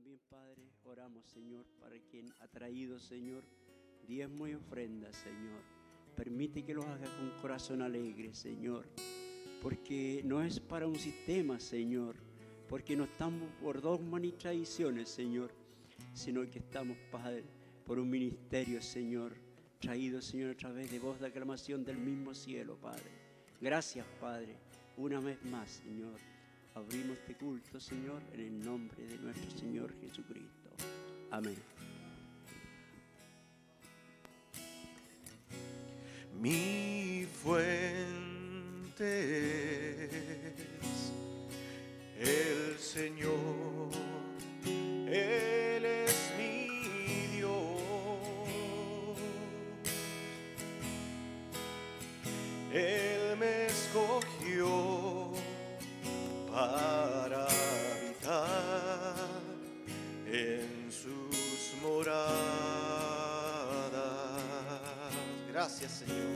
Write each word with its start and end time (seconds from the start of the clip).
También, 0.00 0.20
Padre, 0.30 0.62
oramos, 0.84 1.26
Señor, 1.26 1.66
para 1.78 1.94
quien 2.10 2.32
ha 2.40 2.48
traído, 2.48 2.98
Señor, 2.98 3.44
diezmo 4.08 4.48
y 4.48 4.54
ofrenda, 4.54 5.12
Señor. 5.12 5.60
Permite 6.16 6.64
que 6.64 6.72
los 6.72 6.86
haga 6.86 7.04
con 7.18 7.28
corazón 7.42 7.82
alegre, 7.82 8.32
Señor. 8.32 8.86
Porque 9.60 10.22
no 10.24 10.42
es 10.42 10.58
para 10.58 10.86
un 10.86 10.98
sistema, 10.98 11.60
Señor. 11.60 12.16
Porque 12.66 12.96
no 12.96 13.04
estamos 13.04 13.52
por 13.60 13.82
dogmas 13.82 14.22
ni 14.22 14.32
tradiciones, 14.32 15.10
Señor. 15.10 15.52
Sino 16.14 16.48
que 16.50 16.60
estamos, 16.60 16.96
Padre, 17.12 17.44
por 17.84 17.98
un 17.98 18.08
ministerio, 18.08 18.80
Señor. 18.80 19.34
Traído, 19.80 20.22
Señor, 20.22 20.52
a 20.52 20.56
través 20.56 20.90
de 20.90 20.98
voz 20.98 21.20
de 21.20 21.26
aclamación 21.26 21.84
del 21.84 21.98
mismo 21.98 22.32
cielo, 22.32 22.78
Padre. 22.80 23.10
Gracias, 23.60 24.06
Padre, 24.18 24.56
una 24.96 25.20
vez 25.20 25.44
más, 25.44 25.68
Señor. 25.68 26.18
Abrimos 26.74 27.18
este 27.18 27.34
culto, 27.34 27.80
Señor, 27.80 28.22
en 28.32 28.40
el 28.40 28.64
nombre 28.64 29.04
de 29.04 29.18
nuestro 29.18 29.50
Señor 29.58 29.92
Jesucristo. 30.00 30.70
Amén. 31.30 31.56
Mi 36.40 37.26
fuente 37.42 37.64
es 42.18 42.68
el 42.70 42.78
Señor, 42.78 43.90
Señor. 66.00 66.29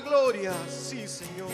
Gloria, 0.00 0.52
sí, 0.68 1.08
Señor, 1.08 1.50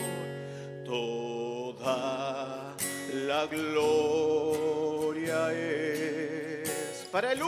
toda 0.85 2.75
la 3.13 3.47
gloria 3.47 5.53
es 5.53 7.07
para 7.11 7.33
el 7.33 7.43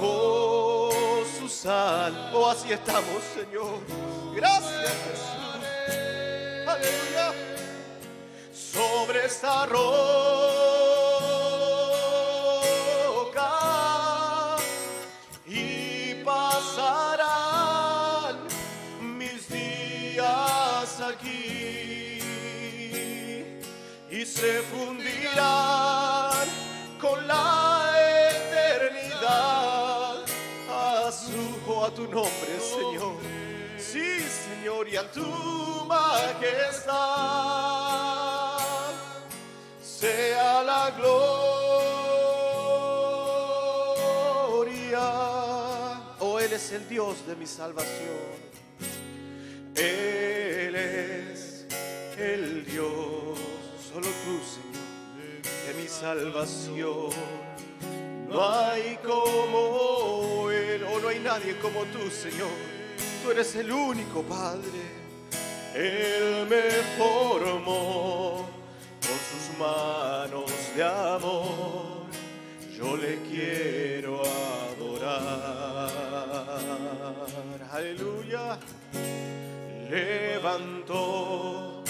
bajo 0.00 1.22
su 1.38 1.48
sal. 1.48 2.30
Oh, 2.34 2.48
así 2.48 2.72
estamos, 2.72 3.22
Señor. 3.34 3.80
Gracias, 4.34 4.92
Jesús. 5.04 5.26
Aleluya. 6.66 7.32
Sobre 8.52 9.26
esta 9.26 9.66
roca 9.66 9.90
y 15.46 16.14
pasarán 16.24 17.28
mis 19.00 19.48
días 19.48 21.00
aquí 21.00 22.20
y 24.10 24.24
se 24.24 24.62
fundirán 24.62 24.99
tu 32.00 32.12
nombre, 32.14 32.60
Señor. 32.60 33.16
Sí, 33.78 34.20
Señor, 34.20 34.88
y 34.88 34.96
a 34.96 35.10
tu 35.10 35.26
majestad 35.86 36.90
sea 39.82 40.62
la 40.62 40.90
gloria. 40.98 41.90
Oh, 46.20 46.38
Él 46.38 46.52
es 46.52 46.72
el 46.72 46.88
Dios 46.88 47.26
de 47.26 47.36
mi 47.36 47.46
salvación. 47.46 48.50
Él 49.74 50.74
es 50.74 51.66
el 52.16 52.64
Dios, 52.64 53.38
solo 53.92 54.08
tú, 54.24 54.40
Señor, 54.56 55.42
de 55.66 55.74
mi 55.74 55.88
salvación. 55.88 57.10
No 58.28 58.48
hay 58.48 58.96
como 59.02 60.09
no 61.00 61.08
hay 61.08 61.18
nadie 61.20 61.56
como 61.58 61.84
tú, 61.86 62.10
Señor. 62.10 62.50
Tú 63.22 63.30
eres 63.30 63.54
el 63.56 63.70
único 63.72 64.22
Padre. 64.22 65.00
Él 65.74 66.46
me 66.48 66.62
formó 66.98 68.48
con 69.00 69.18
sus 69.30 69.58
manos 69.58 70.50
de 70.74 70.82
amor. 70.84 72.06
Yo 72.76 72.96
le 72.96 73.18
quiero 73.22 74.22
adorar. 74.22 75.90
Aleluya 77.72 78.58
levantó 79.90 81.82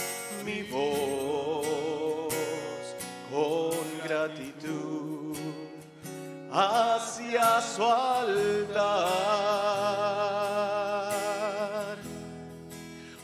mi 0.44 0.62
voz 0.62 2.34
con 3.30 3.72
gratitud 4.02 5.09
hacia 6.52 7.60
su 7.60 7.84
altar, 7.84 8.76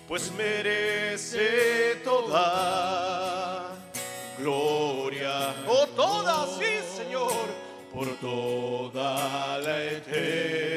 pues 0.06 0.31
merece 0.32 1.97
toda 2.04 3.66
gloria, 4.38 5.55
oh 5.67 5.87
toda, 5.88 6.46
sí 6.58 6.81
Señor, 6.96 7.46
por 7.93 8.08
toda 8.17 9.58
la 9.58 9.82
eternidad 9.84 10.75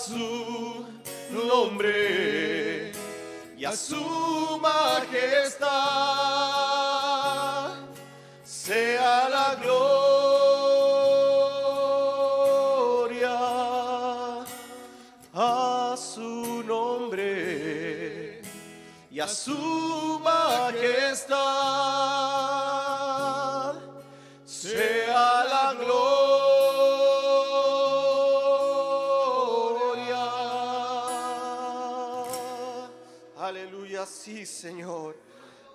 su 0.00 0.86
nombre 1.30 2.92
y 3.58 3.64
a 3.66 3.76
su 3.76 4.58
majestad 4.62 6.59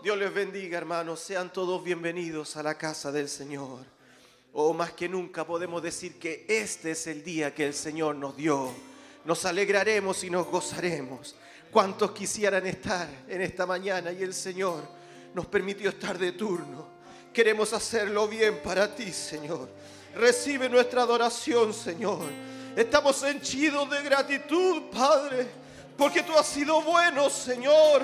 Dios 0.05 0.19
les 0.19 0.31
bendiga, 0.31 0.77
hermanos. 0.77 1.19
Sean 1.19 1.51
todos 1.51 1.83
bienvenidos 1.83 2.57
a 2.57 2.61
la 2.61 2.77
casa 2.77 3.11
del 3.11 3.27
Señor. 3.27 3.79
O 4.53 4.71
más 4.71 4.91
que 4.91 5.09
nunca 5.09 5.47
podemos 5.47 5.81
decir 5.81 6.19
que 6.19 6.45
este 6.47 6.91
es 6.91 7.07
el 7.07 7.23
día 7.23 7.55
que 7.55 7.65
el 7.65 7.73
Señor 7.73 8.15
nos 8.15 8.37
dio. 8.37 8.71
Nos 9.23 9.45
alegraremos 9.45 10.23
y 10.23 10.29
nos 10.29 10.45
gozaremos. 10.45 11.35
¿Cuántos 11.71 12.11
quisieran 12.11 12.67
estar 12.67 13.09
en 13.27 13.41
esta 13.41 13.65
mañana 13.65 14.11
y 14.11 14.21
el 14.21 14.35
Señor 14.35 14.83
nos 15.33 15.47
permitió 15.47 15.89
estar 15.89 16.19
de 16.19 16.33
turno? 16.33 16.87
Queremos 17.33 17.73
hacerlo 17.73 18.27
bien 18.27 18.61
para 18.61 18.93
ti, 18.93 19.11
Señor. 19.11 19.67
Recibe 20.13 20.69
nuestra 20.69 21.01
adoración, 21.01 21.73
Señor. 21.73 22.29
Estamos 22.75 23.23
henchidos 23.23 23.89
de 23.89 24.03
gratitud, 24.03 24.83
Padre, 24.91 25.47
porque 25.97 26.21
tú 26.21 26.33
has 26.37 26.45
sido 26.45 26.79
bueno, 26.83 27.27
Señor. 27.27 28.03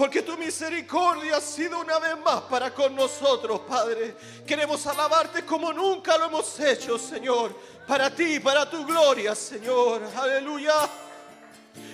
Porque 0.00 0.22
tu 0.22 0.34
misericordia 0.38 1.36
ha 1.36 1.40
sido 1.42 1.78
una 1.78 1.98
vez 1.98 2.16
más 2.24 2.40
para 2.44 2.72
con 2.72 2.96
nosotros, 2.96 3.60
Padre. 3.68 4.16
Queremos 4.46 4.86
alabarte 4.86 5.44
como 5.44 5.74
nunca 5.74 6.16
lo 6.16 6.24
hemos 6.24 6.58
hecho, 6.58 6.98
Señor. 6.98 7.54
Para 7.86 8.08
ti, 8.08 8.40
para 8.40 8.64
tu 8.64 8.86
gloria, 8.86 9.34
Señor. 9.34 10.00
Aleluya. 10.16 10.88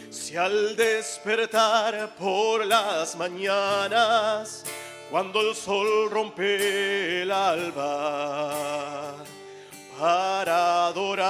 Si 0.08 0.36
al 0.36 0.76
despertar 0.76 2.14
por 2.14 2.64
las 2.64 3.16
mañanas, 3.16 4.62
cuando 5.10 5.40
el 5.40 5.56
sol 5.56 6.08
rompe 6.08 7.22
el 7.22 7.32
alba, 7.32 9.16
para 9.98 10.86
adorar, 10.86 11.26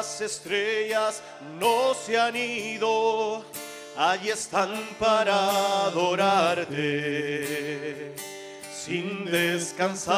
las 0.00 0.18
estrellas 0.22 1.22
no 1.58 1.92
se 1.92 2.18
han 2.18 2.34
ido, 2.34 3.44
allí 3.98 4.30
están 4.30 4.72
para 4.98 5.84
adorarte, 5.88 6.76
sin 8.72 9.26
descansar. 9.26 10.16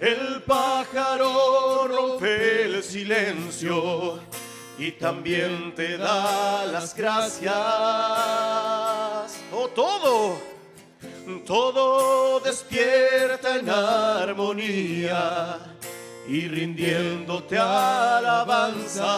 El 0.00 0.42
pájaro 0.42 1.86
rompe 1.86 2.64
el 2.64 2.82
silencio 2.82 4.18
y 4.78 4.90
también 4.92 5.76
te 5.76 5.96
da 5.96 6.66
las 6.66 6.92
gracias. 6.92 7.54
Oh, 9.52 9.68
todo, 9.72 10.55
todo 11.44 12.38
despierta 12.38 13.56
en 13.56 13.68
armonía 13.68 15.58
y 16.28 16.46
rindiéndote 16.46 17.58
alabanzas. 17.58 19.10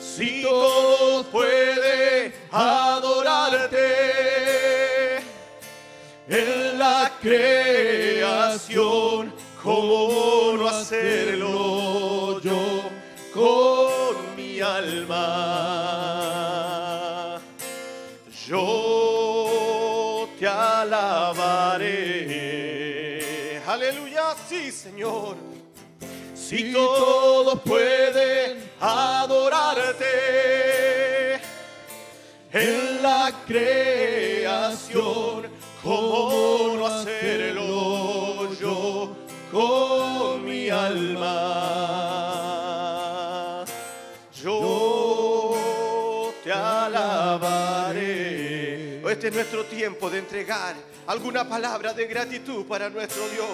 Si 0.00 0.42
todo 0.42 1.24
puede 1.30 2.34
adorarte 2.50 3.78
en 6.28 6.78
la 6.78 7.12
creación, 7.20 8.64
¿cómo 9.62 10.54
no 10.56 10.68
hacerlo 10.68 12.40
yo 12.40 12.90
con 13.32 14.34
mi 14.36 14.60
alma? 14.60 15.83
Alabaré. 21.24 23.00
Aleluya, 23.66 24.34
sí, 24.48 24.70
Señor. 24.70 25.36
Si 26.34 26.72
todos 26.72 27.60
pueden 27.60 28.70
adorarte 28.80 30.04
en 32.52 33.02
la 33.02 33.32
creación, 33.46 35.46
¿cómo 35.82 36.74
no 36.76 36.86
hacerlo 36.86 38.52
yo 38.60 39.16
con 39.50 40.44
mi 40.44 40.68
alma? 40.68 41.53
Este 49.24 49.38
es 49.38 49.42
nuestro 49.42 49.64
tiempo 49.64 50.10
de 50.10 50.18
entregar 50.18 50.76
alguna 51.06 51.48
palabra 51.48 51.94
de 51.94 52.06
gratitud 52.06 52.66
para 52.66 52.90
nuestro 52.90 53.26
Dios. 53.30 53.48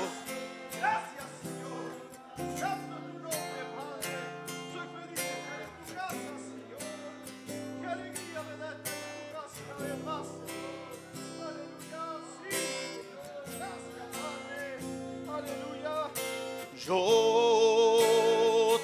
Gracias, 0.76 1.26
Señor. 1.44 1.92
A 2.34 2.74
tu 2.74 2.88
nombre, 2.90 3.30
Padre. 3.76 4.10
Soy 4.72 4.88
feliz 4.98 5.14
de 5.14 5.30
estar 5.30 5.60
en 5.62 5.70
tu 5.86 5.94
casa, 5.94 6.34
Señor. 6.42 6.82
Qué 7.80 7.86
alegría 7.86 8.42
me 8.50 8.54
da 8.56 8.68
estar 8.74 8.98
en 8.98 9.14
tu 9.14 9.30
casa 9.30 9.62
una 9.62 9.76
vez 9.86 9.98
más, 10.04 10.26
Señor. 10.26 11.46
Aleluya, 11.46 12.02
sí. 12.50 12.58
Gracias, 13.56 14.08
Padre. 14.18 14.66
Aleluya. 15.38 15.94
Yo 16.84 16.98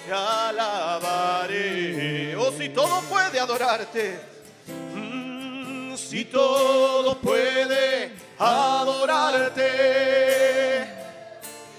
te 0.06 0.12
alabaré. 0.12 1.66
Oh, 2.36 2.52
si 2.52 2.68
todo 2.68 3.00
puede 3.10 3.40
adorarte. 3.40 4.35
Si 6.08 6.24
todo 6.26 7.18
puede 7.18 8.12
adorarte 8.38 9.66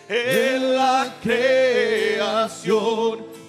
en 0.09 0.75
la 0.75 1.15
creación, 1.23 2.75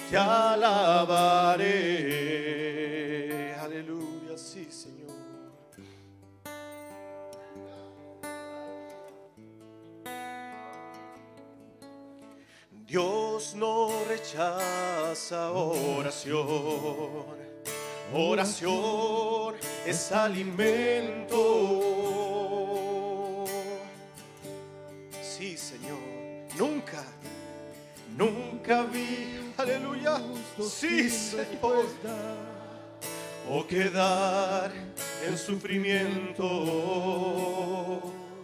te 0.09 0.17
alabaré. 0.17 1.88
No 13.59 14.05
rechaza 14.07 15.51
oración. 15.51 16.47
Oración 18.13 19.55
es 19.85 20.11
alimento. 20.11 21.35
Sí, 25.21 25.57
Señor. 25.57 25.99
Nunca, 26.57 27.03
nunca 28.17 28.83
vi. 28.83 29.51
Aleluya. 29.57 30.21
Sí, 30.61 31.09
Señor. 31.09 31.85
O 33.51 33.67
quedar 33.67 34.71
en 35.27 35.37
sufrimiento. 35.37 36.45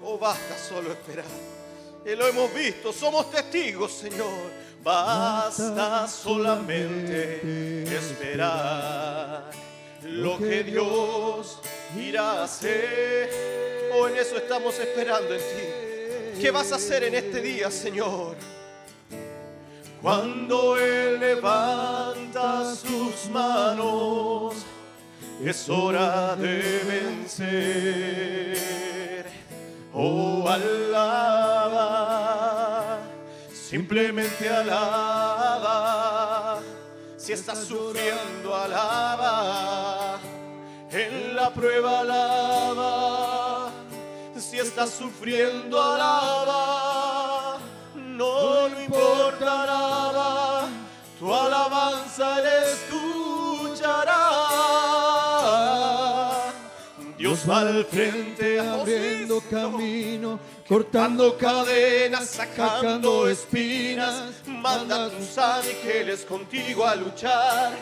O 0.04 0.18
basta 0.20 0.58
solo 0.58 0.92
esperar. 0.92 1.26
Y 2.06 2.16
lo 2.16 2.28
hemos 2.28 2.54
visto, 2.54 2.94
somos 2.94 3.32
testigos, 3.32 3.92
Señor. 3.92 4.65
Basta 4.86 6.08
solamente 6.08 7.84
esperar 7.92 9.50
lo 10.04 10.38
que 10.38 10.64
Dios 10.64 11.60
irá 11.98 12.34
a 12.34 12.44
hacer. 12.44 13.32
Oh, 13.96 14.08
en 14.08 14.18
eso 14.18 14.38
estamos 14.38 14.78
esperando 14.78 15.34
en 15.34 15.40
ti. 15.40 16.40
¿Qué 16.40 16.52
vas 16.52 16.72
a 16.72 16.76
hacer 16.76 17.04
en 17.06 17.16
este 17.16 17.42
día, 17.42 17.72
Señor? 17.72 18.36
Cuando 20.04 20.78
Él 20.78 21.20
levanta 21.20 22.76
sus 22.76 23.28
manos, 23.32 24.54
es 25.44 25.68
hora 25.68 26.36
de 26.36 26.62
vencer. 27.26 28.56
Oh, 29.92 30.48
alaba 30.48 32.45
Simplemente 33.68 34.48
alaba. 34.48 35.60
Si 37.18 37.34
estás 37.34 37.66
sufriendo, 37.66 38.56
alaba. 38.56 40.20
En 40.92 41.36
la 41.36 41.52
prueba 41.52 42.02
alaba. 42.02 43.72
Si 44.38 44.60
estás 44.60 44.92
sufriendo, 44.92 45.82
alaba. 45.82 47.58
No, 47.96 48.70
no 48.70 48.82
importa, 48.84 49.64
alaba. 49.64 50.68
Tu 51.18 51.34
alabanza 51.34 52.38
escuchará. 52.70 54.36
Dios 57.18 57.50
va 57.50 57.62
al 57.62 57.84
frente 57.86 58.60
abriendo 58.60 59.42
camino, 59.50 60.40
cortando 60.68 61.38
cadenas, 61.38 62.30
sacando 62.30 63.28
espinas, 63.28 64.34
manda 64.48 65.06
a 65.06 65.10
tus 65.10 65.38
ángeles 65.38 66.26
contigo 66.26 66.86
a 66.86 66.96
luchar. 66.96 67.74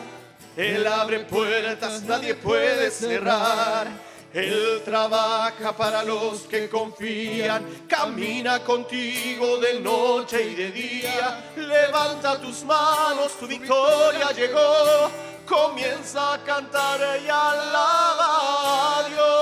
Él 0.56 0.86
abre 0.86 1.20
puertas, 1.20 2.02
nadie 2.02 2.34
puede 2.34 2.90
cerrar. 2.90 3.88
Él 4.32 4.82
trabaja 4.84 5.76
para 5.76 6.02
los 6.02 6.40
que 6.42 6.68
confían, 6.68 7.64
camina 7.88 8.58
contigo 8.64 9.58
de 9.58 9.80
noche 9.80 10.42
y 10.42 10.54
de 10.54 10.72
día. 10.72 11.52
Levanta 11.56 12.40
tus 12.40 12.64
manos, 12.64 13.38
tu 13.38 13.46
victoria 13.46 14.32
llegó. 14.32 15.10
Comienza 15.46 16.34
a 16.34 16.42
cantar 16.42 17.00
y 17.22 17.28
alaba 17.28 18.98
a 18.98 19.08
Dios. 19.08 19.33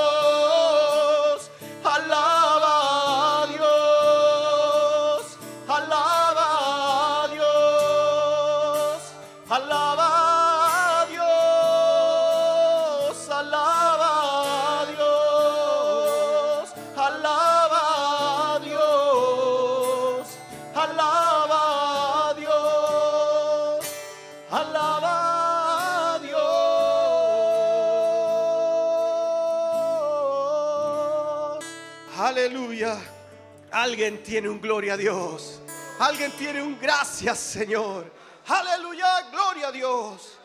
Alguien 33.82 34.22
tiene 34.22 34.48
un 34.48 34.60
gloria 34.60 34.94
a 34.94 34.96
Dios. 34.96 35.60
Alguien 35.98 36.30
tiene 36.38 36.62
un 36.62 36.78
gracias, 36.78 37.36
Señor. 37.40 38.12
Aleluya, 38.46 39.28
gloria 39.32 39.66
a 39.66 39.72
Dios. 39.72 40.38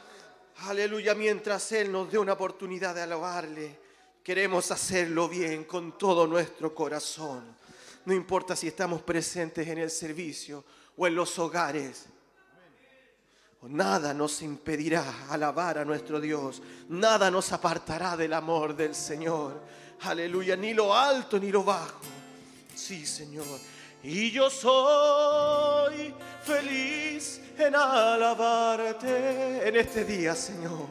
Aleluya, 0.65 1.13
mientras 1.13 1.71
Él 1.71 1.91
nos 1.91 2.11
dé 2.11 2.17
una 2.17 2.33
oportunidad 2.33 2.95
de 2.95 3.03
alabarle, 3.03 3.79
queremos 4.23 4.71
hacerlo 4.71 5.29
bien 5.29 5.65
con 5.65 5.99
todo 5.99 6.25
nuestro 6.25 6.73
corazón. 6.73 7.43
No 8.05 8.13
importa 8.15 8.55
si 8.55 8.69
estamos 8.69 9.03
presentes 9.03 9.67
en 9.67 9.77
el 9.77 9.91
servicio 9.91 10.65
o 10.97 11.05
en 11.05 11.13
los 11.13 11.37
hogares. 11.37 12.07
Nada 13.61 14.15
nos 14.15 14.41
impedirá 14.41 15.27
alabar 15.29 15.77
a 15.77 15.85
nuestro 15.85 16.19
Dios. 16.19 16.63
Nada 16.89 17.29
nos 17.29 17.51
apartará 17.51 18.17
del 18.17 18.33
amor 18.33 18.75
del 18.75 18.95
Señor. 18.95 19.61
Aleluya, 20.01 20.55
ni 20.55 20.73
lo 20.73 20.91
alto 20.91 21.37
ni 21.37 21.51
lo 21.51 21.63
bajo. 21.63 22.16
Sí, 22.77 23.05
Señor. 23.07 23.45
Y 24.03 24.29
yo 24.29 24.49
soy 24.51 26.13
feliz 26.43 27.41
en 27.57 27.75
alabarte 27.75 29.67
en 29.67 29.75
este 29.75 30.05
día, 30.05 30.35
Señor. 30.35 30.87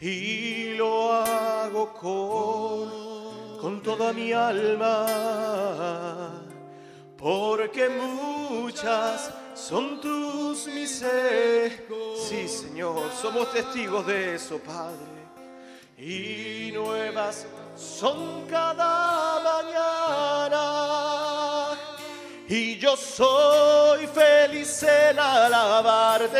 Y 0.00 0.74
lo 0.74 1.12
hago 1.12 1.94
con, 1.94 3.60
con 3.60 3.80
toda 3.80 4.12
mi 4.12 4.32
alma 4.32 5.06
porque 7.16 7.88
muchas 7.88 9.30
son 9.54 10.00
tus 10.00 10.66
misericordias. 10.66 12.28
Sí, 12.28 12.48
Señor, 12.48 13.12
somos 13.12 13.52
testigos 13.52 14.04
de 14.04 14.34
eso, 14.34 14.58
Padre. 14.58 15.21
Y 16.04 16.72
nuevas 16.72 17.46
son 17.76 18.44
cada 18.48 19.38
mañana. 19.38 20.58
Y 22.48 22.76
yo 22.78 22.96
soy 22.96 24.08
feliz 24.08 24.82
en 24.82 25.20
alabarte. 25.20 26.36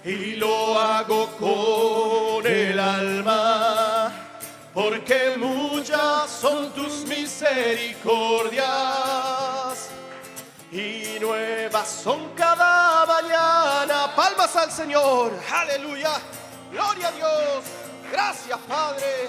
Y 0.05 0.37
lo 0.37 0.81
hago 0.81 1.27
con 1.39 2.47
el 2.47 2.79
alma 2.79 4.11
porque 4.73 5.35
muchas 5.37 6.31
son 6.31 6.73
tus 6.73 7.05
misericordias 7.41 8.69
y 10.71 11.19
nuevas 11.21 11.89
son 11.89 12.35
cada 12.35 13.07
mañana. 13.07 14.15
Palmas 14.15 14.55
al 14.57 14.71
Señor, 14.71 15.33
aleluya, 15.51 16.13
gloria 16.71 17.09
a 17.09 17.13
Dios, 17.13 17.65
gracias 18.13 18.59
Padre. 18.69 19.29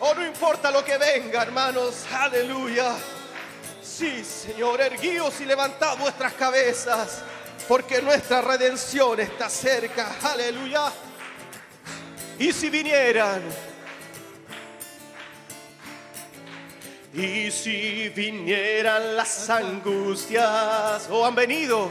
Oh, 0.00 0.14
no 0.14 0.26
importa 0.26 0.70
lo 0.70 0.82
que 0.82 0.96
venga, 0.96 1.42
hermanos, 1.42 2.06
aleluya. 2.12 2.94
Sí, 3.82 4.24
Señor, 4.24 4.80
erguíos 4.80 5.38
y 5.40 5.44
levantad 5.44 5.98
vuestras 5.98 6.32
cabezas, 6.32 7.22
porque 7.68 8.00
nuestra 8.00 8.40
redención 8.40 9.20
está 9.20 9.50
cerca, 9.50 10.16
aleluya. 10.22 10.90
Y 12.38 12.52
si 12.52 12.70
vinieran, 12.70 13.42
y 17.14 17.50
si 17.50 18.08
vinieran 18.08 19.16
las 19.16 19.48
angustias, 19.48 21.08
o 21.10 21.24
han 21.24 21.34
venido 21.34 21.88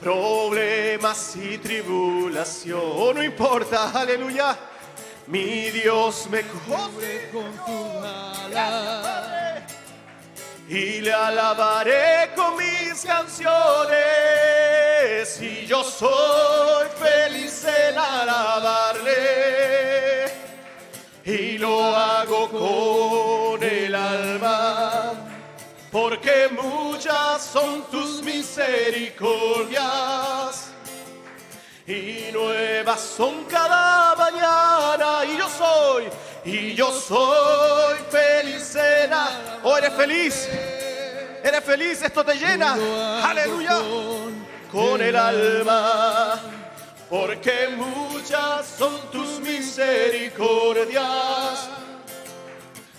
problemas 0.00 1.36
y 1.36 1.58
tribulación, 1.58 2.80
oh, 2.82 3.12
no 3.12 3.22
importa, 3.22 3.90
aleluya. 3.90 4.56
Mi 5.26 5.70
Dios 5.70 6.26
me 6.30 6.42
cubre 6.42 7.30
con 7.30 7.50
tu 7.64 7.86
ala. 8.04 9.66
y 10.68 11.00
le 11.00 11.12
alabaré 11.12 12.30
con 12.34 12.56
mis 12.56 13.04
canciones. 13.04 13.94
Y 15.40 15.66
yo 15.66 15.84
soy 15.84 16.86
feliz 16.98 17.64
en 17.64 17.98
alabarle 17.98 19.14
y 21.24 21.58
lo 21.58 21.82
hago 21.84 22.50
con 22.50 23.33
alma. 24.14 25.12
Porque 25.90 26.48
muchas 26.50 27.42
son 27.42 27.82
tus 27.90 28.22
misericordias 28.22 30.68
y 31.86 32.30
nuevas 32.32 33.00
son 33.00 33.44
cada 33.44 34.14
mañana 34.16 35.22
y 35.24 35.36
yo 35.36 35.46
soy 35.48 36.08
y 36.44 36.74
yo 36.74 36.90
soy 36.90 37.98
feliz 38.10 38.74
en 38.74 39.12
Oh, 39.62 39.76
eres 39.76 39.92
feliz. 39.94 40.48
Eres 41.42 41.62
feliz, 41.62 42.02
esto 42.02 42.24
te 42.24 42.34
llena. 42.34 42.74
Aleluya. 43.22 43.78
Con 44.72 45.00
el 45.00 45.14
alma. 45.14 46.40
Porque 47.08 47.68
muchas 47.76 48.66
son 48.66 48.98
tus 49.12 49.38
misericordias. 49.40 51.68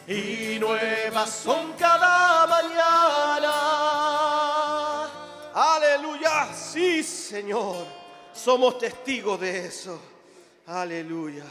Y 0.08 0.60
nuevas 0.60 1.32
son 1.32 1.74
cada 1.74 2.46
mañana. 2.46 3.52
Aleluya. 5.54 6.54
Sí, 6.54 7.02
Señor. 7.02 7.88
Somos 8.32 8.78
testigos 8.78 9.40
de 9.40 9.66
eso. 9.66 10.00
Aleluya. 10.68 11.46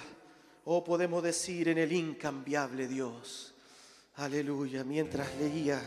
O 0.67 0.77
oh, 0.77 0.85
podemos 0.85 1.21
decir 1.23 1.69
en 1.69 1.79
el 1.79 1.93
incambiable 1.93 2.87
Dios. 2.87 3.53
Aleluya. 4.17 4.85
Mientras 4.85 5.35
leía 5.35 5.83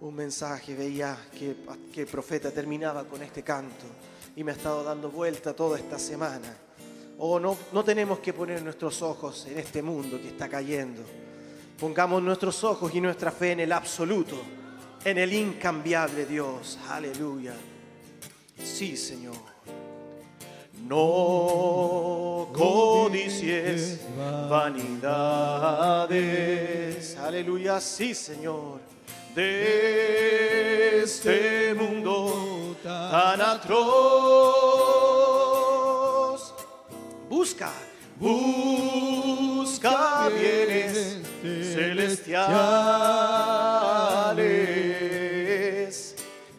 un 0.00 0.16
mensaje, 0.16 0.74
veía 0.74 1.16
que, 1.38 1.54
que 1.92 2.00
el 2.00 2.08
profeta 2.08 2.50
terminaba 2.50 3.04
con 3.04 3.22
este 3.22 3.44
canto 3.44 3.86
y 4.34 4.42
me 4.42 4.50
ha 4.50 4.54
estado 4.56 4.82
dando 4.82 5.10
vuelta 5.10 5.54
toda 5.54 5.78
esta 5.78 6.00
semana. 6.00 6.56
O 7.18 7.34
oh, 7.34 7.40
no, 7.40 7.56
no 7.72 7.84
tenemos 7.84 8.18
que 8.18 8.32
poner 8.32 8.62
nuestros 8.62 9.00
ojos 9.00 9.46
en 9.46 9.60
este 9.60 9.80
mundo 9.80 10.20
que 10.20 10.28
está 10.28 10.48
cayendo. 10.48 11.02
Pongamos 11.78 12.22
nuestros 12.22 12.62
ojos 12.62 12.94
y 12.94 13.00
nuestra 13.00 13.30
fe 13.32 13.52
en 13.52 13.60
el 13.60 13.72
absoluto, 13.72 14.40
en 15.04 15.18
el 15.18 15.32
incambiable 15.32 16.24
Dios. 16.24 16.78
Aleluya. 16.88 17.54
Sí, 18.62 18.96
Señor. 18.96 19.34
No 20.86 22.48
codicies 22.52 24.00
vanidades. 24.48 26.14
Aleluya, 27.16 27.80
sí, 27.80 28.14
Señor. 28.14 28.80
De 29.34 31.02
este 31.02 31.74
mundo 31.74 32.76
tan 32.82 33.40
atroz. 33.40 33.74
Busca, 37.28 37.72
busca 38.20 39.08
bienes 40.28 41.33
celestiales 41.44 42.54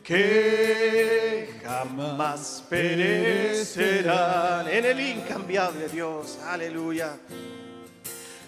que 0.03 1.49
jamás 1.63 2.63
perecerán 2.69 4.67
en 4.67 4.85
el 4.85 4.99
incambiable 4.99 5.87
Dios. 5.89 6.37
Aleluya. 6.45 7.17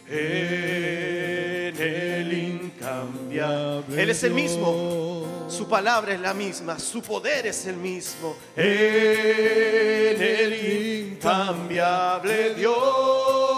En 0.09 1.75
el 1.75 2.33
incambiable. 2.33 4.01
Él 4.01 4.09
es 4.11 4.23
el 4.23 4.33
mismo. 4.33 5.47
Su 5.49 5.67
palabra 5.67 6.13
es 6.13 6.19
la 6.19 6.33
misma. 6.35 6.77
Su 6.77 7.01
poder 7.01 7.47
es 7.47 7.65
el 7.65 7.77
mismo. 7.77 8.35
En 8.55 10.21
el 10.21 11.11
incambiable 11.13 12.53
Dios. 12.53 13.56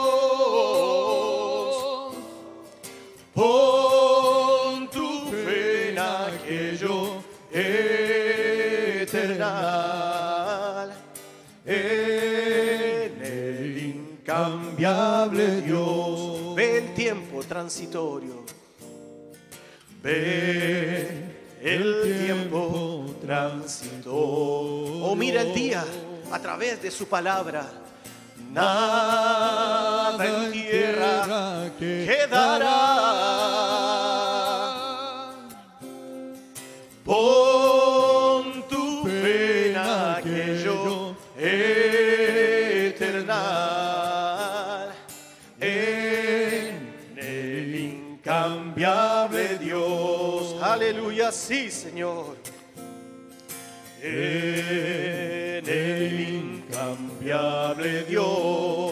Pon 3.40 4.90
tu 4.90 5.32
fe 5.32 5.92
en 5.92 5.98
aquello 5.98 7.24
eterna 7.54 8.10
en 11.66 13.22
el 13.24 13.78
incambiable 13.96 15.62
Dios. 15.62 16.54
Ve 16.54 16.80
el 16.80 16.94
tiempo 16.94 17.42
transitorio, 17.44 18.44
ve 20.04 21.08
el 21.62 22.26
tiempo 22.26 23.06
transitorio. 23.22 25.06
O 25.06 25.16
mira 25.16 25.44
el 25.44 25.54
día 25.54 25.86
a 26.30 26.40
través 26.40 26.82
de 26.82 26.92
su 26.92 27.08
palabra. 27.08 27.72
Nada 28.52 29.89
en 30.26 30.52
tierra 30.52 31.72
quedará. 31.80 32.80
Pon 37.06 38.64
tu 38.70 39.04
pena 39.04 40.18
aquello 40.18 41.16
eternal 41.38 42.10
en 45.60 46.94
el 47.18 47.76
incambiable 47.76 49.58
Dios. 49.58 50.56
Aleluya, 50.62 51.32
sí, 51.32 51.72
Señor. 51.72 52.38
En 54.02 55.68
el 55.68 56.20
incambiable 56.20 58.04
Dios. 58.04 58.89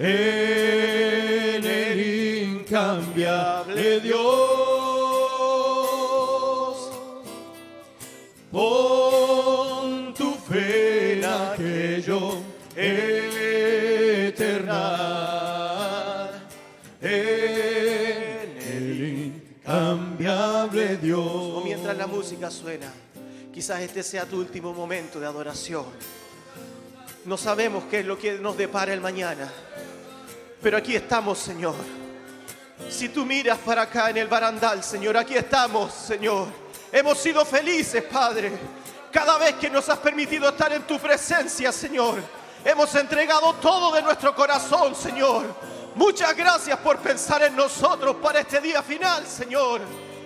En 0.00 1.64
el 1.64 2.44
incambiable 2.44 3.98
Dios. 4.00 4.28
Pon 8.52 10.14
tu 10.14 10.34
fe 10.34 11.14
en 11.14 11.24
aquello 11.24 12.38
eterna, 12.76 13.10
en 17.02 18.56
el 18.56 19.34
incambiable 19.64 20.96
Dios. 20.98 21.26
O 21.26 21.60
mientras 21.64 21.96
la 21.96 22.06
música 22.06 22.52
suena, 22.52 22.92
quizás 23.52 23.80
este 23.80 24.04
sea 24.04 24.26
tu 24.26 24.38
último 24.38 24.72
momento 24.72 25.18
de 25.18 25.26
adoración. 25.26 25.86
No 27.24 27.36
sabemos 27.36 27.82
qué 27.90 27.98
es 28.00 28.06
lo 28.06 28.16
que 28.16 28.38
nos 28.38 28.56
depara 28.56 28.94
el 28.94 29.00
mañana, 29.00 29.52
pero 30.62 30.76
aquí 30.76 30.96
estamos, 30.96 31.38
Señor. 31.38 31.74
Si 32.88 33.08
tú 33.08 33.26
miras 33.26 33.58
para 33.58 33.82
acá 33.82 34.10
en 34.10 34.18
el 34.18 34.28
barandal, 34.28 34.82
Señor, 34.82 35.16
aquí 35.16 35.36
estamos, 35.36 35.92
Señor 35.92 36.48
Hemos 36.90 37.18
sido 37.18 37.44
felices, 37.44 38.02
Padre, 38.04 38.50
cada 39.12 39.36
vez 39.36 39.54
que 39.56 39.68
nos 39.68 39.88
has 39.90 39.98
permitido 39.98 40.48
estar 40.48 40.72
en 40.72 40.82
tu 40.82 40.98
presencia, 40.98 41.70
Señor. 41.70 42.18
Hemos 42.64 42.94
entregado 42.94 43.52
todo 43.54 43.94
de 43.94 44.02
nuestro 44.02 44.34
corazón, 44.34 44.94
Señor. 44.94 45.44
Muchas 45.94 46.34
gracias 46.34 46.78
por 46.78 46.98
pensar 46.98 47.42
en 47.42 47.54
nosotros 47.54 48.16
para 48.22 48.40
este 48.40 48.60
día 48.60 48.82
final, 48.82 49.26
Señor. 49.26 49.82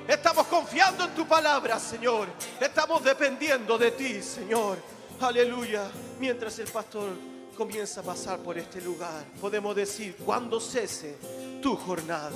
Estamos 0.06 0.46
confiando 0.46 1.04
en 1.04 1.14
tu 1.14 1.26
palabra, 1.26 1.80
Señor. 1.80 2.28
Estamos 2.60 3.02
dependiendo 3.02 3.76
de 3.76 3.90
ti, 3.90 4.22
Señor. 4.22 4.78
Aleluya. 5.20 5.90
Mientras 6.20 6.58
el 6.60 6.68
pastor 6.68 7.10
comienza 7.56 8.00
a 8.00 8.04
pasar 8.04 8.38
por 8.38 8.58
este 8.58 8.80
lugar, 8.80 9.24
podemos 9.40 9.76
decir, 9.76 10.16
cuando 10.24 10.60
cese 10.60 11.16
tu 11.62 11.76
jornada 11.76 12.30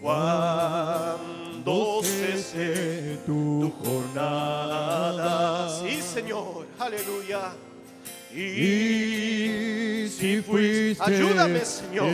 cuando 0.00 2.00
cese 2.02 3.18
tu 3.26 3.72
jornada. 3.82 5.68
Sí, 5.80 6.00
Señor, 6.00 6.66
aleluya. 6.78 7.52
Y 8.32 10.08
si 10.08 10.40
fuiste, 10.42 11.02
ayúdame, 11.02 11.64
Señor. 11.64 12.06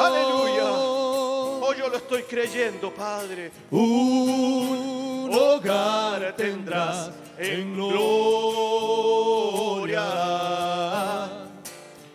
Aleluya. 0.00 1.21
Yo 1.76 1.88
lo 1.88 1.96
estoy 1.96 2.22
creyendo, 2.22 2.92
Padre. 2.92 3.50
Un 3.70 5.30
hogar 5.32 6.34
tendrás 6.36 7.10
en 7.38 7.74
gloria. 7.74 8.02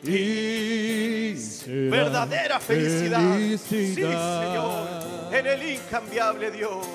Y 0.03 1.33
verdadera 1.89 2.59
felicidad. 2.59 3.37
Sí, 3.57 3.95
Señor, 3.95 4.87
en 5.31 5.47
el 5.47 5.71
incambiable 5.71 6.51
Dios. 6.51 6.85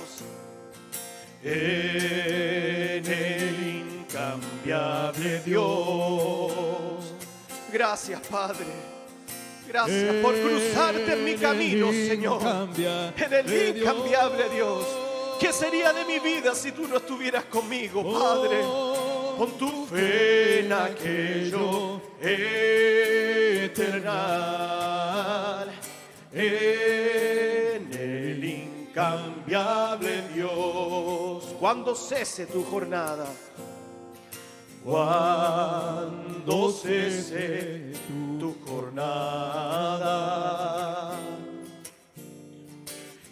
En 1.45 3.05
el 3.05 4.05
incambiable 4.07 5.41
Dios. 5.45 6.53
Gracias, 7.73 8.21
Padre. 8.29 8.92
Gracias 9.73 10.15
por 10.17 10.35
cruzarte 10.35 11.15
en 11.15 11.25
mi 11.25 11.35
camino, 11.37 11.91
Señor. 11.93 12.43
En 13.17 13.33
el 13.33 13.79
incambiable 13.79 14.51
Dios. 14.51 14.87
¿Qué 15.41 15.51
sería 15.51 15.95
de 15.95 16.05
mi 16.05 16.19
vida 16.19 16.55
si 16.55 16.73
tú 16.73 16.87
no 16.87 16.99
estuvieras 16.99 17.45
conmigo, 17.47 18.03
Padre? 18.13 18.61
Con 19.39 19.53
tu 19.57 19.87
fe 19.87 20.61
en 20.61 20.75
aquello 20.75 22.03
eternal, 23.63 24.13
en 26.35 27.93
el 27.95 28.45
incambiable 28.45 30.29
Dios. 30.35 31.45
Cuando 31.59 31.95
cese 31.95 32.45
tu 32.45 32.63
jornada, 32.63 33.25
cuando 34.85 36.71
cese 36.71 37.93
tu 38.39 38.55
jornada. 38.67 40.03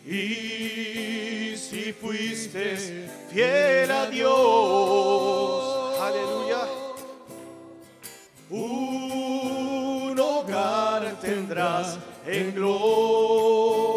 Y 0.06 1.54
si 1.56 1.92
fuiste 1.92 2.76
fiel 3.30 3.90
a 3.90 4.06
Dios, 4.06 6.00
aleluya, 6.00 6.66
un 8.50 10.18
hogar 10.18 11.20
tendrás 11.20 11.98
en 12.26 12.54
gloria 12.54 13.90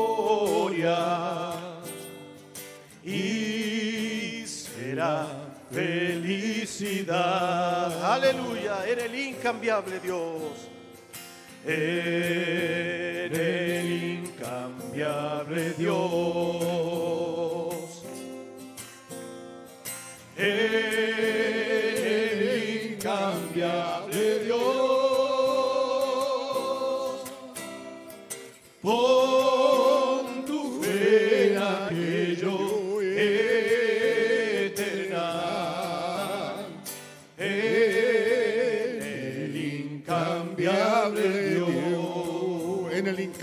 y 3.03 4.43
será 4.45 5.32
felicidad. 6.73 8.13
Aleluya, 8.13 8.87
en 8.87 8.99
el 8.99 9.15
incambiable 9.15 9.99
Dios. 9.99 10.69
En 11.65 13.33
el 13.33 13.91
incambiable 14.19 15.73
Dios. 15.77 16.03
En 20.35 20.45
el 21.95 22.41
incambiable 22.93 24.39
Dios. 24.39 24.63
Pon 28.81 29.32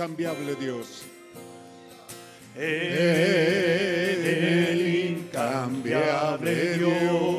incambiable 0.00 0.54
Dios. 0.54 1.02
En 2.56 4.24
el 4.24 4.80
incambiable 5.10 6.78
Dios. 6.78 7.29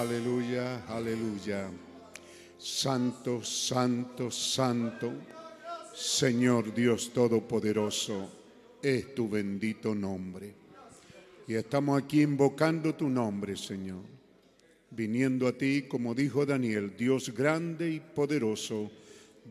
Aleluya, 0.00 0.86
aleluya. 0.86 1.70
Santo, 2.56 3.44
santo, 3.44 4.30
santo, 4.30 5.12
Señor 5.94 6.72
Dios 6.72 7.12
Todopoderoso, 7.12 8.30
es 8.80 9.14
tu 9.14 9.28
bendito 9.28 9.94
nombre. 9.94 10.54
Y 11.46 11.52
estamos 11.52 12.02
aquí 12.02 12.22
invocando 12.22 12.94
tu 12.94 13.10
nombre, 13.10 13.58
Señor, 13.58 14.00
viniendo 14.90 15.46
a 15.46 15.52
ti, 15.52 15.82
como 15.82 16.14
dijo 16.14 16.46
Daniel, 16.46 16.96
Dios 16.96 17.34
grande 17.34 17.90
y 17.90 18.00
poderoso, 18.00 18.90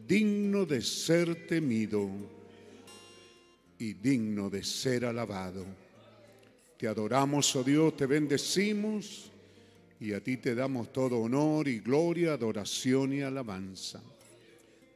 digno 0.07 0.65
de 0.65 0.81
ser 0.81 1.45
temido 1.45 2.09
y 3.77 3.93
digno 3.93 4.49
de 4.49 4.63
ser 4.63 5.05
alabado. 5.05 5.63
Te 6.75 6.87
adoramos, 6.87 7.55
oh 7.55 7.63
Dios, 7.63 7.95
te 7.95 8.07
bendecimos 8.07 9.29
y 9.99 10.13
a 10.13 10.23
ti 10.23 10.37
te 10.37 10.55
damos 10.55 10.93
todo 10.93 11.19
honor 11.19 11.67
y 11.67 11.79
gloria, 11.79 12.33
adoración 12.33 13.13
y 13.13 13.21
alabanza. 13.21 14.01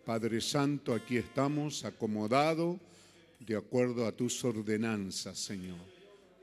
Padre 0.06 0.40
Santo, 0.40 0.94
aquí 0.94 1.18
estamos 1.18 1.84
acomodados 1.84 2.78
de 3.40 3.56
acuerdo 3.56 4.06
a 4.06 4.12
tus 4.14 4.44
ordenanzas, 4.44 5.38
Señor. 5.38 5.80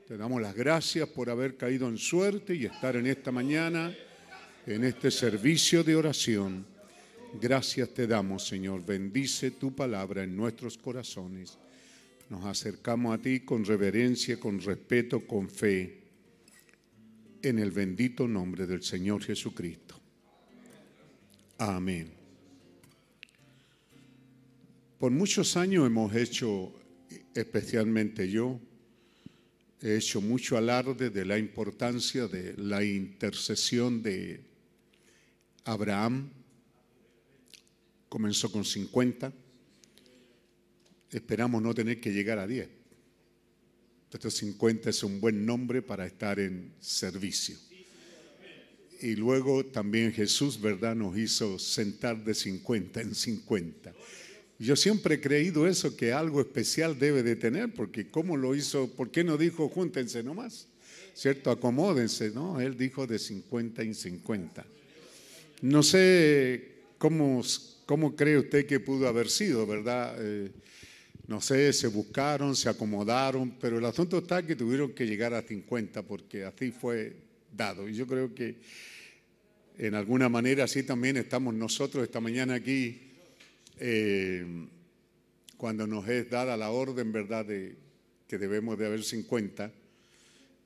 Te 0.07 0.17
damos 0.17 0.41
las 0.41 0.53
gracias 0.53 1.07
por 1.09 1.29
haber 1.29 1.57
caído 1.57 1.87
en 1.87 1.97
suerte 1.97 2.53
y 2.55 2.65
estar 2.65 2.95
en 2.95 3.07
esta 3.07 3.31
mañana 3.31 3.95
en 4.67 4.83
este 4.83 5.09
servicio 5.09 5.83
de 5.83 5.95
oración. 5.95 6.65
Gracias 7.41 7.89
te 7.89 8.05
damos, 8.05 8.47
Señor. 8.47 8.85
Bendice 8.85 9.51
tu 9.51 9.73
palabra 9.73 10.23
en 10.23 10.35
nuestros 10.35 10.77
corazones. 10.77 11.57
Nos 12.29 12.45
acercamos 12.45 13.17
a 13.17 13.21
ti 13.21 13.39
con 13.41 13.65
reverencia, 13.65 14.39
con 14.39 14.59
respeto, 14.59 15.25
con 15.25 15.49
fe, 15.49 16.00
en 17.43 17.59
el 17.59 17.71
bendito 17.71 18.27
nombre 18.27 18.67
del 18.67 18.83
Señor 18.83 19.23
Jesucristo. 19.23 19.99
Amén. 21.57 22.11
Por 24.99 25.11
muchos 25.11 25.57
años 25.57 25.85
hemos 25.85 26.15
hecho, 26.15 26.73
especialmente 27.33 28.29
yo, 28.29 28.59
he 29.81 29.95
hecho 29.95 30.21
mucho 30.21 30.57
alarde 30.57 31.09
de 31.09 31.25
la 31.25 31.37
importancia 31.39 32.27
de 32.27 32.53
la 32.57 32.83
intercesión 32.83 34.03
de 34.03 34.41
Abraham. 35.65 36.29
Comenzó 38.09 38.51
con 38.51 38.63
50. 38.63 39.33
Esperamos 41.09 41.61
no 41.61 41.73
tener 41.73 41.99
que 41.99 42.11
llegar 42.11 42.37
a 42.37 42.45
10. 42.45 42.80
Estos 44.13 44.33
50 44.35 44.89
es 44.89 45.03
un 45.03 45.21
buen 45.21 45.45
nombre 45.45 45.81
para 45.81 46.05
estar 46.05 46.39
en 46.39 46.73
servicio. 46.79 47.55
Y 49.01 49.15
luego 49.15 49.65
también 49.65 50.11
Jesús, 50.11 50.59
¿verdad?, 50.59 50.95
nos 50.95 51.17
hizo 51.17 51.57
sentar 51.57 52.23
de 52.23 52.33
50 52.33 53.01
en 53.01 53.15
50. 53.15 53.93
Yo 54.59 54.75
siempre 54.75 55.15
he 55.15 55.21
creído 55.21 55.65
eso, 55.65 55.97
que 55.97 56.13
algo 56.13 56.39
especial 56.39 56.99
debe 56.99 57.23
de 57.23 57.35
tener, 57.35 57.73
porque 57.73 58.11
¿cómo 58.11 58.37
lo 58.37 58.53
hizo? 58.53 58.91
¿Por 58.91 59.09
qué 59.09 59.23
no 59.23 59.37
dijo 59.37 59.67
júntense 59.69 60.21
nomás? 60.21 60.67
¿Cierto? 61.15 61.49
Acomódense, 61.49 62.29
¿no? 62.29 62.61
Él 62.61 62.77
dijo 62.77 63.07
de 63.07 63.17
50 63.17 63.81
en 63.81 63.95
50. 63.95 64.65
No 65.61 65.81
sé 65.81 66.83
cómo, 66.99 67.41
cómo 67.87 68.15
cree 68.15 68.37
usted 68.37 68.67
que 68.67 68.79
pudo 68.79 69.07
haber 69.07 69.29
sido, 69.29 69.65
¿verdad? 69.65 70.15
Eh, 70.19 70.51
no 71.31 71.39
sé, 71.39 71.71
se 71.71 71.87
buscaron, 71.87 72.57
se 72.57 72.67
acomodaron, 72.67 73.51
pero 73.51 73.77
el 73.77 73.85
asunto 73.85 74.17
está 74.17 74.45
que 74.45 74.53
tuvieron 74.53 74.91
que 74.91 75.07
llegar 75.07 75.33
a 75.33 75.41
50 75.41 76.03
porque 76.03 76.43
así 76.43 76.71
fue 76.71 77.15
dado. 77.55 77.87
Y 77.87 77.95
yo 77.95 78.05
creo 78.05 78.35
que 78.35 78.57
en 79.77 79.95
alguna 79.95 80.27
manera 80.27 80.65
así 80.65 80.83
también 80.83 81.15
estamos 81.15 81.53
nosotros 81.53 82.03
esta 82.03 82.19
mañana 82.19 82.55
aquí 82.55 83.13
eh, 83.79 84.45
cuando 85.55 85.87
nos 85.87 86.05
es 86.09 86.29
dada 86.29 86.57
la 86.57 86.69
orden, 86.69 87.13
¿verdad?, 87.13 87.45
de 87.45 87.77
que 88.27 88.37
debemos 88.37 88.77
de 88.77 88.87
haber 88.87 89.01
50, 89.01 89.71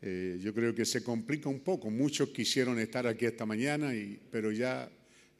eh, 0.01 0.39
yo 0.41 0.51
creo 0.51 0.73
que 0.73 0.85
se 0.85 1.03
complica 1.03 1.47
un 1.47 1.59
poco. 1.59 1.91
Muchos 1.91 2.29
quisieron 2.29 2.79
estar 2.79 3.05
aquí 3.05 3.25
esta 3.25 3.45
mañana, 3.45 3.93
pero 4.31 4.51
ya, 4.51 4.89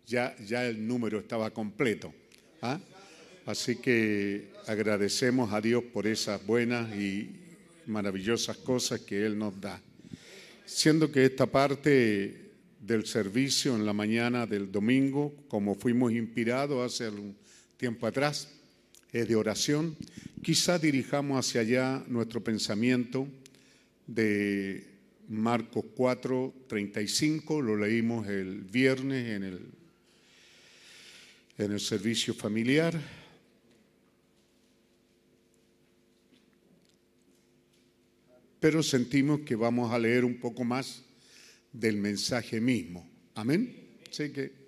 ya, 0.05 0.35
ya 0.45 0.67
el 0.67 0.87
número 0.87 1.17
estaba 1.17 1.49
completo. 1.49 2.13
¿ah? 2.61 2.79
Así 3.47 3.77
que 3.77 4.54
agradecemos 4.67 5.53
a 5.53 5.61
Dios 5.61 5.83
por 5.83 6.07
esas 6.07 6.45
buenas 6.45 6.93
y 6.95 7.29
maravillosas 7.85 8.57
cosas 8.57 9.01
que 9.01 9.25
Él 9.25 9.37
nos 9.37 9.59
da. 9.59 9.81
Siendo 10.65 11.11
que 11.11 11.25
esta 11.25 11.45
parte 11.45 12.51
del 12.79 13.05
servicio 13.05 13.75
en 13.75 13.85
la 13.85 13.93
mañana 13.93 14.45
del 14.45 14.71
domingo, 14.71 15.33
como 15.47 15.75
fuimos 15.75 16.11
inspirados 16.11 16.85
hace 16.85 17.05
algún 17.05 17.35
tiempo 17.77 18.07
atrás, 18.07 18.49
es 19.11 19.27
de 19.27 19.35
oración. 19.35 19.95
Quizá 20.41 20.77
dirijamos 20.79 21.39
hacia 21.39 21.61
allá 21.61 22.03
nuestro 22.07 22.43
pensamiento 22.43 23.27
de 24.07 24.87
Marcos 25.29 25.85
4, 25.95 26.53
35, 26.67 27.61
lo 27.61 27.77
leímos 27.77 28.27
el 28.27 28.61
viernes 28.61 29.27
en 29.29 29.43
el, 29.43 29.59
en 31.57 31.71
el 31.71 31.79
servicio 31.79 32.33
familiar. 32.33 33.24
Pero 38.59 38.81
sentimos 38.81 39.41
que 39.41 39.55
vamos 39.55 39.91
a 39.91 39.99
leer 39.99 40.25
un 40.25 40.39
poco 40.39 40.63
más 40.63 41.03
del 41.71 41.97
mensaje 41.97 42.59
mismo. 42.61 43.07
Amén. 43.35 43.97
Así 44.09 44.31
que 44.31 44.65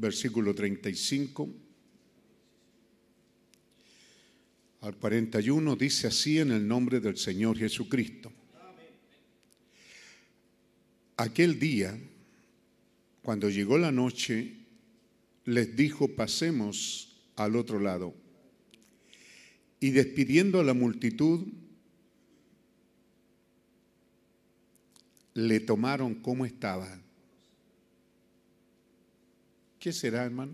versículo 0.00 0.54
35 0.54 1.48
al 4.80 4.96
41, 4.96 5.76
dice 5.76 6.06
así 6.06 6.38
en 6.38 6.52
el 6.52 6.66
nombre 6.66 7.00
del 7.00 7.18
Señor 7.18 7.58
Jesucristo. 7.58 8.32
Aquel 11.18 11.58
día, 11.58 11.98
cuando 13.22 13.50
llegó 13.50 13.76
la 13.76 13.92
noche, 13.92 14.54
les 15.44 15.76
dijo, 15.76 16.08
pasemos 16.08 17.09
al 17.44 17.56
otro 17.56 17.80
lado. 17.80 18.14
Y 19.80 19.90
despidiendo 19.90 20.60
a 20.60 20.64
la 20.64 20.74
multitud, 20.74 21.46
le 25.34 25.60
tomaron 25.60 26.16
como 26.16 26.44
estaba 26.44 27.00
¿Qué 29.80 29.94
será, 29.94 30.26
hermano? 30.26 30.52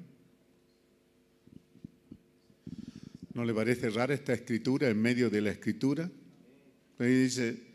¿No 3.34 3.44
le 3.44 3.52
parece 3.52 3.90
rara 3.90 4.14
esta 4.14 4.32
escritura 4.32 4.88
en 4.88 5.02
medio 5.02 5.28
de 5.28 5.40
la 5.40 5.50
escritura? 5.50 6.08
Dice, 6.96 7.65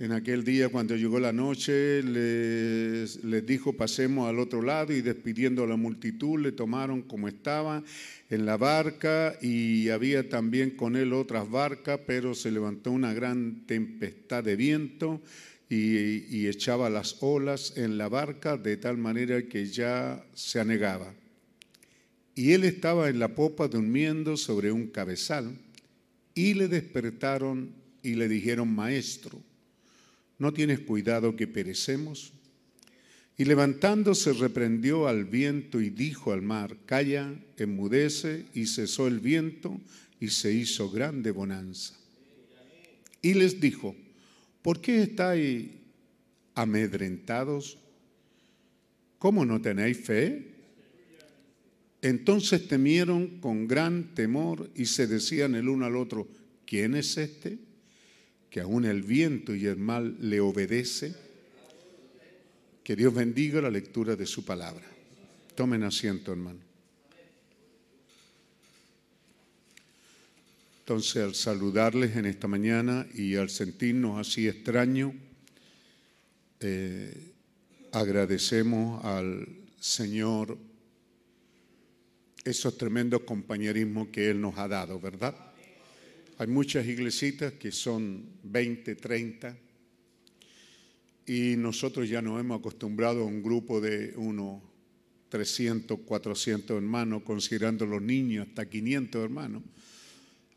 en 0.00 0.12
aquel 0.12 0.44
día 0.44 0.68
cuando 0.68 0.94
llegó 0.94 1.18
la 1.18 1.32
noche, 1.32 2.02
les, 2.04 3.20
dijo, 3.44 3.72
pasemos 3.72 4.28
al 4.28 4.38
otro 4.38 4.62
lado 4.62 4.92
y 4.92 5.00
despidiendo 5.00 5.64
a 5.64 5.66
la 5.66 5.76
multitud, 5.76 6.38
le 6.38 6.52
tomaron 6.52 7.02
como 7.02 7.26
estaba 7.26 7.82
en 8.30 8.46
la 8.46 8.56
barca 8.56 9.36
y 9.42 9.88
había 9.88 10.28
también 10.28 10.70
con 10.70 10.94
él 10.94 11.12
otras 11.12 11.50
barcas, 11.50 11.98
pero 12.06 12.34
se 12.34 12.52
levantó 12.52 12.92
una 12.92 13.12
gran 13.12 13.66
tempestad 13.66 14.44
de 14.44 14.54
viento 14.54 15.20
y, 15.68 16.36
y 16.36 16.46
echaba 16.46 16.88
las 16.88 17.16
olas 17.20 17.76
en 17.76 17.98
la 17.98 18.08
barca 18.08 18.56
de 18.56 18.76
tal 18.76 18.98
manera 18.98 19.42
que 19.48 19.66
ya 19.66 20.24
se 20.32 20.60
anegaba. 20.60 21.12
Y 22.36 22.52
él 22.52 22.62
estaba 22.62 23.08
en 23.08 23.18
la 23.18 23.34
popa 23.34 23.66
durmiendo 23.66 24.36
sobre 24.36 24.70
un 24.70 24.86
cabezal 24.86 25.58
y 26.36 26.54
le 26.54 26.68
despertaron 26.68 27.72
y 28.00 28.14
le 28.14 28.28
dijeron, 28.28 28.72
maestro, 28.72 29.42
¿no 30.38 30.52
tienes 30.52 30.80
cuidado 30.80 31.36
que 31.36 31.46
perecemos? 31.46 32.32
Y 33.36 33.44
levantándose 33.44 34.32
reprendió 34.32 35.06
al 35.06 35.24
viento 35.24 35.80
y 35.80 35.90
dijo 35.90 36.32
al 36.32 36.42
mar, 36.42 36.76
calla, 36.86 37.32
enmudece, 37.56 38.46
y 38.52 38.66
cesó 38.66 39.06
el 39.06 39.20
viento 39.20 39.80
y 40.18 40.28
se 40.28 40.52
hizo 40.52 40.90
grande 40.90 41.30
bonanza. 41.30 41.94
Y 43.22 43.34
les 43.34 43.60
dijo, 43.60 43.94
¿por 44.62 44.80
qué 44.80 45.02
estáis 45.02 45.68
amedrentados? 46.54 47.78
¿Cómo 49.18 49.44
no 49.44 49.60
tenéis 49.60 49.98
fe? 49.98 50.54
Entonces 52.02 52.68
temieron 52.68 53.40
con 53.40 53.66
gran 53.66 54.14
temor 54.14 54.70
y 54.74 54.86
se 54.86 55.06
decían 55.06 55.54
el 55.54 55.68
uno 55.68 55.86
al 55.86 55.96
otro, 55.96 56.28
¿quién 56.64 56.94
es 56.94 57.16
este? 57.16 57.58
Que 58.58 58.62
aún 58.62 58.84
el 58.86 59.04
viento 59.04 59.54
y 59.54 59.66
el 59.66 59.76
mal 59.76 60.16
le 60.18 60.40
obedece. 60.40 61.14
Que 62.82 62.96
Dios 62.96 63.14
bendiga 63.14 63.60
la 63.60 63.70
lectura 63.70 64.16
de 64.16 64.26
su 64.26 64.44
palabra. 64.44 64.84
Tomen 65.54 65.84
asiento, 65.84 66.32
hermano. 66.32 66.58
Entonces, 70.80 71.22
al 71.22 71.36
saludarles 71.36 72.16
en 72.16 72.26
esta 72.26 72.48
mañana 72.48 73.06
y 73.14 73.36
al 73.36 73.48
sentirnos 73.48 74.18
así 74.18 74.48
extraños, 74.48 75.12
eh, 76.58 77.30
agradecemos 77.92 79.04
al 79.04 79.46
Señor 79.78 80.58
esos 82.44 82.76
tremendos 82.76 83.20
compañerismos 83.20 84.08
que 84.08 84.30
Él 84.30 84.40
nos 84.40 84.58
ha 84.58 84.66
dado, 84.66 84.98
¿verdad? 84.98 85.47
Hay 86.40 86.46
muchas 86.46 86.86
iglesitas 86.86 87.54
que 87.54 87.72
son 87.72 88.24
20, 88.44 88.94
30, 88.94 89.58
y 91.26 91.56
nosotros 91.56 92.08
ya 92.08 92.22
nos 92.22 92.38
hemos 92.38 92.60
acostumbrado 92.60 93.22
a 93.22 93.24
un 93.24 93.42
grupo 93.42 93.80
de 93.80 94.14
unos 94.16 94.62
300, 95.30 95.98
400 96.06 96.76
hermanos, 96.76 97.24
considerando 97.24 97.86
los 97.86 98.00
niños 98.00 98.46
hasta 98.46 98.70
500 98.70 99.24
hermanos. 99.24 99.64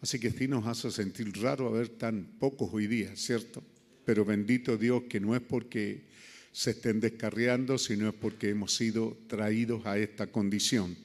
Así 0.02 0.20
que 0.20 0.30
sí 0.30 0.48
nos 0.48 0.68
hace 0.68 0.92
sentir 0.92 1.36
raro 1.42 1.68
haber 1.70 1.90
tan 1.90 2.26
pocos 2.38 2.70
hoy 2.72 2.86
día, 2.86 3.16
¿cierto? 3.16 3.64
Pero 4.06 4.24
bendito 4.24 4.78
Dios 4.78 5.06
que 5.10 5.20
no 5.20 5.36
es 5.36 5.42
porque 5.42 6.04
se 6.52 6.72
estén 6.72 7.00
descarriando, 7.00 7.80
sino 7.80 8.08
es 8.08 8.14
porque 8.14 8.50
hemos 8.50 8.76
sido 8.76 9.18
traídos 9.26 9.84
a 9.88 9.98
esta 9.98 10.28
condición. 10.28 10.96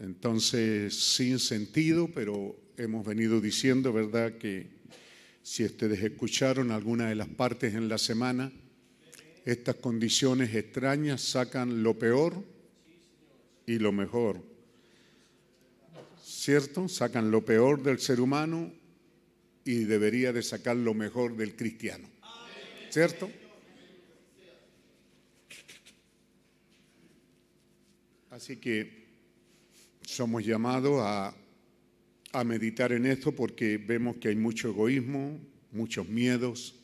Entonces, 0.00 0.94
sin 0.94 1.38
sentido, 1.38 2.10
pero 2.12 2.63
hemos 2.76 3.04
venido 3.04 3.40
diciendo, 3.40 3.92
¿verdad?, 3.92 4.38
que 4.38 4.66
si 5.42 5.64
ustedes 5.64 6.02
escucharon 6.02 6.70
alguna 6.70 7.08
de 7.08 7.14
las 7.14 7.28
partes 7.28 7.74
en 7.74 7.88
la 7.88 7.98
semana, 7.98 8.50
estas 9.44 9.76
condiciones 9.76 10.54
extrañas 10.54 11.20
sacan 11.20 11.82
lo 11.82 11.98
peor 11.98 12.42
y 13.66 13.78
lo 13.78 13.92
mejor. 13.92 14.42
¿Cierto? 16.22 16.88
Sacan 16.88 17.30
lo 17.30 17.44
peor 17.44 17.82
del 17.82 17.98
ser 17.98 18.20
humano 18.20 18.72
y 19.64 19.84
debería 19.84 20.32
de 20.32 20.42
sacar 20.42 20.76
lo 20.76 20.94
mejor 20.94 21.36
del 21.36 21.54
cristiano. 21.56 22.08
¿Cierto? 22.90 23.30
Así 28.30 28.56
que 28.56 29.04
somos 30.02 30.44
llamados 30.44 31.00
a, 31.02 31.34
a, 32.34 32.44
meditar 32.44 32.92
en 32.92 33.06
esto 33.06 33.32
porque 33.32 33.78
vemos 33.78 34.16
que 34.16 34.28
hay 34.28 34.36
mucho 34.36 34.68
egoísmo, 34.68 35.38
muchos 35.72 36.08
miedos, 36.08 36.74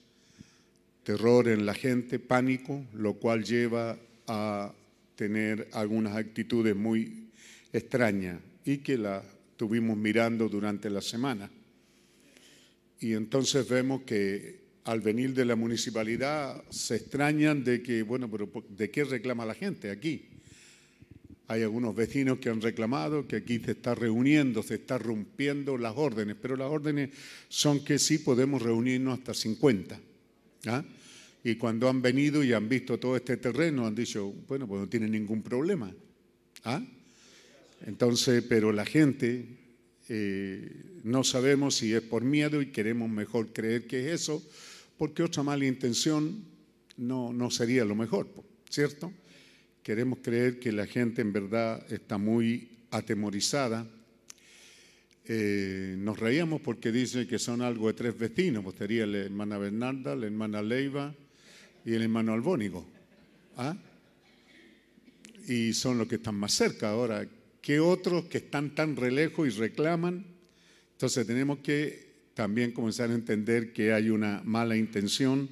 terror 1.02 1.48
en 1.48 1.66
la 1.66 1.74
gente, 1.74 2.18
pánico, 2.18 2.84
lo 2.94 3.14
cual 3.14 3.44
lleva 3.44 3.98
a 4.26 4.72
tener 5.16 5.68
algunas 5.72 6.16
actitudes 6.16 6.74
muy 6.74 7.28
extrañas 7.72 8.40
y 8.64 8.78
que 8.78 8.96
la 8.96 9.22
estuvimos 9.50 9.96
mirando 9.96 10.48
durante 10.48 10.88
la 10.88 11.00
semana. 11.00 11.50
Y 13.00 13.14
entonces 13.14 13.68
vemos 13.68 14.02
que 14.02 14.60
al 14.84 15.00
venir 15.00 15.34
de 15.34 15.44
la 15.44 15.56
municipalidad 15.56 16.62
se 16.70 16.96
extrañan 16.96 17.64
de 17.64 17.82
que, 17.82 18.02
bueno, 18.02 18.30
pero 18.30 18.50
¿de 18.68 18.90
qué 18.90 19.04
reclama 19.04 19.44
la 19.44 19.54
gente 19.54 19.90
aquí? 19.90 20.28
Hay 21.50 21.64
algunos 21.64 21.96
vecinos 21.96 22.38
que 22.38 22.48
han 22.48 22.60
reclamado 22.60 23.26
que 23.26 23.34
aquí 23.34 23.58
se 23.58 23.72
está 23.72 23.96
reuniendo, 23.96 24.62
se 24.62 24.76
está 24.76 24.98
rompiendo 24.98 25.76
las 25.76 25.96
órdenes, 25.96 26.36
pero 26.40 26.54
las 26.54 26.70
órdenes 26.70 27.10
son 27.48 27.84
que 27.84 27.98
sí 27.98 28.18
podemos 28.18 28.62
reunirnos 28.62 29.18
hasta 29.18 29.34
50. 29.34 30.00
¿ah? 30.66 30.84
Y 31.42 31.56
cuando 31.56 31.88
han 31.88 32.02
venido 32.02 32.44
y 32.44 32.52
han 32.52 32.68
visto 32.68 33.00
todo 33.00 33.16
este 33.16 33.36
terreno, 33.36 33.84
han 33.84 33.96
dicho, 33.96 34.32
bueno, 34.46 34.68
pues 34.68 34.82
no 34.82 34.88
tiene 34.88 35.08
ningún 35.08 35.42
problema. 35.42 35.92
¿ah? 36.62 36.84
Entonces, 37.84 38.44
pero 38.48 38.70
la 38.70 38.86
gente 38.86 39.44
eh, 40.08 40.70
no 41.02 41.24
sabemos 41.24 41.74
si 41.74 41.92
es 41.92 42.02
por 42.02 42.22
miedo 42.22 42.62
y 42.62 42.66
queremos 42.66 43.10
mejor 43.10 43.52
creer 43.52 43.88
que 43.88 44.06
es 44.06 44.20
eso, 44.22 44.40
porque 44.96 45.24
otra 45.24 45.42
mala 45.42 45.66
intención 45.66 46.44
no, 46.96 47.32
no 47.32 47.50
sería 47.50 47.84
lo 47.84 47.96
mejor, 47.96 48.28
¿cierto? 48.68 49.12
Queremos 49.82 50.18
creer 50.22 50.58
que 50.58 50.72
la 50.72 50.86
gente 50.86 51.22
en 51.22 51.32
verdad 51.32 51.90
está 51.90 52.18
muy 52.18 52.68
atemorizada. 52.90 53.86
Eh, 55.24 55.94
nos 55.98 56.18
reíamos 56.18 56.60
porque 56.60 56.92
dice 56.92 57.26
que 57.26 57.38
son 57.38 57.62
algo 57.62 57.86
de 57.86 57.94
tres 57.94 58.18
vecinos, 58.18 58.62
pues 58.62 58.76
sería 58.76 59.06
la 59.06 59.18
hermana 59.18 59.56
Bernarda, 59.56 60.14
la 60.14 60.26
hermana 60.26 60.60
Leiva 60.60 61.14
y 61.86 61.94
el 61.94 62.02
hermano 62.02 62.34
Albónigo. 62.34 62.86
¿Ah? 63.56 63.74
Y 65.48 65.72
son 65.72 65.96
los 65.96 66.08
que 66.08 66.16
están 66.16 66.34
más 66.34 66.52
cerca 66.52 66.90
ahora. 66.90 67.26
¿Qué 67.62 67.80
otros 67.80 68.26
que 68.26 68.38
están 68.38 68.74
tan 68.74 68.96
re 68.96 69.10
lejos 69.10 69.48
y 69.48 69.50
reclaman? 69.58 70.26
Entonces 70.92 71.26
tenemos 71.26 71.60
que 71.60 72.10
también 72.34 72.72
comenzar 72.72 73.10
a 73.10 73.14
entender 73.14 73.72
que 73.72 73.94
hay 73.94 74.10
una 74.10 74.42
mala 74.44 74.76
intención, 74.76 75.48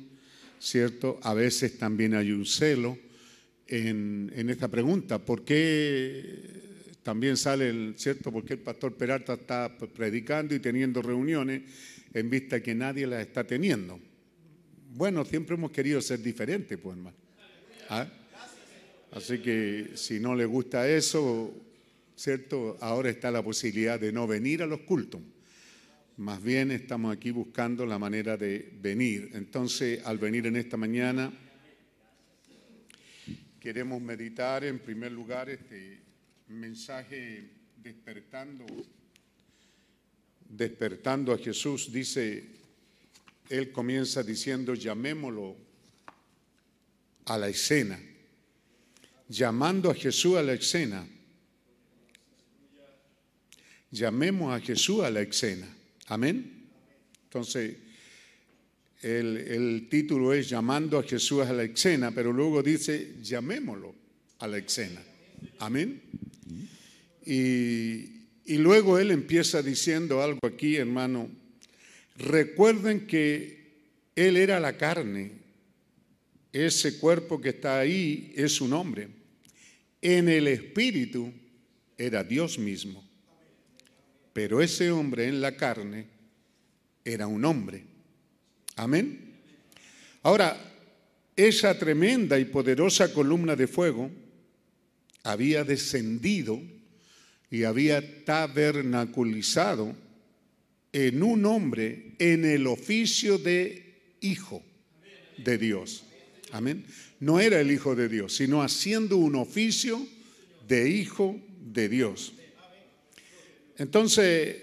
¿cierto? 0.58 1.18
A 1.22 1.32
veces 1.32 1.78
también 1.78 2.14
hay 2.14 2.30
un 2.32 2.44
celo 2.44 2.98
en, 3.68 4.50
esta 4.50 4.68
pregunta. 4.68 5.18
¿Por 5.18 5.44
qué 5.44 6.24
también 7.02 7.36
sale 7.36 7.68
el 7.68 7.94
cierto? 7.96 8.32
¿Por 8.32 8.44
qué 8.44 8.54
el 8.54 8.60
pastor 8.60 8.94
Peralta 8.94 9.34
está 9.34 9.76
predicando 9.76 10.54
y 10.54 10.60
teniendo 10.60 11.02
reuniones 11.02 11.62
en 12.12 12.30
vista 12.30 12.62
que 12.62 12.74
nadie 12.74 13.06
las 13.06 13.20
está 13.20 13.44
teniendo? 13.44 14.00
Bueno, 14.90 15.24
siempre 15.24 15.54
hemos 15.54 15.70
querido 15.70 16.00
ser 16.00 16.22
diferentes, 16.22 16.78
pues 16.78 16.96
hermano. 16.96 17.16
¿Ah? 17.90 18.06
Así 19.12 19.38
que 19.38 19.90
si 19.94 20.20
no 20.20 20.34
le 20.34 20.44
gusta 20.44 20.88
eso, 20.88 21.54
¿cierto? 22.16 22.76
Ahora 22.80 23.10
está 23.10 23.30
la 23.30 23.42
posibilidad 23.42 23.98
de 23.98 24.12
no 24.12 24.26
venir 24.26 24.62
a 24.62 24.66
los 24.66 24.80
cultos. 24.80 25.20
Más 26.18 26.42
bien 26.42 26.72
estamos 26.72 27.16
aquí 27.16 27.30
buscando 27.30 27.86
la 27.86 27.98
manera 27.98 28.36
de 28.36 28.72
venir. 28.80 29.30
Entonces, 29.34 30.04
al 30.04 30.18
venir 30.18 30.46
en 30.46 30.56
esta 30.56 30.76
mañana, 30.76 31.32
queremos 33.68 34.00
meditar 34.00 34.64
en 34.64 34.78
primer 34.78 35.12
lugar 35.12 35.50
este 35.50 36.00
mensaje 36.48 37.50
despertando, 37.76 38.64
despertando 40.48 41.34
a 41.34 41.36
Jesús. 41.36 41.92
Dice, 41.92 42.46
él 43.50 43.70
comienza 43.70 44.22
diciendo, 44.22 44.72
llamémoslo 44.72 45.54
a 47.26 47.36
la 47.36 47.50
escena, 47.50 48.00
llamando 49.28 49.90
a 49.90 49.94
Jesús 49.94 50.38
a 50.38 50.42
la 50.42 50.54
escena. 50.54 51.06
Llamemos 53.90 54.54
a 54.54 54.60
Jesús 54.64 55.04
a 55.04 55.10
la 55.10 55.20
escena. 55.20 55.68
Amén. 56.06 56.70
Entonces, 57.24 57.76
el, 59.00 59.86
título 59.88 60.32
es 60.32 60.48
Llamando 60.48 60.98
a 60.98 61.02
Jesús 61.02 61.46
a 61.46 61.52
la 61.52 61.64
escena, 61.64 62.10
pero 62.10 62.32
luego 62.32 62.62
dice, 62.62 63.14
llamémoslo 63.22 63.94
a 64.38 64.48
la 64.48 64.58
escena. 64.58 65.00
Amén. 65.58 66.02
Y, 67.24 68.18
y 68.46 68.56
luego 68.56 68.98
él 68.98 69.10
empieza 69.10 69.62
diciendo 69.62 70.22
algo 70.22 70.40
aquí, 70.46 70.76
hermano. 70.76 71.28
Recuerden 72.16 73.06
que 73.06 73.58
él 74.16 74.36
era 74.36 74.58
la 74.58 74.76
carne. 74.76 75.32
Ese 76.52 76.98
cuerpo 76.98 77.40
que 77.40 77.50
está 77.50 77.78
ahí 77.78 78.32
es 78.34 78.60
un 78.60 78.72
hombre. 78.72 79.08
En 80.00 80.28
el 80.28 80.48
espíritu 80.48 81.32
era 81.96 82.24
Dios 82.24 82.58
mismo. 82.58 83.04
Pero 84.32 84.62
ese 84.62 84.90
hombre 84.90 85.28
en 85.28 85.40
la 85.40 85.56
carne 85.56 86.06
era 87.04 87.26
un 87.26 87.44
hombre. 87.44 87.87
Amén. 88.78 89.34
Ahora, 90.22 90.56
esa 91.34 91.76
tremenda 91.76 92.38
y 92.38 92.44
poderosa 92.44 93.12
columna 93.12 93.56
de 93.56 93.66
fuego 93.66 94.08
había 95.24 95.64
descendido 95.64 96.60
y 97.50 97.64
había 97.64 98.24
tabernaculizado 98.24 99.96
en 100.92 101.22
un 101.22 101.44
hombre 101.44 102.14
en 102.20 102.44
el 102.44 102.68
oficio 102.68 103.36
de 103.36 104.16
hijo 104.20 104.62
de 105.38 105.58
Dios. 105.58 106.04
Amén. 106.52 106.84
No 107.18 107.40
era 107.40 107.60
el 107.60 107.72
hijo 107.72 107.96
de 107.96 108.08
Dios, 108.08 108.36
sino 108.36 108.62
haciendo 108.62 109.16
un 109.16 109.34
oficio 109.34 110.06
de 110.68 110.88
hijo 110.88 111.36
de 111.72 111.88
Dios. 111.88 112.32
Entonces, 113.76 114.56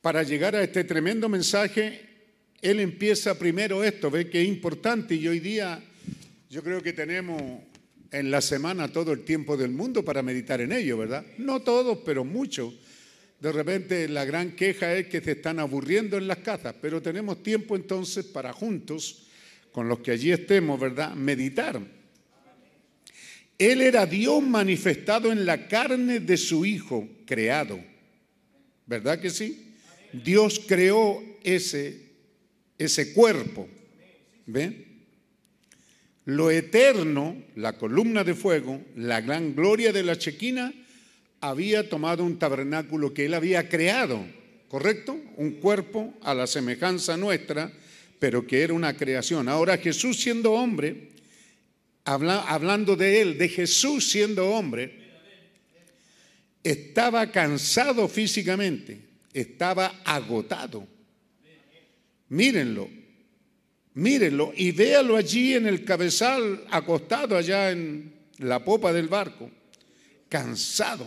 para 0.00 0.22
llegar 0.22 0.54
a 0.54 0.62
este 0.62 0.84
tremendo 0.84 1.28
mensaje, 1.28 2.07
él 2.60 2.80
empieza 2.80 3.38
primero 3.38 3.84
esto, 3.84 4.10
ve 4.10 4.28
que 4.28 4.42
es 4.42 4.48
importante 4.48 5.14
y 5.14 5.28
hoy 5.28 5.40
día 5.40 5.82
yo 6.50 6.62
creo 6.62 6.82
que 6.82 6.92
tenemos 6.92 7.40
en 8.10 8.30
la 8.30 8.40
semana 8.40 8.88
todo 8.88 9.12
el 9.12 9.24
tiempo 9.24 9.56
del 9.56 9.70
mundo 9.70 10.04
para 10.04 10.22
meditar 10.22 10.60
en 10.60 10.72
ello, 10.72 10.98
¿verdad? 10.98 11.24
No 11.36 11.60
todos, 11.60 11.98
pero 12.04 12.24
muchos. 12.24 12.74
De 13.40 13.52
repente 13.52 14.08
la 14.08 14.24
gran 14.24 14.56
queja 14.56 14.94
es 14.94 15.06
que 15.06 15.20
se 15.20 15.32
están 15.32 15.60
aburriendo 15.60 16.16
en 16.16 16.26
las 16.26 16.38
casas, 16.38 16.74
pero 16.80 17.00
tenemos 17.00 17.42
tiempo 17.42 17.76
entonces 17.76 18.24
para 18.24 18.52
juntos, 18.52 19.26
con 19.70 19.88
los 19.88 20.00
que 20.00 20.10
allí 20.10 20.32
estemos, 20.32 20.80
¿verdad? 20.80 21.14
Meditar. 21.14 21.80
Él 23.58 23.80
era 23.82 24.06
Dios 24.06 24.42
manifestado 24.42 25.30
en 25.30 25.44
la 25.44 25.68
carne 25.68 26.20
de 26.20 26.36
su 26.36 26.64
Hijo 26.64 27.08
creado. 27.26 27.78
¿Verdad 28.86 29.20
que 29.20 29.30
sí? 29.30 29.74
Dios 30.12 30.62
creó 30.66 31.22
ese, 31.44 32.07
ese 32.78 33.12
cuerpo. 33.12 33.68
¿Ven? 34.46 34.86
Lo 36.24 36.50
eterno, 36.50 37.36
la 37.56 37.74
columna 37.74 38.22
de 38.22 38.34
fuego, 38.34 38.82
la 38.96 39.20
gran 39.20 39.54
gloria 39.54 39.92
de 39.92 40.02
la 40.02 40.16
chequina, 40.16 40.72
había 41.40 41.88
tomado 41.88 42.24
un 42.24 42.38
tabernáculo 42.38 43.14
que 43.14 43.26
él 43.26 43.34
había 43.34 43.68
creado, 43.68 44.24
¿correcto? 44.68 45.18
Un 45.36 45.52
cuerpo 45.52 46.14
a 46.22 46.34
la 46.34 46.46
semejanza 46.46 47.16
nuestra, 47.16 47.72
pero 48.18 48.46
que 48.46 48.62
era 48.62 48.74
una 48.74 48.96
creación. 48.96 49.48
Ahora 49.48 49.78
Jesús 49.78 50.20
siendo 50.20 50.52
hombre, 50.52 51.12
hablando 52.04 52.96
de 52.96 53.20
él, 53.20 53.38
de 53.38 53.48
Jesús 53.48 54.10
siendo 54.10 54.50
hombre, 54.50 54.98
estaba 56.62 57.30
cansado 57.30 58.08
físicamente, 58.08 58.98
estaba 59.32 60.02
agotado. 60.04 60.86
Mírenlo, 62.30 62.88
mírenlo 63.94 64.52
y 64.56 64.72
véalo 64.72 65.16
allí 65.16 65.54
en 65.54 65.66
el 65.66 65.84
cabezal, 65.84 66.64
acostado 66.70 67.36
allá 67.36 67.70
en 67.70 68.12
la 68.38 68.64
popa 68.64 68.92
del 68.92 69.08
barco, 69.08 69.50
cansado. 70.28 71.06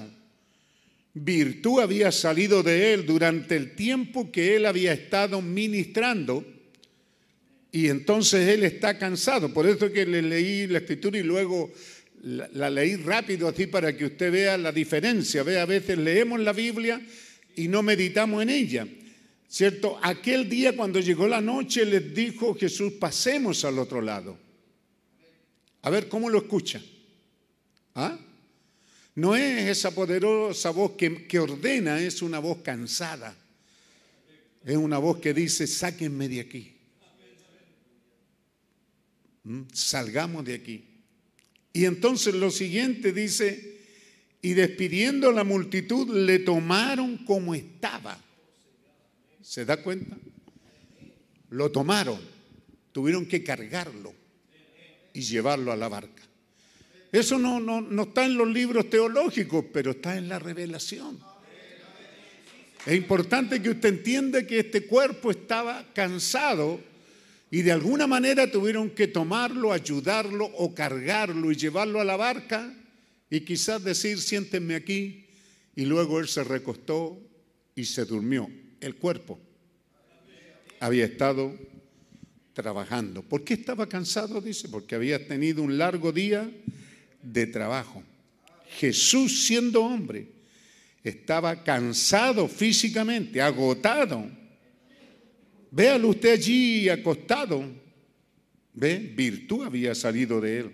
Virtud 1.14 1.82
había 1.82 2.12
salido 2.12 2.64
de 2.64 2.94
él 2.94 3.06
durante 3.06 3.56
el 3.56 3.76
tiempo 3.76 4.32
que 4.32 4.56
él 4.56 4.66
había 4.66 4.94
estado 4.94 5.42
ministrando 5.42 6.46
y 7.72 7.88
entonces 7.88 8.48
él 8.50 8.64
está 8.64 8.98
cansado. 8.98 9.54
Por 9.54 9.68
eso 9.68 9.92
que 9.92 10.06
le 10.06 10.22
leí 10.22 10.68
la 10.68 10.80
escritura 10.80 11.18
y 11.18 11.24
luego 11.24 11.72
la, 12.24 12.70
leí 12.70 12.96
rápido 12.98 13.48
así 13.48 13.68
para 13.68 13.96
que 13.96 14.06
usted 14.06 14.32
vea 14.32 14.58
la 14.58 14.72
diferencia. 14.72 15.44
Ve, 15.44 15.60
a 15.60 15.66
veces 15.66 15.98
leemos 15.98 16.40
la 16.40 16.54
Biblia 16.54 17.02
y 17.56 17.68
no 17.68 17.82
meditamos 17.82 18.42
en 18.44 18.50
ella. 18.50 18.88
¿Cierto? 19.52 20.00
Aquel 20.02 20.48
día 20.48 20.78
cuando 20.78 21.02
llegó 21.02 21.28
la 21.28 21.42
noche 21.42 21.84
les 21.84 22.16
dijo 22.16 22.56
Jesús, 22.56 22.94
pasemos 22.94 23.66
al 23.66 23.80
otro 23.80 24.00
lado. 24.00 24.40
A 25.82 25.90
ver, 25.90 26.08
¿cómo 26.08 26.30
lo 26.30 26.38
escucha? 26.38 26.82
¿Ah? 27.94 28.18
No 29.14 29.36
es 29.36 29.68
esa 29.68 29.94
poderosa 29.94 30.70
voz 30.70 30.92
que, 30.92 31.28
que 31.28 31.38
ordena, 31.38 32.00
es 32.00 32.22
una 32.22 32.40
voz 32.40 32.60
cansada. 32.60 33.36
Es 34.64 34.78
una 34.78 35.00
voz 35.00 35.18
que 35.18 35.34
dice, 35.34 35.68
sáquenme 35.68 36.30
de 36.30 36.40
aquí. 36.40 36.74
¿Mm? 39.44 39.64
Salgamos 39.74 40.46
de 40.46 40.54
aquí. 40.54 40.86
Y 41.74 41.84
entonces 41.84 42.36
lo 42.36 42.52
siguiente 42.52 43.12
dice, 43.12 43.82
y 44.42 44.54
despidiendo 44.54 45.30
la 45.34 45.44
multitud 45.44 46.08
le 46.26 46.40
tomaron 46.40 47.18
como 47.26 47.54
estaba. 47.54 48.31
¿Se 49.42 49.66
da 49.66 49.78
cuenta? 49.78 50.18
Lo 51.50 51.72
tomaron, 51.72 52.20
tuvieron 52.92 53.26
que 53.26 53.44
cargarlo 53.44 54.14
y 55.14 55.22
llevarlo 55.22 55.72
a 55.72 55.76
la 55.76 55.90
barca. 55.90 56.24
Eso 57.12 57.38
no, 57.38 57.60
no, 57.60 57.82
no 57.82 58.04
está 58.04 58.26
en 58.26 58.38
los 58.38 58.48
libros 58.48 58.90
teológicos, 58.90 59.66
pero 59.74 59.92
está 59.92 60.18
en 60.18 60.30
la 60.30 60.40
revelación. 60.40 61.20
Es 62.86 62.96
importante 62.96 63.62
que 63.62 63.72
usted 63.72 63.90
entienda 63.90 64.48
que 64.48 64.60
este 64.60 64.86
cuerpo 64.86 65.30
estaba 65.32 65.86
cansado 65.94 66.80
y 67.52 67.62
de 67.64 67.74
alguna 67.74 68.08
manera 68.08 68.50
tuvieron 68.50 68.90
que 68.90 69.08
tomarlo, 69.08 69.74
ayudarlo 69.74 70.46
o 70.46 70.74
cargarlo 70.74 71.52
y 71.52 71.56
llevarlo 71.56 72.00
a 72.00 72.06
la 72.06 72.16
barca 72.16 72.74
y 73.30 73.42
quizás 73.42 73.84
decir, 73.84 74.20
siéntenme 74.20 74.76
aquí. 74.76 75.26
Y 75.76 75.86
luego 75.86 76.20
él 76.20 76.28
se 76.28 76.44
recostó 76.44 77.20
y 77.76 77.86
se 77.86 78.06
durmió. 78.06 78.50
El 78.82 78.96
cuerpo 78.96 79.40
había 80.82 81.06
estado 81.06 81.58
trabajando. 82.54 83.22
¿Por 83.22 83.46
qué 83.46 83.54
estaba 83.54 83.88
cansado? 83.88 84.42
Dice, 84.42 84.68
porque 84.68 84.96
había 84.96 85.26
tenido 85.26 85.64
un 85.64 85.78
largo 85.78 86.12
día 86.12 86.52
de 87.22 87.48
trabajo. 87.48 88.04
Jesús 88.68 89.46
siendo 89.46 89.84
hombre 89.84 90.28
estaba 91.04 91.64
cansado 91.64 92.50
físicamente, 92.50 93.42
agotado 93.42 94.42
Véalo 95.72 96.10
usted 96.10 96.34
allí 96.34 96.90
acostado. 96.90 97.64
¿Ve? 98.74 98.98
Virtud 99.16 99.66
había 99.66 99.96
salido 99.96 100.42
de 100.42 100.60
él. 100.60 100.72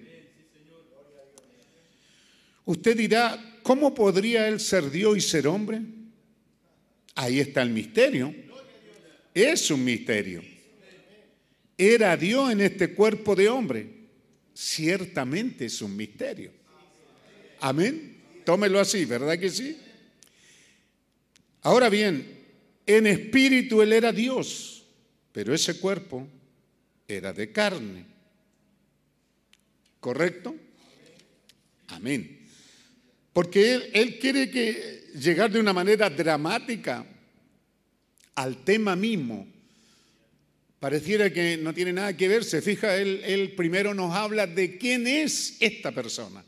Usted 2.66 2.97
dirá, 2.97 3.60
¿cómo 3.64 3.93
podría 3.93 4.47
él 4.47 4.60
ser 4.60 4.89
Dios 4.89 5.18
y 5.18 5.22
ser 5.22 5.47
hombre? 5.47 5.82
Ahí 7.18 7.39
está 7.39 7.61
el 7.61 7.70
misterio. 7.70 8.34
Es 9.34 9.70
un 9.70 9.84
misterio. 9.84 10.41
¿Era 11.78 12.18
Dios 12.18 12.51
en 12.51 12.61
este 12.61 12.93
cuerpo 12.93 13.36
de 13.36 13.49
hombre? 13.49 13.88
Ciertamente 14.53 15.65
es 15.65 15.82
un 15.82 15.95
misterio. 15.95 16.51
Amén. 17.59 18.18
Tómelo 18.45 18.80
así, 18.80 19.05
¿verdad 19.05 19.38
que 19.38 19.49
sí? 19.49 19.78
Ahora 21.61 21.89
bien, 21.89 22.26
en 22.86 23.05
espíritu 23.05 23.82
él 23.82 23.91
era 23.93 24.11
Dios 24.11 24.78
pero 25.38 25.53
ese 25.53 25.80
cuerpo 25.80 26.28
era 27.07 27.32
de 27.32 27.51
carne. 27.51 28.03
¿Correcto? 29.99 30.55
Amén. 31.89 32.36
Porque 33.38 33.91
él, 33.93 34.17
quiere 34.17 34.49
que 34.49 35.11
llegar 35.13 35.51
de 35.51 35.59
una 35.59 35.71
manera 35.71 36.09
dramática 36.09 37.05
al 38.33 38.63
tema 38.63 38.95
mismo. 38.95 39.47
Pareciera 40.79 41.31
que 41.31 41.55
no 41.55 41.71
tiene 41.71 41.93
nada 41.93 42.17
que 42.17 42.27
ver. 42.27 42.43
Se 42.43 42.63
fija, 42.63 42.97
él, 42.97 43.21
él 43.23 43.51
primero 43.51 43.93
nos 43.93 44.15
habla 44.15 44.47
de 44.47 44.79
quién 44.79 45.05
es 45.05 45.55
esta 45.59 45.91
persona. 45.91 46.43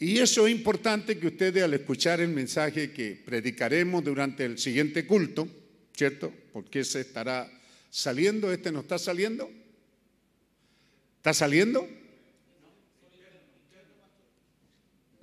Y 0.00 0.18
eso 0.18 0.48
es 0.48 0.52
importante 0.52 1.20
que 1.20 1.28
ustedes 1.28 1.62
al 1.62 1.74
escuchar 1.74 2.20
el 2.20 2.30
mensaje 2.30 2.90
que 2.90 3.22
predicaremos 3.24 4.02
durante 4.02 4.46
el 4.46 4.58
siguiente 4.58 5.06
culto, 5.06 5.46
¿cierto? 5.94 6.32
Porque 6.52 6.82
se 6.82 7.02
estará 7.02 7.48
saliendo, 7.90 8.52
este 8.52 8.72
no 8.72 8.80
está 8.80 8.98
saliendo. 8.98 9.48
¿Está 11.18 11.32
saliendo? 11.32 11.88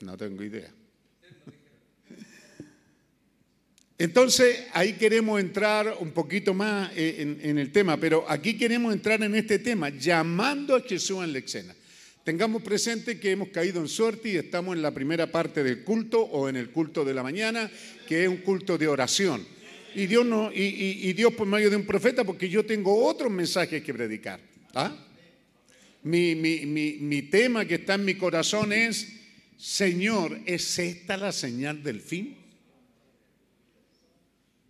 No 0.02 0.16
tengo 0.18 0.44
idea. 0.44 0.72
Entonces, 4.00 4.66
ahí 4.74 4.94
queremos 4.94 5.40
entrar 5.40 5.98
un 6.00 6.12
poquito 6.12 6.54
más 6.54 6.92
en, 6.96 7.40
en, 7.42 7.58
el 7.58 7.72
tema, 7.72 7.98
pero 8.00 8.30
aquí 8.30 8.56
queremos 8.56 8.94
entrar 8.94 9.24
en 9.24 9.34
este 9.34 9.58
tema, 9.58 9.90
llamando 9.90 10.76
a 10.76 10.82
Jesús 10.82 11.24
en 11.24 11.34
la 11.34 11.40
escena. 11.40 11.76
tengamos 12.24 12.62
presente 12.62 13.20
que 13.20 13.32
hemos 13.32 13.50
caído 13.50 13.82
en 13.82 13.88
suerte 13.88 14.30
y 14.30 14.36
estamos 14.36 14.76
en 14.76 14.84
la 14.84 14.92
primera 14.94 15.32
parte 15.32 15.64
del 15.64 15.84
culto 15.84 16.22
o 16.22 16.48
en 16.48 16.58
el 16.58 16.70
culto 16.70 17.04
de 17.04 17.14
la 17.16 17.24
mañana, 17.24 17.72
que 18.08 18.24
es 18.24 18.30
un 18.30 18.38
culto 18.38 18.78
de 18.78 18.88
oración. 18.88 19.44
Y 19.96 20.06
Dios, 20.06 20.24
no, 20.28 20.52
y 20.54 21.12
Dios 21.14 21.34
por 21.34 21.48
medio 21.48 21.72
de 21.72 21.76
un 21.78 21.86
profeta, 21.86 22.24
porque 22.24 22.50
yo 22.50 22.64
tengo 22.64 23.04
otros 23.04 23.32
mensajes 23.32 23.82
que 23.82 23.94
predicar. 23.96 24.40
¿ah? 24.76 24.96
Mi, 26.04 26.36
mi- 26.36 26.68
mi- 26.68 26.98
mi 27.00 27.24
tema 27.24 27.66
que 27.66 27.76
está 27.76 27.96
en 27.96 28.06
mi 28.06 28.14
corazón 28.14 28.72
es, 28.74 29.08
Señor, 29.58 30.40
¿es 30.46 30.78
esta 30.78 31.18
la 31.18 31.32
señal 31.32 31.82
del 31.82 32.00
fin? 32.00 32.38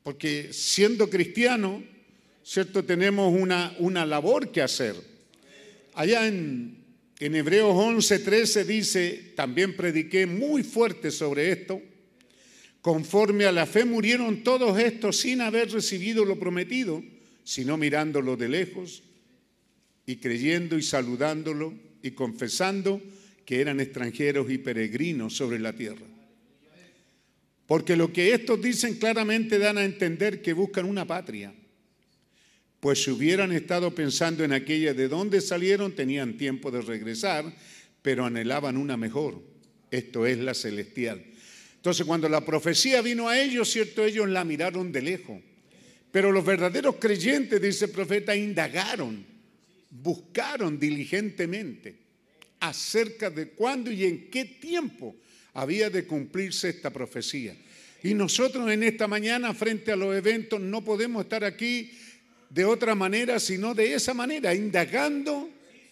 Porque 0.02 0.54
siendo 0.54 1.10
cristiano, 1.10 1.84
¿cierto? 2.42 2.86
Tenemos 2.86 3.34
una, 3.38 3.76
una 3.80 4.06
labor 4.06 4.52
que 4.52 4.62
hacer. 4.62 4.96
Allá 5.94 6.26
en, 6.28 6.78
en 7.20 7.36
Hebreos 7.36 7.76
11:13 7.76 8.64
dice, 8.64 9.34
también 9.36 9.76
prediqué 9.76 10.26
muy 10.26 10.64
fuerte 10.64 11.12
sobre 11.12 11.52
esto, 11.52 11.82
conforme 12.82 13.44
a 13.46 13.52
la 13.52 13.66
fe 13.66 13.84
murieron 13.84 14.44
todos 14.44 14.80
estos 14.80 15.18
sin 15.18 15.42
haber 15.42 15.70
recibido 15.70 16.24
lo 16.24 16.40
prometido, 16.40 17.04
sino 17.44 17.76
mirándolo 17.76 18.38
de 18.38 18.48
lejos 18.48 19.04
y 20.06 20.16
creyendo 20.16 20.78
y 20.78 20.84
saludándolo 20.84 21.74
y 22.02 22.12
confesando 22.12 23.02
que 23.48 23.62
eran 23.62 23.80
extranjeros 23.80 24.52
y 24.52 24.58
peregrinos 24.58 25.34
sobre 25.34 25.58
la 25.58 25.72
tierra. 25.72 26.06
Porque 27.66 27.96
lo 27.96 28.12
que 28.12 28.34
estos 28.34 28.62
dicen 28.62 28.96
claramente 28.96 29.58
dan 29.58 29.78
a 29.78 29.86
entender 29.86 30.42
que 30.42 30.52
buscan 30.52 30.84
una 30.84 31.08
patria. 31.08 31.54
Pues 32.82 33.02
si 33.02 33.12
hubieran 33.12 33.54
estado 33.54 33.96
pensando 33.96 34.44
en 34.44 34.52
aquella 34.52 34.94
de 34.94 35.08
dónde 35.08 35.40
salieron, 35.40 35.96
tenían 35.96 36.36
tiempo 36.36 36.72
de 36.72 36.82
regresar, 36.82 37.56
pero 38.02 38.26
anhelaban 38.26 38.76
una 38.76 38.98
mejor, 38.98 39.42
esto 39.92 40.26
es 40.26 40.40
la 40.40 40.54
celestial. 40.54 41.24
Entonces 41.78 42.06
cuando 42.06 42.28
la 42.28 42.46
profecía 42.46 43.02
vino 43.02 43.30
a 43.30 43.40
ellos, 43.40 43.72
cierto, 43.72 44.04
ellos 44.04 44.28
la 44.28 44.44
miraron 44.44 44.92
de 44.92 45.02
lejos. 45.02 45.42
Pero 46.12 46.34
los 46.34 46.44
verdaderos 46.44 46.98
creyentes, 47.00 47.62
dice 47.62 47.86
el 47.86 47.92
profeta, 47.92 48.36
indagaron, 48.36 49.26
buscaron 49.90 50.78
diligentemente 50.78 52.07
acerca 52.60 53.30
de 53.30 53.50
cuándo 53.50 53.92
y 53.92 54.04
en 54.06 54.30
qué 54.30 54.46
tiempo 54.46 55.16
había 55.54 55.90
de 55.90 56.06
cumplirse 56.06 56.70
esta 56.70 56.92
profecía. 56.92 57.56
Y 58.04 58.14
nosotros 58.14 58.70
en 58.70 58.84
esta 58.84 59.08
mañana, 59.08 59.54
frente 59.54 59.92
a 59.92 59.96
los 59.96 60.16
eventos, 60.16 60.62
no 60.62 60.84
podemos 60.84 61.24
estar 61.24 61.44
aquí 61.44 61.92
de 62.50 62.64
otra 62.64 62.96
manera, 62.96 63.40
sino 63.40 63.74
de 63.74 63.94
esa 63.94 64.14
manera, 64.14 64.54
indagando, 64.54 65.50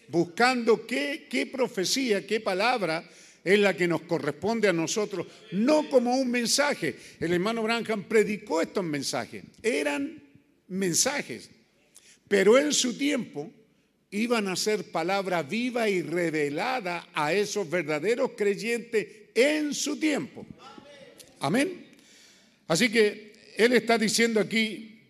buscando 0.07 0.85
qué, 0.85 1.27
qué 1.29 1.47
profecía, 1.47 2.25
qué 2.25 2.39
palabra 2.39 3.03
es 3.43 3.59
la 3.59 3.75
que 3.75 3.87
nos 3.87 4.01
corresponde 4.01 4.67
a 4.67 4.73
nosotros, 4.73 5.27
no 5.51 5.89
como 5.89 6.15
un 6.15 6.29
mensaje. 6.29 6.95
El 7.19 7.33
hermano 7.33 7.61
Branham 7.63 8.03
predicó 8.03 8.61
estos 8.61 8.83
mensajes, 8.83 9.43
eran 9.61 10.21
mensajes, 10.67 11.49
pero 12.27 12.57
en 12.57 12.73
su 12.73 12.97
tiempo 12.97 13.51
iban 14.15 14.47
a 14.47 14.55
ser 14.55 14.91
palabra 14.91 15.43
viva 15.43 15.89
y 15.89 16.01
revelada 16.01 17.09
a 17.13 17.33
esos 17.33 17.69
verdaderos 17.69 18.31
creyentes 18.35 19.07
en 19.33 19.73
su 19.73 19.97
tiempo. 19.99 20.45
Amén. 21.39 21.85
Así 22.67 22.89
que 22.89 23.33
él 23.57 23.73
está 23.73 23.97
diciendo 23.97 24.39
aquí, 24.39 25.01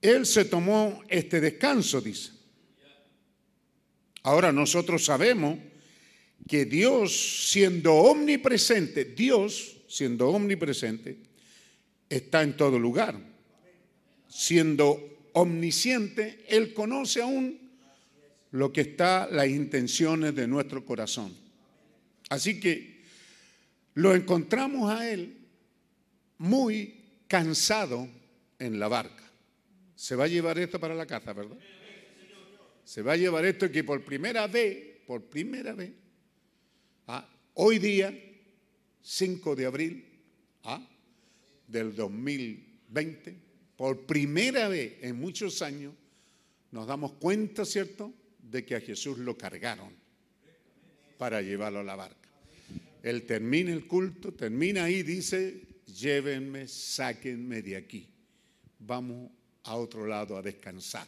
él 0.00 0.26
se 0.26 0.44
tomó 0.44 1.02
este 1.08 1.40
descanso, 1.40 2.00
dice. 2.00 2.32
Ahora 4.22 4.52
nosotros 4.52 5.04
sabemos 5.04 5.58
que 6.48 6.64
Dios, 6.64 7.48
siendo 7.50 7.94
omnipresente, 7.94 9.04
Dios, 9.04 9.78
siendo 9.88 10.28
omnipresente, 10.28 11.16
está 12.08 12.42
en 12.42 12.56
todo 12.56 12.78
lugar. 12.78 13.18
Siendo 14.28 15.15
omnisciente, 15.36 16.44
Él 16.48 16.72
conoce 16.72 17.20
aún 17.20 17.58
lo 18.52 18.72
que 18.72 18.80
está, 18.80 19.28
las 19.30 19.48
intenciones 19.48 20.34
de 20.34 20.48
nuestro 20.48 20.84
corazón. 20.84 21.36
Así 22.30 22.58
que 22.58 23.02
lo 23.94 24.14
encontramos 24.14 24.90
a 24.90 25.10
Él 25.10 25.36
muy 26.38 27.04
cansado 27.28 28.08
en 28.58 28.78
la 28.78 28.88
barca. 28.88 29.24
Se 29.94 30.16
va 30.16 30.24
a 30.24 30.28
llevar 30.28 30.58
esto 30.58 30.80
para 30.80 30.94
la 30.94 31.06
casa, 31.06 31.34
¿verdad? 31.34 31.58
Se 32.84 33.02
va 33.02 33.12
a 33.12 33.16
llevar 33.16 33.44
esto 33.44 33.70
que 33.70 33.84
por 33.84 34.02
primera 34.04 34.46
vez, 34.46 35.02
por 35.06 35.22
primera 35.24 35.74
vez, 35.74 35.92
ah, 37.08 37.28
hoy 37.54 37.78
día, 37.78 38.18
5 39.02 39.54
de 39.54 39.66
abril 39.66 40.04
ah, 40.64 40.80
del 41.66 41.94
2020, 41.94 43.45
por 43.76 44.06
primera 44.06 44.68
vez 44.68 44.98
en 45.02 45.16
muchos 45.16 45.62
años, 45.62 45.94
nos 46.70 46.86
damos 46.86 47.12
cuenta, 47.12 47.64
¿cierto?, 47.64 48.12
de 48.38 48.64
que 48.64 48.76
a 48.76 48.80
Jesús 48.80 49.18
lo 49.18 49.36
cargaron 49.36 49.92
para 51.18 51.42
llevarlo 51.42 51.80
a 51.80 51.84
la 51.84 51.96
barca. 51.96 52.28
Él 53.02 53.24
termina 53.24 53.72
el 53.72 53.86
culto, 53.86 54.32
termina 54.32 54.84
ahí, 54.84 55.02
dice, 55.02 55.62
llévenme, 55.86 56.68
sáquenme 56.68 57.62
de 57.62 57.76
aquí. 57.76 58.08
Vamos 58.78 59.30
a 59.64 59.76
otro 59.76 60.06
lado 60.06 60.36
a 60.36 60.42
descansar. 60.42 61.06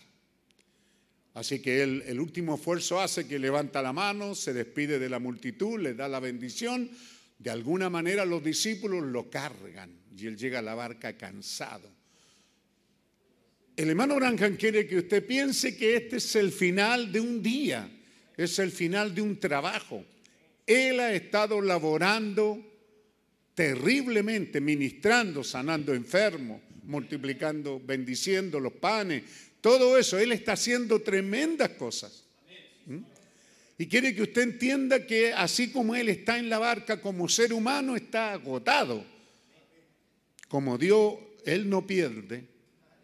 Así 1.34 1.60
que 1.60 1.82
él, 1.82 2.02
el 2.06 2.18
último 2.18 2.56
esfuerzo 2.56 3.00
hace 3.00 3.26
que 3.26 3.38
levanta 3.38 3.82
la 3.82 3.92
mano, 3.92 4.34
se 4.34 4.52
despide 4.52 4.98
de 4.98 5.08
la 5.08 5.18
multitud, 5.18 5.78
le 5.78 5.94
da 5.94 6.08
la 6.08 6.20
bendición. 6.20 6.90
De 7.38 7.50
alguna 7.50 7.88
manera 7.88 8.24
los 8.24 8.42
discípulos 8.42 9.04
lo 9.04 9.30
cargan 9.30 9.92
y 10.16 10.26
él 10.26 10.36
llega 10.36 10.58
a 10.58 10.62
la 10.62 10.74
barca 10.74 11.16
cansado. 11.16 11.97
El 13.79 13.91
hermano 13.91 14.16
Branham 14.16 14.57
quiere 14.57 14.89
que 14.89 14.97
usted 14.97 15.24
piense 15.24 15.76
que 15.76 15.95
este 15.95 16.16
es 16.16 16.35
el 16.35 16.51
final 16.51 17.12
de 17.12 17.20
un 17.20 17.41
día, 17.41 17.89
es 18.37 18.59
el 18.59 18.72
final 18.72 19.14
de 19.14 19.22
un 19.22 19.39
trabajo. 19.39 20.05
Él 20.66 20.99
ha 20.99 21.12
estado 21.12 21.61
laborando 21.61 22.61
terriblemente, 23.55 24.61
ministrando, 24.61 25.45
sanando 25.45 25.95
enfermos, 25.95 26.61
multiplicando, 26.87 27.79
bendiciendo 27.79 28.59
los 28.59 28.72
panes, 28.72 29.22
todo 29.61 29.97
eso. 29.97 30.18
Él 30.18 30.33
está 30.33 30.55
haciendo 30.55 31.01
tremendas 31.01 31.68
cosas. 31.70 32.24
¿Mm? 32.85 32.99
Y 33.79 33.87
quiere 33.87 34.12
que 34.12 34.22
usted 34.22 34.43
entienda 34.43 35.07
que 35.07 35.33
así 35.33 35.70
como 35.70 35.95
Él 35.95 36.09
está 36.09 36.41
en 36.41 36.51
la 36.51 36.59
barca 36.59 37.01
como 37.01 37.29
ser 37.29 37.53
humano, 37.53 37.95
está 37.95 38.33
agotado. 38.33 39.07
Como 40.49 40.76
Dios, 40.79 41.14
Él 41.45 41.70
no 41.70 41.87
pierde, 41.87 42.57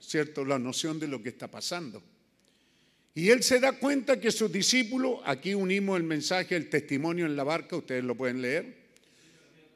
¿cierto?, 0.08 0.44
la 0.44 0.58
noción 0.58 0.98
de 0.98 1.08
lo 1.08 1.22
que 1.22 1.30
está 1.30 1.50
pasando. 1.50 2.02
Y 3.14 3.30
Él 3.30 3.42
se 3.42 3.60
da 3.60 3.72
cuenta 3.72 4.18
que 4.18 4.32
sus 4.32 4.50
discípulos, 4.50 5.20
aquí 5.24 5.54
unimos 5.54 5.96
el 5.96 6.02
mensaje, 6.02 6.56
el 6.56 6.68
testimonio 6.68 7.26
en 7.26 7.36
la 7.36 7.44
barca, 7.44 7.76
ustedes 7.76 8.02
lo 8.02 8.16
pueden 8.16 8.42
leer. 8.42 8.84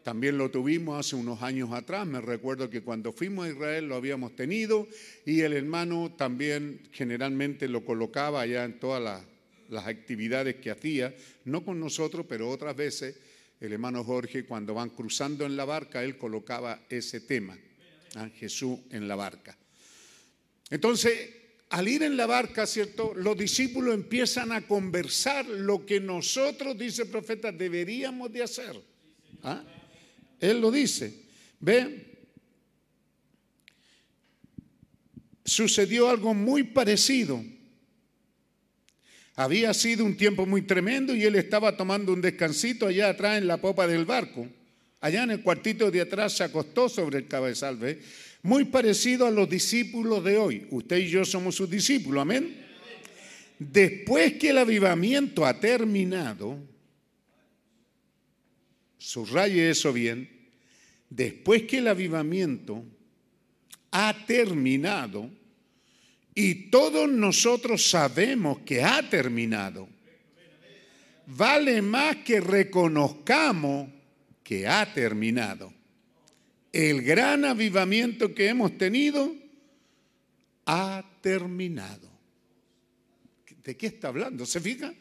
También 0.03 0.39
lo 0.39 0.51
tuvimos 0.51 0.99
hace 0.99 1.17
unos 1.17 1.43
años 1.43 1.71
atrás, 1.73 2.07
me 2.07 2.21
recuerdo 2.21 2.71
que 2.71 2.81
cuando 2.81 3.13
fuimos 3.13 3.47
a 3.47 3.51
Israel 3.51 3.89
lo 3.89 3.97
habíamos 3.97 4.35
tenido 4.35 4.89
y 5.27 5.43
el 5.43 5.53
hermano 5.53 6.15
también 6.17 6.81
generalmente 6.93 7.69
lo 7.69 7.85
colocaba 7.85 8.41
allá 8.41 8.65
en 8.65 8.81
todas 8.81 9.03
las, 9.03 9.23
las 9.69 9.87
actividades 9.87 10.57
que 10.57 10.71
hacía, 10.71 11.15
no 11.45 11.63
con 11.63 11.79
nosotros, 11.79 12.25
pero 12.27 12.49
otras 12.49 12.75
veces 12.75 13.17
el 13.61 13.73
hermano 13.73 14.03
Jorge 14.03 14.45
cuando 14.45 14.73
van 14.73 14.91
cruzando 14.91 15.45
en 15.45 15.57
la 15.57 15.67
barca, 15.67 16.03
él 16.03 16.17
colocaba 16.17 16.81
ese 16.89 17.21
tema, 17.21 17.59
a 18.15 18.29
Jesús 18.31 18.79
en 18.91 19.09
la 19.09 19.17
barca. 19.17 19.58
Entonces, 20.71 21.31
al 21.71 21.89
ir 21.89 22.03
en 22.03 22.17
la 22.17 22.27
barca, 22.27 22.67
¿cierto? 22.67 23.13
Los 23.15 23.37
discípulos 23.37 23.95
empiezan 23.95 24.53
a 24.53 24.67
conversar 24.67 25.47
lo 25.47 25.85
que 25.85 26.01
nosotros, 26.01 26.79
dice 26.79 27.03
el 27.03 27.09
profeta, 27.09 27.53
deberíamos 27.53 28.33
de 28.33 28.43
hacer. 28.43 28.81
¿Ah? 29.43 29.63
Él 30.41 30.61
lo 30.61 30.71
dice. 30.71 31.13
Ve, 31.61 32.07
sucedió 35.45 36.09
algo 36.09 36.35
muy 36.35 36.63
parecido. 36.63 37.43
Había 39.35 39.73
sido 39.73 40.05
un 40.05 40.17
tiempo 40.17 40.47
muy 40.47 40.63
tremendo 40.63 41.15
y 41.15 41.25
él 41.25 41.37
estaba 41.37 41.77
tomando 41.77 42.13
un 42.13 42.21
descansito 42.21 42.87
allá 42.87 43.11
atrás 43.11 43.39
en 43.39 43.47
la 43.47 43.59
popa 43.59 43.87
del 43.87 44.05
barco. 44.05 44.49
Allá 45.01 45.23
en 45.23 45.31
el 45.31 45.43
cuartito 45.43 45.91
de 45.91 46.01
atrás 46.01 46.33
se 46.33 46.45
acostó 46.45 46.89
sobre 46.89 47.19
el 47.19 47.29
cabezal. 47.29 47.79
Muy 48.43 48.65
parecido 48.65 49.27
a 49.27 49.31
los 49.31 49.49
discípulos 49.49 50.23
de 50.25 50.39
hoy. 50.39 50.67
Usted 50.71 50.99
y 50.99 51.09
yo 51.09 51.25
somos 51.25 51.55
sus 51.55 51.69
discípulos, 51.69 52.23
amén. 52.23 52.67
Después 53.59 54.35
que 54.35 54.51
el 54.51 54.59
avivamiento 54.59 55.45
ha 55.45 55.59
terminado, 55.59 56.57
subraye 58.97 59.71
eso 59.71 59.93
bien, 59.93 60.31
después 61.11 61.65
que 61.65 61.79
el 61.79 61.89
avivamiento 61.89 62.85
ha 63.91 64.25
terminado 64.27 65.31
y 66.35 66.71
todos 66.71 67.09
nosotros 67.09 67.91
sabemos 67.91 68.61
que 68.61 68.83
ha 68.83 69.09
terminado. 69.11 69.89
Vale 71.27 71.83
más 71.83 72.17
que 72.19 72.41
reconozcamos 72.41 73.91
que 74.45 74.69
ha 74.69 74.95
terminado. 74.95 75.78
El 76.73 77.03
gran 77.03 77.45
avivamiento 77.45 78.35
que 78.35 78.49
hemos 78.49 78.77
tenido 78.77 79.35
ha 80.67 81.05
terminado. 81.23 82.11
¿De 83.65 83.77
qué 83.77 83.87
está 83.87 84.09
hablando? 84.09 84.47
¿Se 84.47 84.61
fija? 84.61 84.95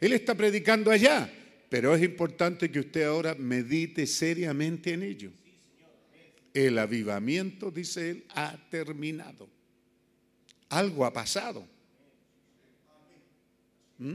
Él 0.00 0.12
está 0.12 0.34
predicando 0.34 0.90
allá, 0.90 1.32
pero 1.68 1.94
es 1.94 2.02
importante 2.02 2.70
que 2.70 2.80
usted 2.80 3.04
ahora 3.04 3.34
medite 3.34 4.06
seriamente 4.06 4.92
en 4.92 5.02
ello. 5.02 5.32
El 6.52 6.78
avivamiento, 6.78 7.70
dice 7.70 8.10
él, 8.10 8.24
ha 8.30 8.56
terminado. 8.70 9.48
Algo 10.68 11.04
ha 11.04 11.12
pasado. 11.12 11.66
¿Mm? 13.98 14.14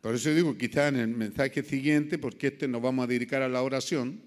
Por 0.00 0.14
eso 0.14 0.32
digo, 0.32 0.56
quizá 0.56 0.88
en 0.88 0.96
el 0.96 1.08
mensaje 1.08 1.62
siguiente, 1.62 2.16
porque 2.18 2.46
este 2.48 2.68
nos 2.68 2.80
vamos 2.80 3.04
a 3.04 3.06
dedicar 3.06 3.42
a 3.42 3.48
la 3.48 3.62
oración. 3.62 4.25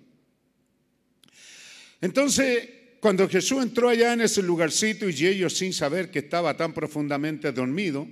Entonces, 2.02 2.70
cuando 3.00 3.28
Jesús 3.30 3.64
entró 3.64 3.89
allá 3.89 4.14
en 4.14 4.22
ese 4.22 4.41
lugarcito 4.41 5.10
y 5.10 5.26
ellos 5.26 5.58
sin 5.58 5.74
saber 5.74 6.12
que 6.12 6.20
estaba 6.20 6.56
tan 6.56 6.74
profundamente 6.74 7.52
dormido, 7.52 8.08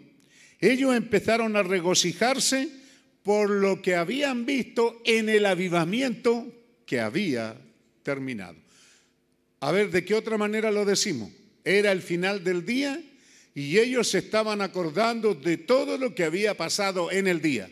ellos 0.59 0.95
empezaron 0.95 1.55
a 1.55 1.63
regocijarse 1.63 2.69
por 3.23 3.49
lo 3.49 3.81
que 3.81 3.95
habían 3.95 4.45
visto 4.45 5.01
en 5.05 5.29
el 5.29 5.45
avivamiento 5.45 6.47
que 6.85 6.99
había 6.99 7.57
terminado. 8.03 8.55
A 9.59 9.71
ver, 9.71 9.91
¿de 9.91 10.05
qué 10.05 10.15
otra 10.15 10.37
manera 10.37 10.71
lo 10.71 10.85
decimos? 10.85 11.31
Era 11.65 11.91
el 11.91 12.01
final 12.01 12.43
del 12.43 12.65
día 12.65 13.01
y 13.53 13.77
ellos 13.79 14.09
se 14.09 14.19
estaban 14.19 14.61
acordando 14.61 15.33
de 15.33 15.57
todo 15.57 15.97
lo 15.97 16.15
que 16.15 16.23
había 16.23 16.55
pasado 16.55 17.11
en 17.11 17.27
el 17.27 17.41
día. 17.41 17.69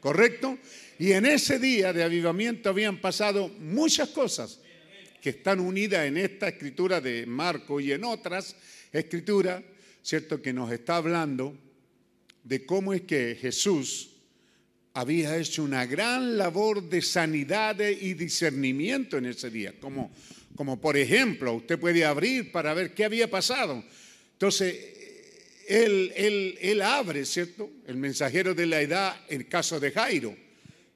¿Correcto? 0.00 0.58
Y 0.98 1.12
en 1.12 1.26
ese 1.26 1.58
día 1.58 1.92
de 1.92 2.02
avivamiento 2.02 2.68
habían 2.68 3.00
pasado 3.00 3.48
muchas 3.60 4.08
cosas 4.10 4.60
que 5.24 5.30
están 5.30 5.58
unidas 5.58 6.04
en 6.04 6.18
esta 6.18 6.48
escritura 6.48 7.00
de 7.00 7.24
Marco 7.24 7.80
y 7.80 7.92
en 7.92 8.04
otras 8.04 8.54
escrituras, 8.92 9.62
¿cierto? 10.02 10.42
Que 10.42 10.52
nos 10.52 10.70
está 10.70 10.96
hablando 10.96 11.56
de 12.42 12.66
cómo 12.66 12.92
es 12.92 13.00
que 13.00 13.34
Jesús 13.40 14.10
había 14.92 15.34
hecho 15.38 15.62
una 15.62 15.86
gran 15.86 16.36
labor 16.36 16.86
de 16.90 17.00
sanidad 17.00 17.80
y 17.80 18.12
discernimiento 18.12 19.16
en 19.16 19.24
ese 19.24 19.48
día. 19.48 19.72
Como, 19.80 20.12
como 20.56 20.78
por 20.78 20.94
ejemplo, 20.94 21.54
usted 21.54 21.78
puede 21.78 22.04
abrir 22.04 22.52
para 22.52 22.74
ver 22.74 22.92
qué 22.92 23.06
había 23.06 23.30
pasado. 23.30 23.82
Entonces, 24.32 24.76
él, 25.66 26.12
él, 26.16 26.58
él 26.60 26.82
abre, 26.82 27.24
¿cierto? 27.24 27.70
El 27.86 27.96
mensajero 27.96 28.54
de 28.54 28.66
la 28.66 28.82
edad, 28.82 29.18
el 29.30 29.48
caso 29.48 29.80
de 29.80 29.90
Jairo, 29.90 30.36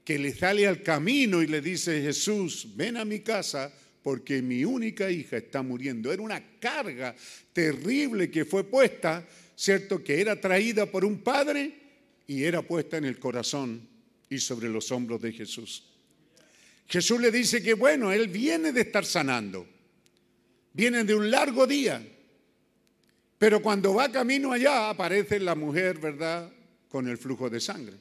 que 0.04 0.18
le 0.18 0.34
sale 0.34 0.66
al 0.66 0.82
camino 0.82 1.42
y 1.42 1.46
le 1.46 1.62
dice, 1.62 2.02
Jesús, 2.02 2.68
ven 2.76 2.98
a 2.98 3.06
mi 3.06 3.20
casa 3.20 3.72
porque 4.02 4.42
mi 4.42 4.64
única 4.64 5.10
hija 5.10 5.36
está 5.36 5.62
muriendo. 5.62 6.12
Era 6.12 6.22
una 6.22 6.42
carga 6.58 7.14
terrible 7.52 8.30
que 8.30 8.44
fue 8.44 8.64
puesta, 8.64 9.26
¿cierto? 9.56 10.02
Que 10.02 10.20
era 10.20 10.40
traída 10.40 10.86
por 10.86 11.04
un 11.04 11.18
padre 11.18 11.72
y 12.26 12.44
era 12.44 12.62
puesta 12.62 12.96
en 12.96 13.04
el 13.04 13.18
corazón 13.18 13.88
y 14.30 14.38
sobre 14.38 14.68
los 14.68 14.90
hombros 14.92 15.20
de 15.20 15.32
Jesús. 15.32 15.84
Jesús 16.86 17.20
le 17.20 17.30
dice 17.30 17.62
que 17.62 17.74
bueno, 17.74 18.12
él 18.12 18.28
viene 18.28 18.72
de 18.72 18.80
estar 18.82 19.04
sanando, 19.04 19.66
viene 20.72 21.04
de 21.04 21.14
un 21.14 21.30
largo 21.30 21.66
día, 21.66 22.02
pero 23.38 23.60
cuando 23.60 23.94
va 23.94 24.10
camino 24.10 24.52
allá 24.52 24.90
aparece 24.90 25.38
la 25.38 25.54
mujer, 25.54 25.98
¿verdad? 25.98 26.50
Con 26.88 27.06
el 27.08 27.18
flujo 27.18 27.50
de 27.50 27.60
sangre, 27.60 27.96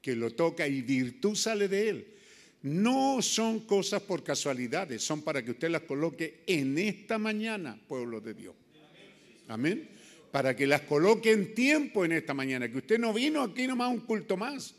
que 0.00 0.14
lo 0.14 0.30
toca 0.30 0.66
y 0.66 0.82
virtud 0.82 1.34
sale 1.34 1.68
de 1.68 1.88
él. 1.88 2.06
No 2.62 3.20
son 3.22 3.60
cosas 3.60 4.02
por 4.02 4.22
casualidades, 4.22 5.02
son 5.02 5.22
para 5.22 5.44
que 5.44 5.50
usted 5.50 5.68
las 5.68 5.82
coloque 5.82 6.42
en 6.46 6.78
esta 6.78 7.18
mañana, 7.18 7.76
pueblo 7.88 8.20
de 8.20 8.34
Dios. 8.34 8.54
Amén. 9.48 9.88
Para 10.30 10.54
que 10.54 10.66
las 10.66 10.82
coloque 10.82 11.32
en 11.32 11.54
tiempo 11.54 12.04
en 12.04 12.12
esta 12.12 12.34
mañana, 12.34 12.70
que 12.70 12.78
usted 12.78 12.98
no 12.98 13.12
vino 13.12 13.42
aquí 13.42 13.66
nomás 13.66 13.90
un 13.90 14.00
culto 14.00 14.36
más, 14.36 14.74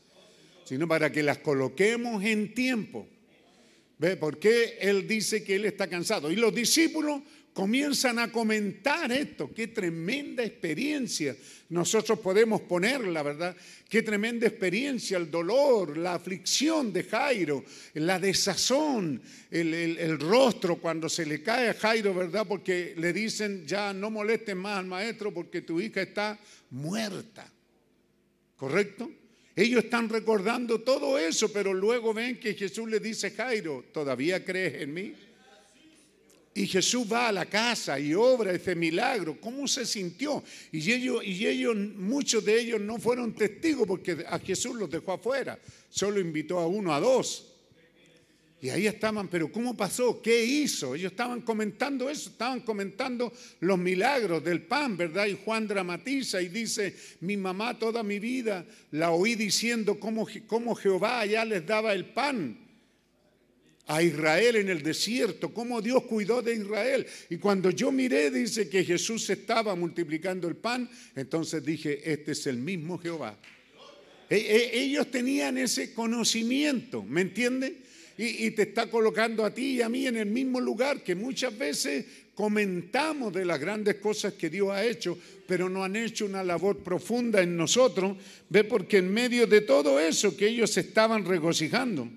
sino 0.64 0.88
para 0.88 1.12
que 1.12 1.24
las 1.24 1.40
coloquemos 1.40 2.24
en 2.24 2.54
tiempo. 2.54 3.08
¿Ve? 4.04 4.18
Porque 4.18 4.78
él 4.82 5.08
dice 5.08 5.46
que 5.46 5.56
él 5.56 5.64
está 5.64 5.88
cansado. 5.88 6.30
Y 6.30 6.36
los 6.36 6.54
discípulos 6.54 7.22
comienzan 7.54 8.20
a 8.20 8.34
comentar 8.34 9.10
esto. 9.14 9.54
Qué 9.54 9.68
tremenda 9.68 10.44
experiencia 10.44 11.34
nosotros 11.70 12.20
podemos 12.20 12.60
ponerla, 12.64 13.24
¿verdad? 13.24 13.56
Qué 13.88 14.04
tremenda 14.04 14.46
experiencia, 14.46 15.16
el 15.16 15.32
dolor, 15.32 15.98
la 15.98 16.16
aflicción 16.16 16.92
de 16.92 17.06
Jairo, 17.06 17.64
la 17.94 18.20
desazón, 18.20 19.22
el, 19.50 19.74
el, 19.74 20.20
rostro 20.20 20.76
cuando 20.82 21.08
se 21.08 21.26
le 21.26 21.42
cae 21.42 21.70
a 21.70 21.74
Jairo, 21.74 22.14
¿verdad? 22.14 22.46
Porque 22.46 22.96
le 22.98 23.14
dicen, 23.14 23.66
ya 23.66 23.94
no 23.94 24.12
molesten 24.12 24.58
más 24.58 24.80
al 24.80 24.86
maestro 24.86 25.34
porque 25.34 25.62
tu 25.62 25.80
hija 25.80 26.02
está 26.02 26.38
muerta. 26.72 27.50
¿Correcto? 28.58 29.10
Ellos 29.56 29.84
están 29.84 30.10
recordando 30.10 30.82
todo 30.82 31.20
eso, 31.20 31.52
pero 31.52 31.74
luego 31.74 32.14
ven 32.14 32.40
que 32.40 32.56
Jesús 32.56 32.90
le 32.90 33.00
dice, 33.00 33.32
Jairo, 33.32 33.86
¿todavía 33.94 34.44
crees 34.44 34.82
en 34.82 34.94
mí? 34.94 35.14
Y 36.56 36.68
Jesús 36.68 37.06
va 37.12 37.30
a 37.30 37.32
la 37.32 37.46
casa 37.46 38.00
y 38.00 38.14
obra 38.14 38.52
ese 38.52 38.76
milagro. 38.76 39.40
¿Cómo 39.40 39.68
se 39.68 39.86
sintió? 39.86 40.44
Y 40.72 40.92
ellos, 40.92 41.24
y 41.24 41.48
ellos, 41.48 41.76
muchos 41.76 42.46
de 42.46 42.60
ellos 42.60 42.82
no 42.82 43.00
fueron 43.00 43.34
testigos 43.34 43.88
porque 43.88 44.24
a 44.28 44.38
Jesús 44.40 44.76
los 44.76 44.90
dejó 44.90 45.14
afuera. 45.14 45.60
Solo 45.90 46.20
invitó 46.20 46.60
a 46.60 46.68
uno, 46.68 46.94
a 46.94 47.00
dos. 47.00 47.53
Y 48.64 48.70
ahí 48.70 48.88
estaban, 48.88 49.28
pero 49.28 49.52
¿cómo 49.52 49.76
pasó? 49.76 50.22
¿Qué 50.22 50.46
hizo? 50.46 50.96
Ellos 50.96 51.12
estaban 51.12 51.42
comentando 51.42 52.10
eso, 52.10 52.30
estaban 52.30 52.62
comentando 52.62 53.34
los 53.60 53.78
milagros 53.78 54.42
del 54.42 54.62
pan, 54.62 54.96
¿verdad? 54.96 55.26
Y 55.26 55.38
Juan 55.44 55.68
dramatiza 55.68 56.42
y 56.42 56.48
dice, 56.48 56.96
mi 57.20 57.36
mamá 57.36 57.78
toda 57.78 58.04
mi 58.04 58.20
vida 58.20 58.66
la 58.92 59.12
oí 59.12 59.36
diciendo 59.36 60.00
cómo, 60.00 60.26
cómo 60.48 60.76
Jehová 60.76 61.20
allá 61.20 61.44
les 61.44 61.66
daba 61.66 61.94
el 61.94 62.06
pan 62.06 62.58
a 63.88 64.02
Israel 64.02 64.56
en 64.56 64.70
el 64.70 64.82
desierto, 64.82 65.54
cómo 65.54 65.82
Dios 65.82 66.04
cuidó 66.04 66.42
de 66.42 66.56
Israel. 66.56 67.06
Y 67.30 67.40
cuando 67.40 67.70
yo 67.70 67.92
miré, 67.92 68.32
dice 68.32 68.70
que 68.70 68.86
Jesús 68.86 69.30
estaba 69.30 69.76
multiplicando 69.76 70.48
el 70.48 70.56
pan, 70.56 70.90
entonces 71.18 71.66
dije, 71.66 72.00
este 72.10 72.32
es 72.32 72.48
el 72.48 72.60
mismo 72.60 72.98
Jehová. 72.98 73.38
E, 74.30 74.38
e, 74.38 74.84
ellos 74.84 75.12
tenían 75.12 75.58
ese 75.58 75.94
conocimiento, 75.94 77.04
¿me 77.04 77.20
entiende? 77.20 77.83
Y, 78.18 78.52
te 78.52 78.64
está 78.64 78.88
colocando 78.88 79.44
a 79.44 79.54
ti 79.54 79.78
y 79.78 79.82
a 79.82 79.90
mí 79.90 80.06
en 80.06 80.18
el 80.18 80.28
mismo 80.28 80.62
lugar 80.62 81.04
que 81.04 81.16
muchas 81.16 81.58
veces 81.58 82.06
comentamos 82.36 83.34
de 83.34 83.44
las 83.44 83.60
grandes 83.60 83.96
cosas 83.96 84.34
que 84.34 84.50
Dios 84.50 84.70
ha 84.70 84.86
hecho, 84.86 85.18
pero 85.48 85.68
no 85.68 85.84
han 85.84 85.96
hecho 85.96 86.26
una 86.26 86.44
labor 86.44 86.78
profunda 86.84 87.42
en 87.42 87.58
nosotros. 87.58 88.16
Ve 88.50 88.64
porque 88.66 88.98
en 88.98 89.12
medio 89.12 89.48
de 89.48 89.62
todo 89.62 90.00
eso 90.00 90.38
que 90.38 90.48
ellos 90.48 90.78
estaban 90.78 91.26
regocijando, 91.26 92.08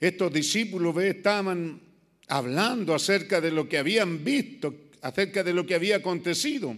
estos 0.00 0.32
discípulos 0.32 0.96
estaban 0.98 1.80
hablando 2.26 2.94
acerca 2.94 3.40
de 3.40 3.52
lo 3.52 3.68
que 3.68 3.78
habían 3.78 4.24
visto, 4.24 4.74
acerca 5.02 5.44
de 5.44 5.52
lo 5.52 5.64
que 5.64 5.76
había 5.76 5.96
acontecido. 5.96 6.76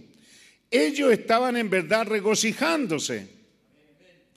Ellos 0.69 1.11
estaban 1.11 1.57
en 1.57 1.69
verdad 1.69 2.05
regocijándose. 2.05 3.34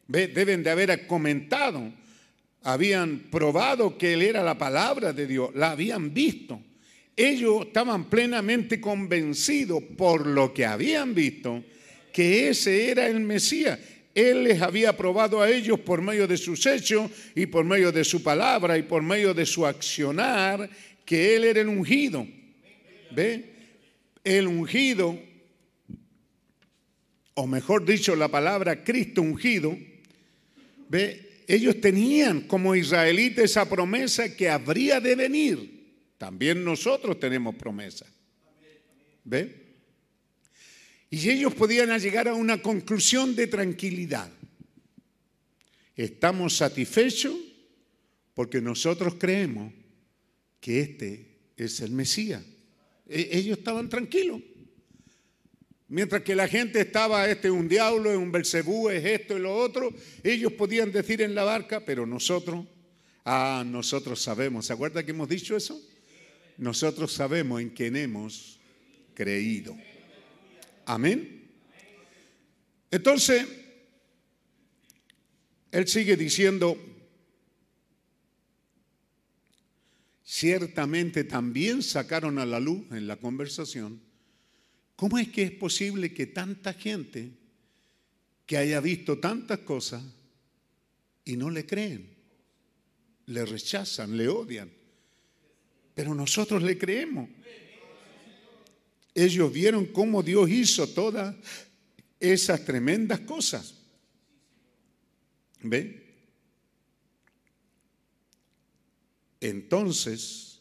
Deben 0.08 0.62
de 0.62 0.70
haber 0.70 1.06
comentado. 1.06 1.92
Habían 2.62 3.20
probado 3.30 3.96
que 3.96 4.14
Él 4.14 4.22
era 4.22 4.42
la 4.42 4.58
palabra 4.58 5.12
de 5.12 5.26
Dios, 5.26 5.50
la 5.54 5.70
habían 5.70 6.12
visto. 6.12 6.60
Ellos 7.14 7.66
estaban 7.66 8.10
plenamente 8.10 8.80
convencidos 8.80 9.82
por 9.96 10.26
lo 10.26 10.52
que 10.52 10.66
habían 10.66 11.14
visto 11.14 11.62
que 12.12 12.48
ese 12.48 12.90
era 12.90 13.06
el 13.06 13.20
Mesías. 13.20 13.78
Él 14.14 14.44
les 14.44 14.60
había 14.60 14.96
probado 14.96 15.40
a 15.40 15.48
ellos 15.48 15.78
por 15.78 16.02
medio 16.02 16.26
de 16.26 16.36
sus 16.36 16.66
hechos 16.66 17.10
y 17.34 17.46
por 17.46 17.64
medio 17.64 17.92
de 17.92 18.02
su 18.02 18.22
palabra 18.22 18.76
y 18.76 18.82
por 18.82 19.02
medio 19.02 19.32
de 19.32 19.46
su 19.46 19.64
accionar 19.64 20.68
que 21.04 21.36
Él 21.36 21.44
era 21.44 21.60
el 21.60 21.68
ungido. 21.68 22.26
¿Ve? 23.12 23.54
El 24.24 24.48
ungido, 24.48 25.16
o 27.34 27.46
mejor 27.46 27.84
dicho, 27.84 28.16
la 28.16 28.28
palabra 28.28 28.82
Cristo 28.82 29.22
ungido, 29.22 29.78
¿ve? 30.88 31.44
Ellos 31.46 31.80
tenían 31.80 32.42
como 32.42 32.74
israelitas 32.74 33.44
esa 33.44 33.68
promesa 33.68 34.36
que 34.36 34.48
habría 34.48 35.00
de 35.00 35.14
venir. 35.14 35.78
También 36.18 36.62
nosotros 36.62 37.18
tenemos 37.18 37.54
promesa. 37.54 38.06
¿Ve? 39.24 39.68
Y 41.10 41.30
ellos 41.30 41.54
podían 41.54 41.98
llegar 41.98 42.28
a 42.28 42.34
una 42.34 42.60
conclusión 42.60 43.34
de 43.34 43.46
tranquilidad. 43.46 44.30
Estamos 45.96 46.56
satisfechos 46.56 47.34
porque 48.34 48.60
nosotros 48.60 49.14
creemos 49.18 49.72
que 50.60 50.80
este 50.80 51.38
es 51.56 51.80
el 51.80 51.92
Mesías. 51.92 52.44
E- 53.08 53.30
ellos 53.32 53.58
estaban 53.58 53.88
tranquilos. 53.88 54.42
Mientras 55.88 56.22
que 56.22 56.34
la 56.34 56.46
gente 56.48 56.80
estaba, 56.80 57.28
este 57.30 57.48
es 57.48 57.54
un 57.54 57.66
diablo, 57.66 58.10
es 58.10 58.18
un 58.18 58.30
Belcebú, 58.30 58.90
es 58.90 59.02
esto 59.04 59.38
y 59.38 59.40
lo 59.40 59.56
otro, 59.56 59.90
ellos 60.22 60.52
podían 60.52 60.92
decir 60.92 61.22
en 61.22 61.34
la 61.34 61.44
barca, 61.44 61.82
pero 61.82 62.04
nosotros, 62.04 62.66
ah, 63.24 63.64
nosotros 63.66 64.20
sabemos, 64.20 64.66
¿se 64.66 64.74
acuerda 64.74 65.02
que 65.02 65.12
hemos 65.12 65.30
dicho 65.30 65.56
eso? 65.56 65.80
Nosotros 66.58 67.12
sabemos 67.12 67.62
en 67.62 67.70
quién 67.70 67.96
hemos 67.96 68.60
creído. 69.14 69.74
Amén. 70.84 71.48
Entonces, 72.90 73.46
él 75.72 75.88
sigue 75.88 76.16
diciendo, 76.16 76.76
ciertamente 80.22 81.24
también 81.24 81.82
sacaron 81.82 82.38
a 82.38 82.44
la 82.44 82.60
luz 82.60 82.90
en 82.90 83.06
la 83.06 83.16
conversación, 83.16 84.02
¿cómo 84.98 85.16
es 85.16 85.28
que 85.28 85.44
es 85.44 85.52
posible 85.52 86.12
que 86.12 86.26
tanta 86.26 86.74
gente 86.74 87.30
que 88.44 88.56
haya 88.56 88.80
visto 88.80 89.20
tantas 89.20 89.60
cosas 89.60 90.02
y 91.24 91.36
no 91.36 91.50
le 91.50 91.64
creen, 91.64 92.16
le 93.26 93.46
rechazan, 93.46 94.16
le 94.16 94.26
odian? 94.26 94.68
Pero 95.94 96.16
nosotros 96.16 96.64
le 96.64 96.76
creemos. 96.76 97.28
Ellos 99.14 99.52
vieron 99.52 99.86
cómo 99.86 100.20
Dios 100.20 100.50
hizo 100.50 100.88
todas 100.88 101.32
esas 102.18 102.64
tremendas 102.64 103.20
cosas. 103.20 103.74
¿Ve? 105.62 106.08
Entonces 109.40 110.60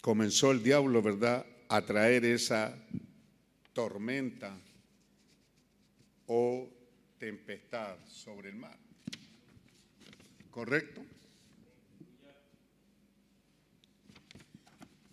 comenzó 0.00 0.50
el 0.50 0.62
diablo, 0.62 1.02
¿verdad?, 1.02 1.51
a 1.72 1.80
traer 1.80 2.22
esa 2.26 2.76
tormenta 3.72 4.54
o 6.26 6.68
tempestad 7.18 7.96
sobre 8.06 8.50
el 8.50 8.56
mar. 8.56 8.78
¿Correcto? 10.50 11.02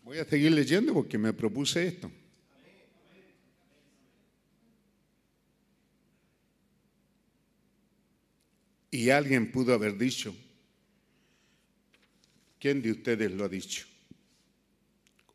Voy 0.04 0.18
a 0.18 0.26
seguir 0.26 0.52
leyendo 0.52 0.94
porque 0.94 1.18
me 1.18 1.32
propuse 1.32 1.88
esto. 1.88 2.12
Y 8.92 9.10
alguien 9.12 9.50
pudo 9.50 9.74
haber 9.74 9.98
dicho, 9.98 10.36
¿quién 12.60 12.82
de 12.82 12.92
ustedes 12.92 13.32
lo 13.32 13.46
ha 13.46 13.50
dicho? 13.50 13.89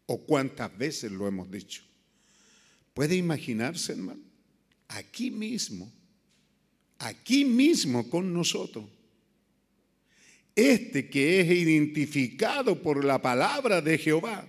¿O 0.07 0.25
cuántas 0.25 0.77
veces 0.77 1.11
lo 1.11 1.27
hemos 1.27 1.51
dicho? 1.51 1.83
¿Puede 2.93 3.17
imaginarse, 3.17 3.93
hermano? 3.93 4.21
Aquí 4.89 5.31
mismo, 5.31 5.91
aquí 6.99 7.45
mismo 7.45 8.09
con 8.09 8.33
nosotros. 8.33 8.85
Este 10.55 11.09
que 11.09 11.41
es 11.41 11.51
identificado 11.51 12.81
por 12.81 13.05
la 13.05 13.21
palabra 13.21 13.81
de 13.81 13.99
Jehová, 13.99 14.47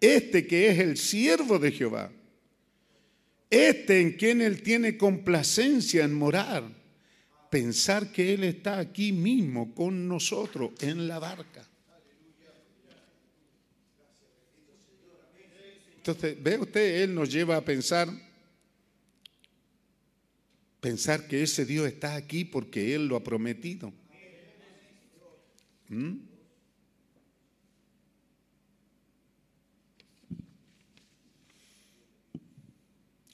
este 0.00 0.46
que 0.46 0.70
es 0.70 0.78
el 0.78 0.96
siervo 0.96 1.58
de 1.58 1.72
Jehová, 1.72 2.12
este 3.48 4.00
en 4.00 4.12
quien 4.12 4.40
Él 4.40 4.62
tiene 4.62 4.96
complacencia 4.96 6.04
en 6.04 6.14
morar, 6.14 6.62
pensar 7.50 8.12
que 8.12 8.34
Él 8.34 8.44
está 8.44 8.78
aquí 8.78 9.10
mismo 9.10 9.74
con 9.74 10.06
nosotros 10.06 10.70
en 10.80 11.08
la 11.08 11.18
barca. 11.18 11.69
Entonces, 16.00 16.42
ve 16.42 16.56
usted, 16.56 17.02
Él 17.02 17.14
nos 17.14 17.30
lleva 17.30 17.58
a 17.58 17.60
pensar, 17.62 18.08
pensar 20.80 21.28
que 21.28 21.42
ese 21.42 21.66
Dios 21.66 21.86
está 21.86 22.14
aquí 22.14 22.46
porque 22.46 22.94
Él 22.94 23.06
lo 23.06 23.16
ha 23.16 23.22
prometido. 23.22 23.92
¿Mm? 25.90 26.20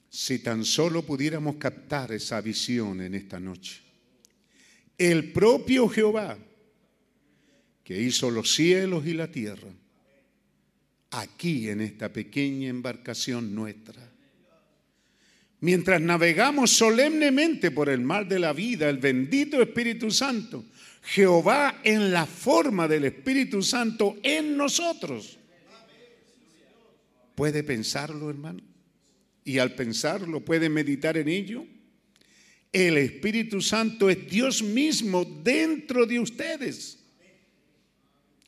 Si 0.09 0.39
tan 0.39 0.65
solo 0.65 1.03
pudiéramos 1.03 1.55
captar 1.55 2.11
esa 2.11 2.41
visión 2.41 2.99
en 2.99 3.15
esta 3.15 3.39
noche. 3.39 3.81
El 4.97 5.31
propio 5.31 5.87
Jehová, 5.87 6.37
que 7.85 8.01
hizo 8.01 8.29
los 8.29 8.53
cielos 8.53 9.07
y 9.07 9.13
la 9.13 9.31
tierra, 9.31 9.71
aquí 11.11 11.69
en 11.69 11.81
esta 11.81 12.11
pequeña 12.11 12.69
embarcación 12.69 13.53
nuestra. 13.53 14.11
Mientras 15.59 15.99
navegamos 16.01 16.71
solemnemente 16.71 17.71
por 17.71 17.89
el 17.89 18.01
mar 18.01 18.27
de 18.27 18.39
la 18.39 18.53
vida, 18.53 18.89
el 18.89 18.97
bendito 18.97 19.61
Espíritu 19.61 20.11
Santo, 20.11 20.65
Jehová 21.01 21.81
en 21.83 22.11
la 22.11 22.25
forma 22.25 22.87
del 22.87 23.05
Espíritu 23.05 23.63
Santo 23.63 24.17
en 24.21 24.55
nosotros. 24.55 25.39
¿Puede 27.33 27.63
pensarlo, 27.63 28.29
hermano? 28.29 28.61
Y 29.43 29.59
al 29.59 29.73
pensarlo, 29.73 30.43
¿puede 30.43 30.69
meditar 30.69 31.17
en 31.17 31.29
ello? 31.29 31.65
El 32.71 32.97
Espíritu 32.97 33.61
Santo 33.61 34.09
es 34.09 34.29
Dios 34.29 34.61
mismo 34.61 35.23
dentro 35.23 36.05
de 36.05 36.19
ustedes. 36.19 36.99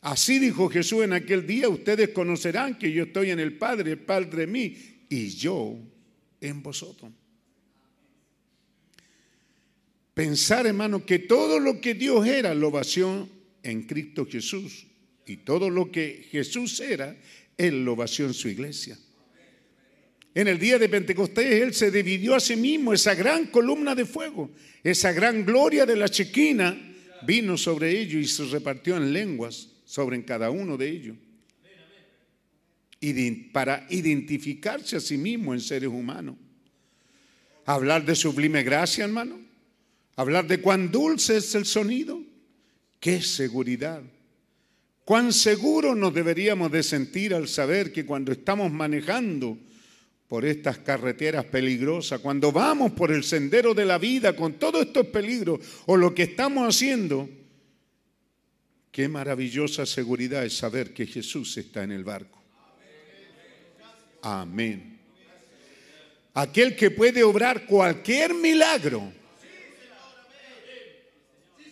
Así 0.02 0.40
dijo 0.40 0.70
Jesús 0.70 1.04
en 1.04 1.14
aquel 1.14 1.46
día, 1.46 1.68
ustedes 1.68 2.10
conocerán 2.10 2.78
que 2.78 2.92
yo 2.92 3.04
estoy 3.04 3.32
en 3.32 3.40
el 3.40 3.58
Padre, 3.58 3.92
el 3.92 4.00
Padre 4.00 4.44
en 4.44 4.52
mí, 4.52 4.78
y 5.10 5.30
yo 5.30 5.78
en 6.40 6.64
vosotros. 6.64 7.12
Pensar, 10.14 10.68
hermano, 10.68 11.06
que 11.06 11.20
todo 11.20 11.60
lo 11.60 11.82
que 11.82 11.94
Dios 11.94 12.26
era 12.26 12.54
lo 12.54 12.72
vació 12.72 13.28
en 13.64 13.84
Cristo 13.84 14.26
Jesús. 14.26 14.86
Y 15.26 15.38
todo 15.38 15.70
lo 15.70 15.92
que 15.92 16.28
Jesús 16.32 16.80
era, 16.80 17.16
Él 17.58 17.84
lo 17.84 17.96
vació 17.96 18.26
en 18.26 18.34
su 18.34 18.48
iglesia. 18.48 18.98
En 20.34 20.48
el 20.48 20.60
día 20.60 20.80
de 20.80 20.90
Pentecostés 20.90 21.62
Él 21.62 21.74
se 21.74 21.92
dividió 21.92 22.36
a 22.36 22.40
sí 22.40 22.56
mismo, 22.56 22.94
esa 22.94 23.16
gran 23.16 23.48
columna 23.48 23.96
de 23.96 24.06
fuego, 24.06 24.50
esa 24.84 25.12
gran 25.12 25.46
gloria 25.46 25.86
de 25.86 25.96
la 25.96 26.08
chequina 26.08 26.78
vino 27.26 27.58
sobre 27.58 28.00
ellos 28.00 28.24
y 28.24 28.28
se 28.28 28.46
repartió 28.46 28.96
en 28.96 29.12
lenguas 29.12 29.70
sobre 29.90 30.24
cada 30.24 30.52
uno 30.52 30.78
de 30.78 30.88
ellos. 30.88 31.18
Y 33.00 33.32
para 33.52 33.88
identificarse 33.90 34.98
a 34.98 35.00
sí 35.00 35.18
mismo 35.18 35.52
en 35.52 35.60
seres 35.60 35.90
humanos. 35.90 36.36
Hablar 37.66 38.06
de 38.06 38.14
sublime 38.14 38.62
gracia, 38.62 39.06
hermano. 39.06 39.40
Hablar 40.16 40.46
de 40.46 40.62
cuán 40.62 40.92
dulce 40.92 41.38
es 41.38 41.56
el 41.56 41.66
sonido. 41.66 42.22
Qué 43.00 43.20
seguridad. 43.24 44.04
Cuán 45.06 45.34
seguro 45.34 45.96
nos 45.96 46.14
deberíamos 46.14 46.72
de 46.72 46.84
sentir 46.84 47.34
al 47.34 47.48
saber 47.48 47.92
que 47.92 48.06
cuando 48.06 48.32
estamos 48.32 48.72
manejando 48.72 49.58
por 50.28 50.46
estas 50.46 50.78
carreteras 50.78 51.46
peligrosas, 51.46 52.20
cuando 52.20 52.52
vamos 52.52 52.92
por 52.92 53.12
el 53.12 53.24
sendero 53.24 53.74
de 53.74 53.86
la 53.86 53.98
vida 53.98 54.36
con 54.36 54.60
todos 54.60 54.86
estos 54.86 55.08
peligros 55.08 55.62
o 55.88 55.98
lo 55.98 56.14
que 56.14 56.24
estamos 56.24 56.76
haciendo, 56.76 57.28
qué 58.92 59.08
maravillosa 59.08 59.86
seguridad 59.86 60.46
es 60.46 60.58
saber 60.58 60.94
que 60.94 61.06
Jesús 61.06 61.58
está 61.58 61.84
en 61.84 61.92
el 61.92 62.04
barco. 62.04 62.42
Amén. 64.22 65.00
Aquel 66.34 66.76
que 66.76 66.92
puede 66.92 67.24
obrar 67.24 67.66
cualquier 67.66 68.34
milagro. 68.34 69.12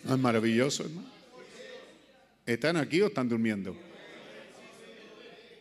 ¿No 0.04 0.14
es 0.14 0.20
maravilloso, 0.20 0.84
hermano? 0.84 1.08
¿Están 2.46 2.78
aquí 2.78 3.02
o 3.02 3.08
están 3.08 3.28
durmiendo? 3.28 3.76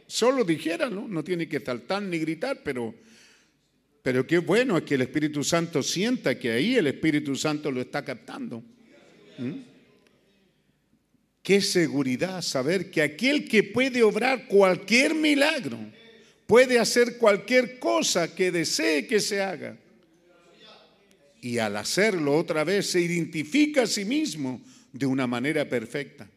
Solo 0.07 0.45
dijéranlo, 0.45 1.09
no 1.09 1.25
tiene 1.25 1.49
que 1.49 1.59
saltar 1.59 2.01
ni 2.03 2.19
gritar, 2.19 2.61
pero, 2.63 2.95
pero 4.03 4.25
qué 4.25 4.39
bueno 4.39 4.79
es 4.79 4.85
que 4.85 4.95
el 4.95 5.03
Espíritu 5.03 5.43
Santo 5.43 5.83
sienta 5.83 6.39
que 6.39 6.53
ahí 6.53 6.77
el 6.77 6.87
Espíritu 6.87 7.35
Santo 7.35 7.73
lo 7.73 7.81
está 7.81 8.05
captando. 8.05 8.63
¿Mm? 9.39 9.76
Qué 11.47 11.61
seguridad 11.61 12.43
saber 12.43 12.91
que 12.91 13.01
aquel 13.01 13.49
que 13.49 13.63
puede 13.63 14.03
obrar 14.03 14.49
cualquier 14.49 15.15
milagro, 15.15 15.79
puede 16.45 16.77
hacer 16.77 17.19
cualquier 17.19 17.79
cosa 17.79 18.35
que 18.35 18.51
desee 18.51 19.07
que 19.07 19.21
se 19.21 19.41
haga. 19.41 19.77
Y 21.41 21.59
al 21.59 21.77
hacerlo 21.77 22.37
otra 22.37 22.65
vez 22.65 22.91
se 22.91 23.01
identifica 23.01 23.83
a 23.83 23.87
sí 23.87 24.05
mismo 24.05 24.61
de 24.93 25.07
una 25.07 25.29
manera 25.29 25.69
perfecta. 25.69 26.29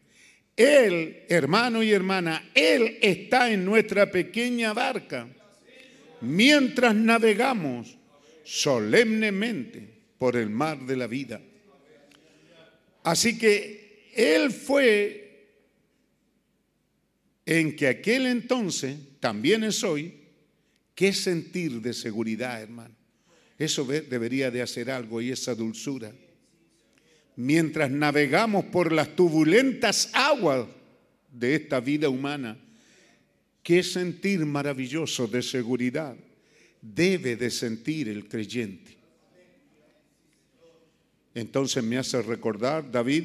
Él, 0.56 1.24
hermano 1.28 1.82
y 1.82 1.90
hermana, 1.90 2.48
Él 2.54 2.98
está 3.02 3.50
en 3.50 3.64
nuestra 3.64 4.12
pequeña 4.12 4.72
barca 4.72 5.26
mientras 6.20 6.94
navegamos 6.94 7.98
solemnemente 8.44 9.88
por 10.18 10.36
el 10.36 10.50
mar 10.50 10.78
de 10.86 10.96
la 10.96 11.08
vida. 11.08 11.40
Así 13.02 13.36
que 13.36 13.89
Él 14.14 14.50
fue 14.50 15.30
en 17.46 17.74
que 17.74 17.88
aquel 17.88 18.26
entonces 18.26 18.96
también 19.18 19.64
es 19.64 19.82
hoy, 19.82 20.14
qué 20.94 21.12
sentir 21.12 21.80
de 21.80 21.92
seguridad, 21.92 22.62
hermano. 22.62 22.94
Eso 23.58 23.84
debería 23.84 24.50
de 24.50 24.62
hacer 24.62 24.90
algo 24.90 25.20
y 25.20 25.30
esa 25.30 25.54
dulzura. 25.54 26.12
Mientras 27.36 27.90
navegamos 27.90 28.66
por 28.66 28.92
las 28.92 29.14
turbulentas 29.14 30.10
aguas 30.14 30.66
de 31.32 31.56
esta 31.56 31.80
vida 31.80 32.08
humana, 32.08 32.56
qué 33.62 33.82
sentir 33.82 34.44
maravilloso 34.46 35.26
de 35.26 35.42
seguridad 35.42 36.16
debe 36.80 37.36
de 37.36 37.50
sentir 37.50 38.08
el 38.08 38.28
creyente. 38.28 38.96
Entonces 41.34 41.84
me 41.84 41.98
hace 41.98 42.20
recordar, 42.22 42.90
David, 42.90 43.24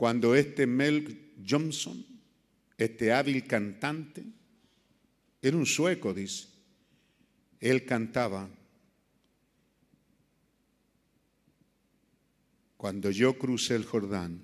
cuando 0.00 0.34
este 0.34 0.66
Mel 0.66 1.34
Johnson, 1.46 2.02
este 2.78 3.12
hábil 3.12 3.46
cantante, 3.46 4.24
era 5.42 5.54
un 5.54 5.66
sueco, 5.66 6.14
dice, 6.14 6.48
él 7.60 7.84
cantaba, 7.84 8.48
cuando 12.78 13.10
yo 13.10 13.36
cruce 13.36 13.74
el 13.74 13.84
Jordán, 13.84 14.40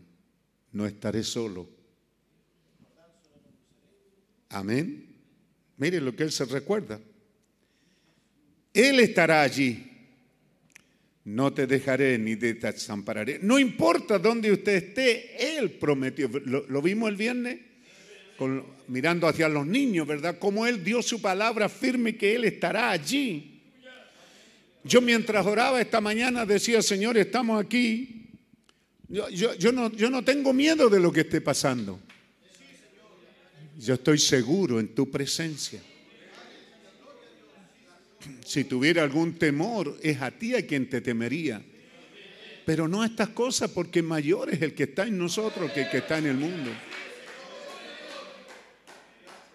no 0.73 0.85
estaré 0.85 1.23
solo. 1.23 1.67
Amén. 4.51 5.07
Mire 5.79 6.03
lo 6.03 6.15
que 6.15 6.25
él 6.25 6.33
se 6.33 6.45
recuerda. 6.45 7.01
Él 8.75 9.01
estará 9.01 9.41
allí. 9.41 9.96
No 11.27 11.53
te 11.53 11.67
dejaré 11.67 12.19
ni 12.19 12.37
te 12.37 12.55
desampararé. 12.55 13.41
No 13.43 13.59
importa 13.59 14.17
dónde 14.17 14.53
usted 14.53 14.75
esté, 14.75 15.59
Él 15.59 15.73
prometió. 15.73 16.31
Lo, 16.45 16.81
vimos 16.81 17.09
el 17.09 17.17
viernes 17.17 17.59
mirando 18.87 19.27
hacia 19.27 19.49
los 19.49 19.67
niños, 19.67 20.07
¿verdad? 20.07 20.39
Como 20.39 20.69
Él 20.69 20.85
dio 20.85 21.03
su 21.03 21.21
palabra 21.21 21.69
firme 21.69 22.17
que 22.17 22.37
Él 22.37 22.45
estará 22.45 22.91
allí. 22.91 23.61
Yo 24.85 25.01
mientras 25.01 25.45
oraba 25.45 25.81
esta 25.81 26.01
mañana 26.01 26.47
decía, 26.47 26.81
Señor, 26.81 27.19
estamos 27.19 27.61
aquí. 27.61 28.29
Yo 29.09 29.73
no, 29.73 29.91
yo 29.91 30.09
no 30.09 30.23
tengo 30.23 30.53
miedo 30.53 30.89
de 30.89 31.01
lo 31.01 31.11
que 31.11 31.23
esté 31.23 31.41
pasando. 31.41 31.99
Yo 33.81 33.95
estoy 33.95 34.19
seguro 34.19 34.79
en 34.79 34.95
tu 34.95 35.11
presencia. 35.11 35.83
Si 38.45 38.65
tuviera 38.65 39.03
algún 39.03 39.35
temor, 39.35 39.99
es 40.03 40.21
a 40.21 40.31
ti 40.31 40.55
a 40.55 40.67
quien 40.67 40.89
te 40.89 41.01
temería. 41.01 41.63
Pero 42.65 42.89
no 42.89 43.03
a 43.03 43.07
estas 43.07 43.29
cosas, 43.31 43.71
porque 43.71 44.03
mayor 44.03 44.51
es 44.53 44.61
el 44.63 44.75
que 44.75 44.85
está 44.85 45.07
en 45.07 45.19
nosotros 45.19 45.71
que 45.73 45.83
el 45.83 45.91
que 45.91 45.99
está 45.99 46.19
en 46.19 46.27
el 46.27 46.37
mundo. 46.37 46.71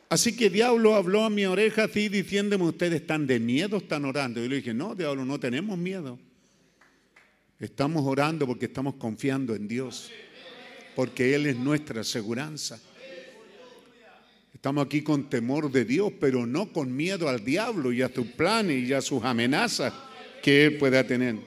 Así 0.10 0.36
que 0.36 0.50
diablo 0.50 0.96
habló 0.96 1.24
a 1.24 1.30
mi 1.30 1.46
oreja 1.46 1.86
así 1.86 2.10
diciéndome, 2.10 2.66
ustedes 2.66 3.02
están 3.02 3.28
de 3.28 3.40
miedo, 3.40 3.78
están 3.78 4.04
orando. 4.04 4.44
Y 4.44 4.50
le 4.50 4.58
dije, 4.58 4.74
no, 4.74 4.94
diablo, 4.94 5.24
no 5.24 5.40
tenemos 5.40 5.78
miedo. 5.78 6.20
Estamos 7.60 8.04
orando 8.06 8.46
porque 8.46 8.66
estamos 8.66 8.96
confiando 8.96 9.56
en 9.56 9.68
Dios, 9.68 10.12
porque 10.96 11.36
Él 11.36 11.46
es 11.46 11.56
nuestra 11.56 12.02
aseguranza. 12.02 12.82
Estamos 14.54 14.86
aquí 14.86 15.02
con 15.02 15.30
temor 15.30 15.72
de 15.72 15.86
Dios, 15.86 16.14
pero 16.20 16.46
no 16.46 16.72
con 16.72 16.96
miedo 16.96 17.30
al 17.30 17.44
diablo 17.44 17.92
y 17.92 18.02
a 18.02 18.10
sus 18.10 18.28
planes 18.28 18.88
y 18.88 18.94
a 18.94 19.02
sus 19.02 19.24
amenazas 19.24 19.94
que 20.44 20.66
Él 20.66 20.78
pueda 20.78 21.06
tener. 21.06 21.38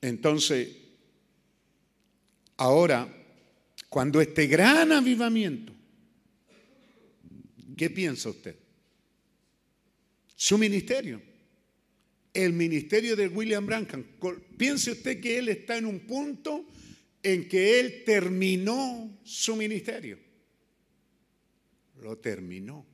Entonces, 0.00 0.68
ahora, 2.56 3.08
cuando 3.88 4.20
este 4.20 4.46
gran 4.46 4.92
avivamiento, 4.92 5.72
¿qué 7.76 7.90
piensa 7.90 8.30
usted? 8.30 8.56
Su 10.36 10.56
ministerio, 10.56 11.20
el 12.32 12.52
ministerio 12.52 13.16
de 13.16 13.28
William 13.28 13.66
Branham. 13.66 14.04
Piense 14.56 14.92
usted 14.92 15.20
que 15.20 15.38
él 15.38 15.48
está 15.48 15.76
en 15.76 15.86
un 15.86 16.00
punto 16.00 16.66
en 17.22 17.48
que 17.48 17.80
él 17.80 18.02
terminó 18.04 19.20
su 19.24 19.56
ministerio. 19.56 20.18
Lo 22.00 22.18
terminó. 22.18 22.86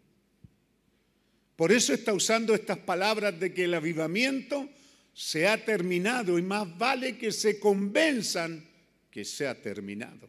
Por 1.54 1.72
eso 1.72 1.94
está 1.94 2.12
usando 2.12 2.54
estas 2.54 2.78
palabras 2.78 3.38
de 3.38 3.54
que 3.54 3.64
el 3.64 3.74
avivamiento 3.74 4.68
se 5.14 5.48
ha 5.48 5.64
terminado 5.64 6.38
y 6.38 6.42
más 6.42 6.76
vale 6.76 7.16
que 7.16 7.32
se 7.32 7.58
convenzan 7.58 8.64
que 9.10 9.24
se 9.24 9.46
ha 9.46 9.60
terminado. 9.60 10.28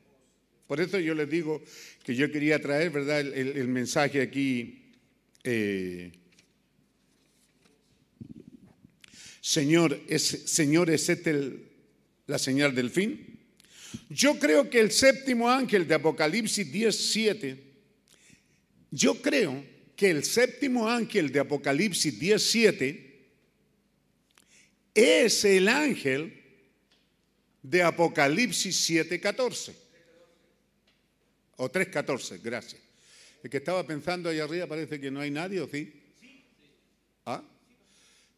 Por 0.66 0.80
eso 0.80 1.00
yo 1.00 1.14
les 1.14 1.30
digo 1.30 1.62
que 2.04 2.16
yo 2.16 2.32
quería 2.32 2.62
traer, 2.62 2.92
¿verdad?, 2.92 3.20
el, 3.20 3.68
mensaje 3.68 4.22
aquí. 4.22 4.94
eh, 5.44 6.12
Señor, 9.42 9.98
es, 10.10 10.24
Señor, 10.24 10.90
¿es 10.90 11.08
este 11.08 11.54
la 12.28 12.38
señal 12.38 12.76
del 12.76 12.90
fin? 12.90 13.37
Yo 14.10 14.40
creo 14.40 14.70
que 14.70 14.80
el 14.80 14.92
séptimo 14.92 15.50
ángel 15.50 15.88
de 15.88 15.96
Apocalipsis 15.96 16.72
17, 16.72 17.64
yo 18.92 19.22
creo 19.22 19.64
que 19.96 20.10
el 20.12 20.24
séptimo 20.24 20.88
ángel 20.88 21.32
de 21.32 21.40
Apocalipsis 21.40 22.20
17 22.20 23.08
es 24.94 25.46
el 25.46 25.68
ángel 25.68 26.44
de 27.62 27.84
Apocalipsis 27.84 28.90
7:14. 28.90 29.76
O 31.58 31.70
3:14, 31.70 32.40
gracias. 32.42 32.82
El 33.44 33.50
que 33.50 33.58
estaba 33.58 33.86
pensando 33.86 34.30
ahí 34.30 34.40
arriba 34.40 34.68
parece 34.68 35.00
que 35.00 35.12
no 35.12 35.20
hay 35.20 35.32
nadie, 35.32 35.62
¿o 35.62 35.68
sí? 35.68 35.94
¿Ah? 37.26 37.44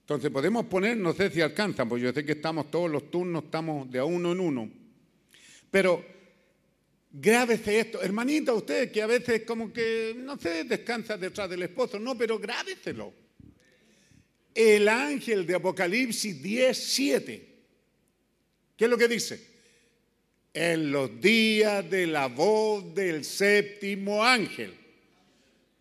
Entonces 0.01 0.32
podemos 0.32 0.66
poner, 0.66 0.97
no 0.97 1.14
sé 1.14 1.30
si 1.30 1.41
alcanzan, 1.41 1.88
porque 1.88 2.05
yo 2.05 2.14
sé 2.14 2.26
que 2.26 2.32
estamos 2.32 2.72
todos 2.72 2.89
los 2.89 3.12
turnos, 3.12 3.43
estamos 3.43 3.89
de 3.91 3.99
a 3.99 4.05
uno 4.05 4.32
en 4.32 4.39
uno. 4.39 4.79
Pero 5.72 6.05
grábese 7.11 7.80
esto, 7.80 8.01
hermanita, 8.01 8.53
usted 8.53 8.91
que 8.91 9.01
a 9.01 9.07
veces 9.07 9.43
como 9.43 9.72
que, 9.72 10.15
no 10.17 10.39
sé, 10.39 10.63
descansa 10.63 11.17
detrás 11.17 11.49
del 11.49 11.63
esposo, 11.63 11.99
no, 11.99 12.17
pero 12.17 12.39
grábeselo. 12.39 13.13
El 14.53 14.88
ángel 14.88 15.45
de 15.45 15.55
Apocalipsis 15.55 16.41
10, 16.41 16.78
7. 16.78 17.49
¿Qué 18.76 18.86
es 18.86 18.89
lo 18.89 18.97
que 18.97 19.07
dice? 19.07 19.47
En 20.53 20.91
los 20.91 21.22
días 21.22 21.89
de 21.89 22.07
la 22.07 22.28
voz 22.28 22.93
del 22.93 23.24
séptimo 23.24 24.24
ángel. 24.24 24.74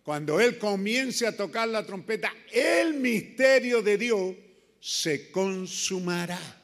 Cuando 0.02 0.40
Él 0.40 0.58
comience 0.58 1.26
a 1.26 1.36
tocar 1.36 1.68
la 1.68 1.84
trompeta, 1.84 2.32
el 2.52 2.94
misterio 2.94 3.82
de 3.82 3.98
Dios 3.98 4.34
se 4.80 5.30
consumará. 5.30 6.57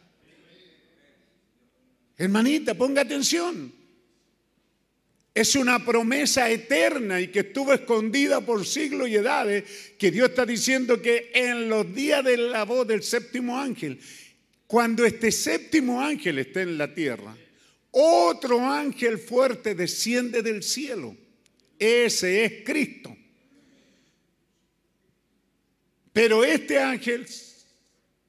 Hermanita, 2.16 2.74
ponga 2.74 3.02
atención. 3.02 3.72
Es 5.34 5.56
una 5.56 5.84
promesa 5.84 6.48
eterna 6.48 7.20
y 7.20 7.28
que 7.28 7.40
estuvo 7.40 7.72
escondida 7.72 8.40
por 8.40 8.64
siglos 8.64 9.08
y 9.08 9.16
edades, 9.16 9.64
que 9.98 10.12
Dios 10.12 10.30
está 10.30 10.46
diciendo 10.46 11.02
que 11.02 11.32
en 11.34 11.68
los 11.68 11.92
días 11.92 12.24
de 12.24 12.36
la 12.36 12.64
voz 12.64 12.86
del 12.86 13.02
séptimo 13.02 13.58
ángel, 13.58 13.98
cuando 14.68 15.04
este 15.04 15.32
séptimo 15.32 16.00
ángel 16.00 16.38
esté 16.38 16.62
en 16.62 16.78
la 16.78 16.94
tierra, 16.94 17.36
otro 17.90 18.60
ángel 18.60 19.18
fuerte 19.18 19.74
desciende 19.74 20.42
del 20.42 20.62
cielo. 20.62 21.16
Ese 21.78 22.44
es 22.44 22.64
Cristo. 22.64 23.16
Pero 26.12 26.44
este 26.44 26.78
ángel 26.78 27.26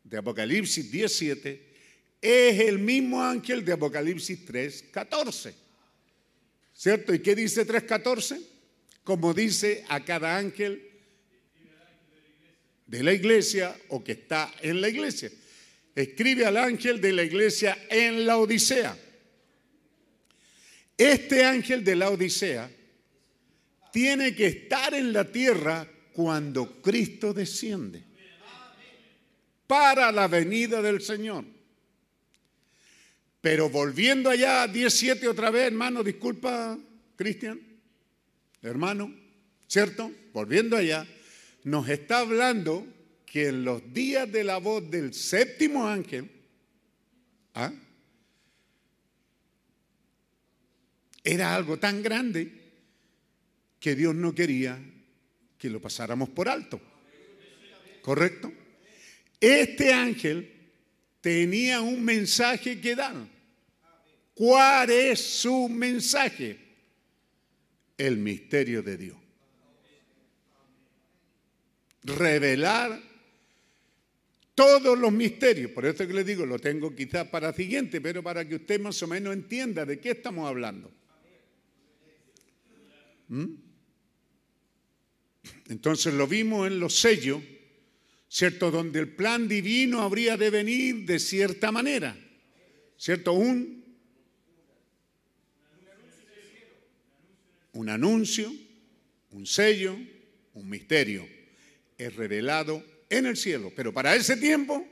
de 0.04 0.18
Apocalipsis 0.18 0.92
17 0.92 1.65
es 2.22 2.60
el 2.60 2.80
mismo 2.80 3.22
ángel 3.22 3.64
de 3.64 3.74
Apocalipsis 3.74 4.46
3, 4.46 4.86
14. 4.92 5.54
¿Cierto? 6.74 7.14
¿Y 7.14 7.20
qué 7.20 7.36
dice 7.36 7.66
3.14? 7.66 8.42
Como 9.04 9.34
dice 9.34 9.86
a 9.88 10.04
cada 10.04 10.38
ángel 10.38 10.92
de 12.86 13.04
la 13.04 13.14
iglesia 13.14 13.76
o 13.90 14.04
que 14.04 14.14
está 14.14 14.54
en 14.62 14.82
la 14.82 14.90
iglesia. 14.90 15.32
Escribe 15.96 16.46
al 16.46 16.58
ángel 16.58 17.00
de 17.00 17.14
la 17.14 17.24
iglesia 17.24 17.78
en 17.90 18.26
la 18.26 18.38
Odisea. 18.38 18.98
Este 20.98 21.44
ángel 21.44 21.84
de 21.84 21.96
la 21.96 22.10
Odisea 22.10 22.70
tiene 23.92 24.36
que 24.36 24.48
estar 24.48 24.94
en 24.94 25.14
la 25.14 25.32
tierra 25.32 25.88
cuando 26.14 26.82
Cristo 26.82 27.34
desciende 27.34 28.04
para 29.68 30.12
la 30.12 30.28
venida 30.28 30.82
del 30.82 31.02
Señor. 31.02 31.55
Pero 33.46 33.70
volviendo 33.70 34.32
allá 34.32 34.64
a 34.64 34.68
17 34.68 35.28
otra 35.28 35.52
vez, 35.52 35.68
hermano, 35.68 36.04
disculpa, 36.04 36.76
Cristian, 37.16 37.62
hermano, 38.64 39.14
¿cierto? 39.68 40.12
Volviendo 40.34 40.76
allá, 40.76 41.06
nos 41.64 41.88
está 41.88 42.22
hablando 42.22 42.88
que 43.24 43.50
en 43.50 43.64
los 43.64 43.94
días 43.94 44.32
de 44.32 44.44
la 44.44 44.58
voz 44.58 44.90
del 44.90 45.14
séptimo 45.14 45.88
ángel, 45.88 46.28
¿ah? 47.54 47.72
Era 51.24 51.56
algo 51.56 51.78
tan 51.78 52.02
grande 52.02 52.52
que 53.80 53.94
Dios 53.94 54.16
no 54.16 54.34
quería 54.34 54.76
que 55.60 55.70
lo 55.70 55.80
pasáramos 55.80 56.30
por 56.30 56.50
alto. 56.50 56.82
¿Correcto? 58.02 58.52
Este 59.40 59.94
ángel 59.94 60.52
tenía 61.22 61.82
un 61.82 62.04
mensaje 62.04 62.82
que 62.82 62.96
dar. 62.96 63.35
¿Cuál 64.36 64.90
es 64.92 65.20
su 65.22 65.70
mensaje? 65.70 66.60
El 67.98 68.18
misterio 68.18 68.84
de 68.84 68.98
Dios. 68.98 69.18
Revelar 72.04 73.02
todos 74.54 75.00
los 75.00 75.12
misterios. 75.14 75.72
Por 75.72 75.86
eso 75.86 76.06
que 76.06 76.14
le 76.14 76.26
digo, 76.26 76.46
lo 76.46 76.60
tengo 76.60 76.94
quizás 76.94 77.28
para 77.30 77.54
siguiente, 77.54 78.02
pero 78.02 78.22
para 78.22 78.48
que 78.48 78.56
usted 78.56 78.80
más 78.82 79.02
o 79.02 79.08
menos 79.08 79.34
entienda 79.34 79.86
de 79.86 80.02
qué 80.02 80.12
estamos 80.12 80.48
hablando. 80.48 80.92
¿Mm? 83.30 83.54
Entonces 85.70 86.14
lo 86.14 86.28
vimos 86.28 86.68
en 86.68 86.80
los 86.80 87.00
sellos, 87.00 87.42
¿cierto? 88.28 88.70
Donde 88.70 89.00
el 89.00 89.16
plan 89.16 89.48
divino 89.48 90.02
habría 90.02 90.36
de 90.36 90.50
venir 90.50 91.06
de 91.06 91.20
cierta 91.20 91.72
manera, 91.72 92.18
¿cierto? 92.98 93.32
Un, 93.32 93.85
un 97.76 97.90
anuncio, 97.90 98.52
un 99.32 99.46
sello, 99.46 99.96
un 100.54 100.70
misterio. 100.70 101.28
Es 101.98 102.16
revelado 102.16 102.84
en 103.10 103.26
el 103.26 103.38
cielo. 103.38 103.72
Pero 103.76 103.94
para 103.94 104.16
ese 104.16 104.38
tiempo 104.38 104.86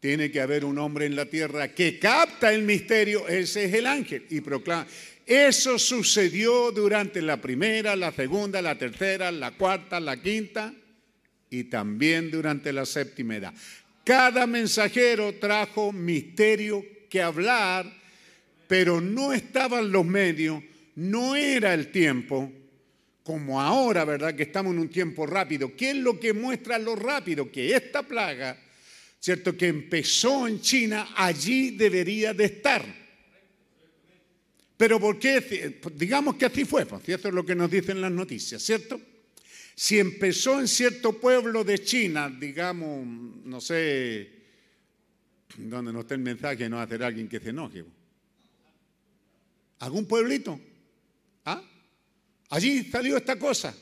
tiene 0.00 0.30
que 0.30 0.40
haber 0.40 0.64
un 0.64 0.78
hombre 0.78 1.06
en 1.06 1.16
la 1.16 1.26
tierra 1.26 1.68
que 1.74 1.98
capta 1.98 2.52
el 2.52 2.62
misterio, 2.62 3.28
ese 3.28 3.64
es 3.64 3.74
el 3.74 3.86
ángel, 3.86 4.26
y 4.30 4.40
proclama. 4.40 4.86
Eso 5.26 5.78
sucedió 5.78 6.70
durante 6.70 7.22
la 7.22 7.40
primera, 7.40 7.96
la 7.96 8.12
segunda, 8.12 8.60
la 8.60 8.76
tercera, 8.76 9.32
la 9.32 9.52
cuarta, 9.52 9.98
la 9.98 10.20
quinta 10.20 10.74
y 11.48 11.64
también 11.64 12.30
durante 12.30 12.72
la 12.72 12.84
séptima 12.84 13.36
edad. 13.36 13.54
Cada 14.04 14.46
mensajero 14.46 15.34
trajo 15.36 15.92
misterio 15.92 16.84
que 17.08 17.22
hablar, 17.22 17.90
pero 18.68 19.00
no 19.00 19.32
estaban 19.32 19.90
los 19.90 20.04
medios, 20.04 20.62
no 20.96 21.34
era 21.36 21.74
el 21.74 21.90
tiempo 21.90 22.52
como 23.22 23.60
ahora, 23.60 24.04
¿verdad? 24.04 24.34
Que 24.34 24.44
estamos 24.44 24.74
en 24.74 24.80
un 24.80 24.88
tiempo 24.88 25.26
rápido. 25.26 25.74
¿Qué 25.74 25.90
es 25.90 25.96
lo 25.96 26.20
que 26.20 26.32
muestra 26.32 26.78
lo 26.78 26.94
rápido? 26.94 27.50
Que 27.50 27.74
esta 27.74 28.02
plaga, 28.02 28.56
¿cierto? 29.18 29.56
Que 29.56 29.68
empezó 29.68 30.46
en 30.46 30.60
China, 30.60 31.08
allí 31.16 31.70
debería 31.70 32.34
de 32.34 32.44
estar. 32.44 32.84
Pero 34.76 35.00
¿por 35.00 35.18
qué? 35.18 35.80
Digamos 35.94 36.36
que 36.36 36.44
así 36.44 36.64
fue, 36.64 36.84
pues, 36.84 37.08
eso 37.08 37.28
es 37.28 37.34
lo 37.34 37.46
que 37.46 37.54
nos 37.54 37.70
dicen 37.70 38.00
las 38.00 38.12
noticias, 38.12 38.62
¿cierto? 38.62 39.00
Si 39.74 39.98
empezó 39.98 40.60
en 40.60 40.68
cierto 40.68 41.18
pueblo 41.18 41.64
de 41.64 41.82
China, 41.82 42.28
digamos, 42.28 43.06
no 43.44 43.60
sé, 43.60 44.30
donde 45.56 45.92
no 45.92 46.00
está 46.00 46.14
el 46.14 46.20
mensaje, 46.20 46.68
no 46.68 46.76
va 46.76 46.82
a 46.82 46.84
hacer 46.84 47.02
alguien 47.02 47.28
que 47.28 47.40
se 47.40 47.50
enoje. 47.50 47.84
¿Algún 49.78 50.06
pueblito? 50.06 50.60
Allí 52.54 52.84
salió 52.84 53.16
esta 53.16 53.36
cosa 53.36 53.74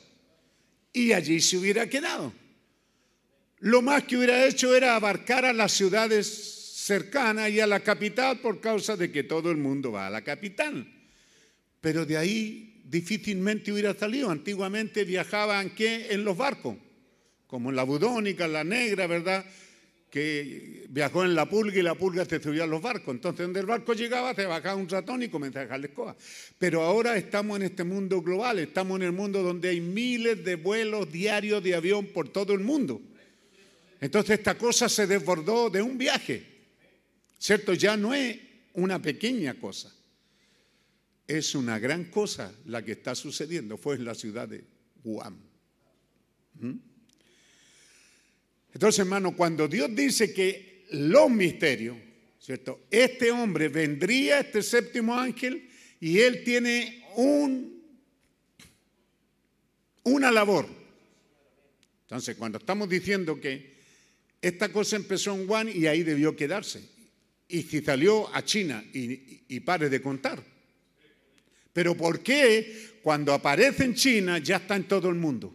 y 0.95 1.13
allí 1.13 1.43
se 1.43 1.59
hubiera 1.59 1.91
quedado. 1.91 2.33
Lo 3.59 3.83
más 3.83 4.05
que 4.05 4.17
hubiera 4.17 4.47
hecho 4.47 4.75
era 4.75 4.97
abarcar 4.97 5.45
a 5.45 5.53
las 5.53 5.73
ciudades 5.73 6.27
cercanas 6.27 7.51
y 7.51 7.61
a 7.61 7.67
la 7.67 7.81
capital 7.81 8.41
por 8.41 8.63
causa 8.63 8.97
de 8.97 9.13
que 9.13 9.25
todo 9.25 9.51
el 9.51 9.59
mundo 9.59 9.93
va 9.93 10.07
a 10.07 10.11
la 10.11 10.23
capital. 10.23 10.91
Pero 11.83 12.07
de 12.07 12.17
ahí 12.17 12.81
difícilmente 12.87 13.71
hubiera 13.73 13.93
salido. 13.93 14.31
Antiguamente 14.31 15.05
viajaban 15.05 15.75
¿qué? 15.75 16.07
en 16.09 16.25
los 16.25 16.35
barcos, 16.35 16.79
como 17.47 17.69
en 17.69 17.77
la 17.77 17.83
Budónica, 17.83 18.49
la 18.49 18.65
Negra, 18.65 19.07
¿verdad? 19.07 19.45
Que 20.13 20.85
viajó 20.91 21.25
en 21.25 21.35
la 21.35 21.49
pulga 21.49 21.79
y 21.79 21.83
la 21.83 21.95
pulga 21.95 22.27
se 22.27 22.39
subía 22.39 22.65
a 22.65 22.67
los 22.67 22.83
barcos. 22.83 23.15
Entonces, 23.15 23.47
donde 23.47 23.61
el 23.61 23.67
barco 23.67 23.95
llegaba, 23.95 24.35
se 24.35 24.45
bajaba 24.45 24.77
un 24.77 24.87
ratón 24.87 25.23
y 25.23 25.29
comenzaba 25.29 25.63
a 25.63 25.65
dejarle 25.65 25.87
escoba. 25.87 26.15
Pero 26.59 26.83
ahora 26.83 27.17
estamos 27.17 27.57
en 27.57 27.63
este 27.63 27.83
mundo 27.83 28.21
global, 28.21 28.59
estamos 28.59 28.97
en 28.97 29.05
el 29.05 29.13
mundo 29.13 29.43
donde 29.43 29.71
hay 29.71 29.81
miles 29.81 30.45
de 30.45 30.57
vuelos 30.57 31.11
diarios 31.11 31.63
de 31.63 31.75
avión 31.75 32.09
por 32.09 32.29
todo 32.29 32.53
el 32.53 32.61
mundo. 32.61 33.01
Entonces, 34.03 34.39
esta 34.39 34.59
cosa 34.59 34.87
se 34.91 35.07
desbordó 35.07 35.71
de 35.71 35.81
un 35.81 35.97
viaje. 35.97 36.45
¿Cierto? 37.39 37.73
Ya 37.73 37.97
no 37.97 38.13
es 38.13 38.39
una 38.75 39.01
pequeña 39.01 39.55
cosa. 39.55 39.91
Es 41.27 41.55
una 41.55 41.79
gran 41.79 42.05
cosa 42.05 42.53
la 42.67 42.85
que 42.85 42.93
está 42.93 43.15
sucediendo. 43.15 43.79
Fue 43.79 43.95
en 43.95 44.05
la 44.05 44.15
ciudad 44.15 44.47
de. 44.47 44.63
¿Mm? 46.61 46.92
Entonces, 48.73 49.01
hermano, 49.01 49.37
cuando 49.37 49.69
Dios 49.69 49.95
dice 49.95 50.33
que 50.33 50.87
los 50.93 51.31
misterios, 51.31 51.97
¿cierto? 52.39 52.81
Este 52.91 53.31
hombre 53.31 53.69
vendría, 53.69 54.41
este 54.41 54.63
séptimo 54.63 55.15
ángel, 55.15 55.69
y 56.01 56.19
él 56.19 56.43
tiene 56.43 57.05
un, 57.17 57.83
una 60.05 60.31
labor. 60.31 60.67
Entonces, 62.03 62.37
cuando 62.37 62.59
estamos 62.59 62.89
diciendo 62.89 63.41
que 63.41 63.73
esta 64.41 64.73
cosa 64.73 64.97
empezó 64.97 65.35
en 65.35 65.49
Wuhan 65.49 65.69
y 65.69 65.87
ahí 65.87 66.03
debió 66.03 66.35
quedarse, 66.35 66.83
y 67.49 67.63
si 67.63 67.83
salió 67.83 68.35
a 68.35 68.43
China 68.45 68.83
y, 68.93 69.45
y 69.49 69.61
pare 69.61 69.89
de 69.89 70.01
contar. 70.01 70.43
Pero 71.73 71.95
¿por 71.95 72.23
qué 72.23 72.99
cuando 73.03 73.33
aparece 73.33 73.85
en 73.85 73.95
China 73.95 74.39
ya 74.39 74.57
está 74.57 74.77
en 74.77 74.85
todo 74.85 75.09
el 75.09 75.15
mundo? 75.15 75.55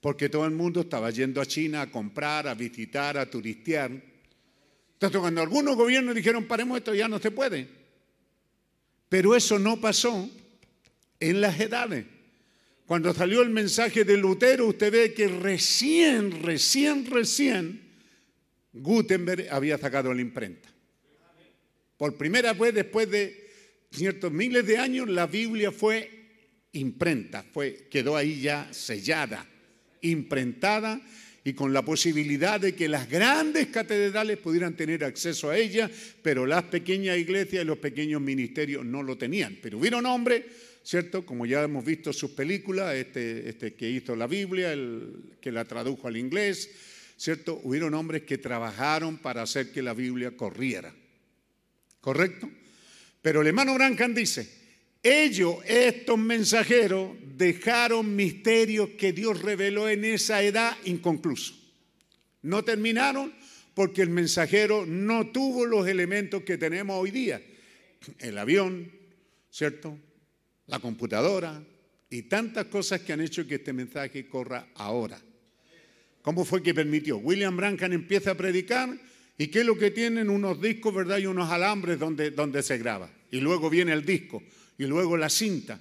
Porque 0.00 0.28
todo 0.28 0.44
el 0.44 0.52
mundo 0.52 0.82
estaba 0.82 1.10
yendo 1.10 1.40
a 1.40 1.46
China 1.46 1.82
a 1.82 1.90
comprar, 1.90 2.46
a 2.48 2.54
visitar, 2.54 3.16
a 3.18 3.28
turistear. 3.28 3.90
Entonces, 3.90 5.20
cuando 5.20 5.42
algunos 5.42 5.76
gobiernos 5.76 6.14
dijeron, 6.14 6.44
paremos 6.44 6.78
esto, 6.78 6.94
ya 6.94 7.08
no 7.08 7.18
se 7.18 7.30
puede. 7.30 7.68
Pero 9.08 9.34
eso 9.34 9.58
no 9.58 9.80
pasó 9.80 10.28
en 11.18 11.40
las 11.40 11.58
edades. 11.60 12.04
Cuando 12.86 13.12
salió 13.12 13.42
el 13.42 13.50
mensaje 13.50 14.04
de 14.04 14.16
Lutero, 14.16 14.66
usted 14.66 14.92
ve 14.92 15.14
que 15.14 15.28
recién, 15.28 16.42
recién, 16.42 17.10
recién, 17.10 17.82
Gutenberg 18.72 19.48
había 19.50 19.78
sacado 19.78 20.14
la 20.14 20.20
imprenta. 20.20 20.68
Por 21.96 22.16
primera 22.16 22.52
vez, 22.52 22.74
después 22.74 23.10
de 23.10 23.50
ciertos 23.90 24.30
miles 24.30 24.66
de 24.66 24.78
años, 24.78 25.08
la 25.08 25.26
Biblia 25.26 25.72
fue 25.72 26.10
imprenta, 26.72 27.42
fue, 27.42 27.88
quedó 27.90 28.16
ahí 28.16 28.40
ya 28.40 28.68
sellada 28.72 29.46
imprentada 30.10 31.00
y 31.46 31.52
con 31.52 31.72
la 31.72 31.84
posibilidad 31.84 32.60
de 32.60 32.74
que 32.74 32.88
las 32.88 33.08
grandes 33.08 33.68
catedrales 33.68 34.38
pudieran 34.38 34.74
tener 34.74 35.04
acceso 35.04 35.48
a 35.48 35.56
ella, 35.56 35.88
pero 36.20 36.44
las 36.44 36.64
pequeñas 36.64 37.16
iglesias 37.18 37.62
y 37.62 37.66
los 37.66 37.78
pequeños 37.78 38.20
ministerios 38.20 38.84
no 38.84 39.02
lo 39.02 39.16
tenían. 39.16 39.56
Pero 39.62 39.78
hubieron 39.78 40.06
hombres, 40.06 40.42
¿cierto? 40.82 41.24
Como 41.24 41.46
ya 41.46 41.62
hemos 41.62 41.84
visto 41.84 42.12
sus 42.12 42.32
películas, 42.32 42.96
este, 42.96 43.48
este 43.48 43.74
que 43.74 43.88
hizo 43.88 44.16
la 44.16 44.26
Biblia, 44.26 44.72
el 44.72 45.36
que 45.40 45.52
la 45.52 45.64
tradujo 45.64 46.08
al 46.08 46.16
inglés, 46.16 46.68
¿cierto? 47.16 47.60
Hubieron 47.62 47.94
hombres 47.94 48.22
que 48.22 48.38
trabajaron 48.38 49.18
para 49.18 49.42
hacer 49.42 49.70
que 49.70 49.82
la 49.82 49.94
Biblia 49.94 50.36
corriera. 50.36 50.92
¿Correcto? 52.00 52.50
Pero 53.22 53.42
el 53.42 53.46
hermano 53.46 53.74
Brancan 53.74 54.14
dice, 54.14 54.48
ellos, 55.06 55.56
estos 55.66 56.18
mensajeros, 56.18 57.10
dejaron 57.36 58.16
misterios 58.16 58.90
que 58.98 59.12
Dios 59.12 59.40
reveló 59.40 59.88
en 59.88 60.04
esa 60.04 60.42
edad 60.42 60.76
inconclusos. 60.84 61.56
No 62.42 62.64
terminaron 62.64 63.32
porque 63.74 64.02
el 64.02 64.10
mensajero 64.10 64.84
no 64.84 65.28
tuvo 65.28 65.64
los 65.64 65.86
elementos 65.86 66.42
que 66.42 66.58
tenemos 66.58 66.96
hoy 67.00 67.10
día. 67.10 67.40
El 68.18 68.36
avión, 68.38 68.90
¿cierto? 69.50 69.96
La 70.66 70.80
computadora 70.80 71.62
y 72.10 72.22
tantas 72.22 72.66
cosas 72.66 73.00
que 73.02 73.12
han 73.12 73.20
hecho 73.20 73.46
que 73.46 73.56
este 73.56 73.72
mensaje 73.72 74.26
corra 74.28 74.68
ahora. 74.74 75.20
¿Cómo 76.22 76.44
fue 76.44 76.62
que 76.62 76.74
permitió? 76.74 77.18
William 77.18 77.56
Branham 77.56 77.92
empieza 77.92 78.32
a 78.32 78.36
predicar 78.36 78.98
y 79.38 79.48
¿qué 79.48 79.60
es 79.60 79.66
lo 79.66 79.78
que 79.78 79.92
tienen? 79.92 80.30
Unos 80.30 80.60
discos, 80.60 80.92
¿verdad? 80.92 81.18
Y 81.18 81.26
unos 81.26 81.50
alambres 81.50 81.98
donde, 81.98 82.32
donde 82.32 82.62
se 82.64 82.78
graba. 82.78 83.08
Y 83.30 83.40
luego 83.40 83.70
viene 83.70 83.92
el 83.92 84.04
disco 84.04 84.42
y 84.78 84.84
luego 84.84 85.16
la 85.16 85.28
cinta. 85.28 85.80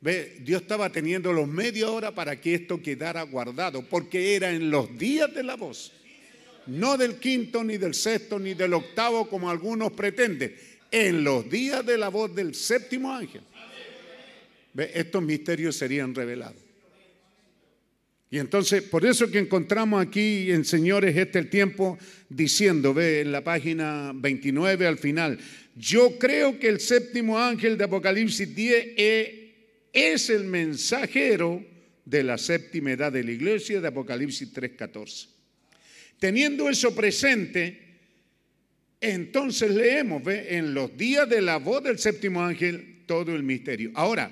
Ve, 0.00 0.38
Dios 0.40 0.62
estaba 0.62 0.90
teniendo 0.90 1.32
los 1.32 1.46
media 1.46 1.88
hora 1.90 2.12
para 2.12 2.40
que 2.40 2.54
esto 2.54 2.82
quedara 2.82 3.22
guardado, 3.22 3.82
porque 3.88 4.34
era 4.34 4.50
en 4.50 4.70
los 4.70 4.98
días 4.98 5.32
de 5.32 5.44
la 5.44 5.54
voz, 5.54 5.92
no 6.66 6.96
del 6.96 7.16
quinto, 7.16 7.62
ni 7.62 7.78
del 7.78 7.94
sexto, 7.94 8.38
ni 8.38 8.54
del 8.54 8.74
octavo, 8.74 9.28
como 9.28 9.48
algunos 9.48 9.92
pretenden, 9.92 10.56
en 10.90 11.22
los 11.22 11.48
días 11.48 11.86
de 11.86 11.98
la 11.98 12.08
voz 12.08 12.34
del 12.34 12.54
séptimo 12.54 13.12
ángel. 13.12 13.42
Ve, 14.74 14.90
estos 14.94 15.22
misterios 15.22 15.76
serían 15.76 16.14
revelados. 16.14 16.62
Y 18.32 18.38
entonces, 18.38 18.82
por 18.82 19.04
eso 19.04 19.30
que 19.30 19.38
encontramos 19.38 20.02
aquí 20.02 20.50
en 20.50 20.64
Señores 20.64 21.14
este 21.14 21.38
el 21.38 21.50
tiempo 21.50 21.98
diciendo, 22.30 22.94
ve 22.94 23.20
en 23.20 23.30
la 23.30 23.44
página 23.44 24.12
29 24.14 24.86
al 24.86 24.96
final, 24.96 25.38
Yo 25.74 26.18
creo 26.18 26.58
que 26.58 26.68
el 26.68 26.80
séptimo 26.80 27.38
ángel 27.38 27.78
de 27.78 27.84
Apocalipsis 27.84 28.54
10 28.54 28.86
eh, 28.96 29.54
es 29.92 30.30
el 30.30 30.44
mensajero 30.44 31.64
de 32.04 32.22
la 32.22 32.38
séptima 32.38 32.92
edad 32.92 33.12
de 33.12 33.24
la 33.24 33.32
iglesia 33.32 33.80
de 33.80 33.88
Apocalipsis 33.88 34.52
3.14. 34.52 35.28
Teniendo 36.18 36.68
eso 36.68 36.94
presente, 36.94 37.80
entonces 39.00 39.70
leemos, 39.70 40.22
¿ve? 40.22 40.56
en 40.56 40.74
los 40.74 40.96
días 40.96 41.28
de 41.28 41.42
la 41.42 41.56
voz 41.56 41.82
del 41.82 41.98
séptimo 41.98 42.42
ángel, 42.42 43.02
todo 43.06 43.34
el 43.34 43.42
misterio. 43.42 43.90
Ahora, 43.94 44.30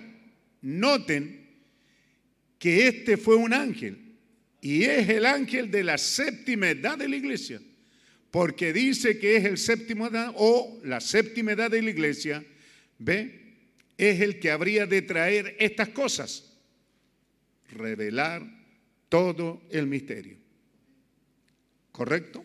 noten 0.63 1.49
que 2.59 2.87
este 2.87 3.17
fue 3.17 3.37
un 3.37 3.53
ángel 3.53 3.99
y 4.61 4.85
es 4.85 5.09
el 5.09 5.27
ángel 5.27 5.71
de 5.71 5.83
la 5.83 5.99
séptima 5.99 6.71
edad 6.71 6.99
de 6.99 7.09
la 7.09 7.17
iglesia, 7.17 7.61
porque 8.31 8.73
dice 8.73 9.19
que 9.19 9.37
es 9.37 9.45
el 9.45 9.59
séptimo 9.59 10.07
edad 10.07 10.33
o 10.37 10.81
la 10.85 11.01
séptima 11.01 11.53
edad 11.53 11.71
de 11.71 11.83
la 11.83 11.91
iglesia, 11.91 12.45
¿ve? 12.99 13.41
Es 13.99 14.21
el 14.21 14.39
que 14.39 14.51
habría 14.51 14.87
de 14.87 15.03
traer 15.03 15.57
estas 15.59 15.89
cosas 15.89 16.51
revelar 17.73 18.43
todo 19.09 19.63
el 19.71 19.87
misterio. 19.87 20.39
¿Correcto? 21.93 22.45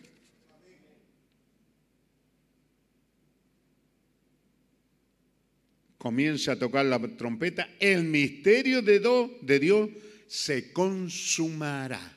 Comienza 5.98 6.52
a 6.52 6.58
tocar 6.58 6.84
la 6.86 7.00
trompeta, 7.16 7.68
el 7.80 8.04
misterio 8.04 8.82
de, 8.82 9.00
de 9.40 9.58
Dios 9.58 9.90
se 10.26 10.72
consumará. 10.72 12.15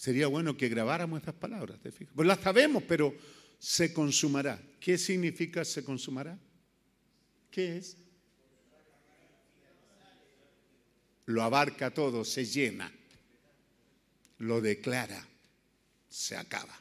Sería 0.00 0.28
bueno 0.28 0.56
que 0.56 0.70
grabáramos 0.70 1.18
estas 1.18 1.34
palabras, 1.34 1.78
¿te 1.78 1.92
fijas? 1.92 2.14
Pues 2.16 2.26
las 2.26 2.40
sabemos, 2.40 2.82
pero 2.88 3.14
se 3.58 3.92
consumará. 3.92 4.58
¿Qué 4.80 4.96
significa 4.96 5.62
se 5.62 5.84
consumará? 5.84 6.38
¿Qué 7.50 7.76
es? 7.76 7.98
lo 11.26 11.42
abarca 11.42 11.90
todo, 11.90 12.24
se 12.24 12.46
llena, 12.46 12.90
lo 14.38 14.62
declara, 14.62 15.22
se 16.08 16.34
acaba. 16.34 16.80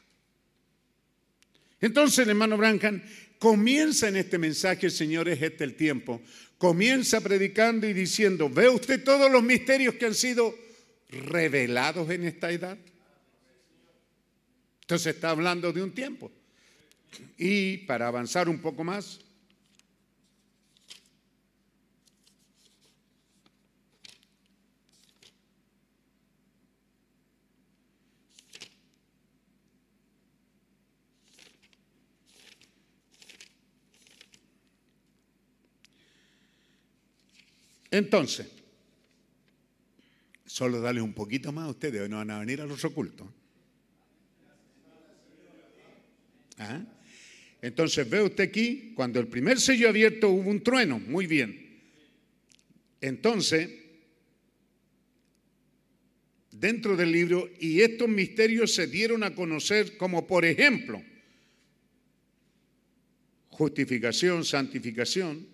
Entonces, 1.82 2.26
hermano 2.26 2.55
Brancan, 2.55 3.03
comienza 3.38 4.07
en 4.07 4.15
este 4.15 4.38
mensaje, 4.38 4.89
señores, 4.89 5.41
este 5.41 5.65
el 5.65 5.76
tiempo. 5.76 6.22
Comienza 6.57 7.20
predicando 7.20 7.86
y 7.86 7.91
diciendo, 7.91 8.49
¿ve 8.49 8.70
usted 8.70 9.03
todos 9.03 9.30
los 9.30 9.43
misterios 9.43 9.95
que 9.95 10.05
han 10.05 10.15
sido 10.15 10.57
revelados 11.09 12.09
en 12.11 12.24
esta 12.24 12.49
edad? 12.49 12.78
Entonces 14.89 15.13
está 15.13 15.29
hablando 15.29 15.71
de 15.71 15.83
un 15.83 15.91
tiempo. 15.91 16.31
Y 17.37 17.77
para 17.85 18.07
avanzar 18.07 18.49
un 18.49 18.59
poco 18.59 18.83
más, 18.83 19.19
Entonces, 37.91 38.47
solo 40.45 40.79
darle 40.79 41.01
un 41.01 41.13
poquito 41.13 41.51
más 41.51 41.65
a 41.65 41.69
ustedes, 41.69 42.07
no 42.07 42.17
van 42.17 42.29
a 42.29 42.39
venir 42.39 42.61
a 42.61 42.65
los 42.65 42.85
ocultos. 42.85 43.27
Entonces 47.62 48.10
ve 48.10 48.22
usted 48.22 48.45
aquí, 48.45 48.93
cuando 48.95 49.20
el 49.20 49.28
primer 49.28 49.60
sello 49.60 49.89
abierto 49.89 50.30
hubo 50.30 50.49
un 50.49 50.64
trueno, 50.64 50.99
muy 50.99 51.28
bien. 51.28 51.82
Entonces, 53.01 53.70
dentro 56.51 56.95
del 56.95 57.12
libro, 57.12 57.49
y 57.60 57.82
estos 57.82 58.10
misterios 58.10 58.74
se 58.74 58.88
dieron 58.88 59.24
a 59.24 59.34
conocer 59.34 59.97
como 59.97 60.28
por 60.28 60.45
ejemplo, 60.45 61.01
justificación, 63.49 64.45
santificación, 64.45 65.47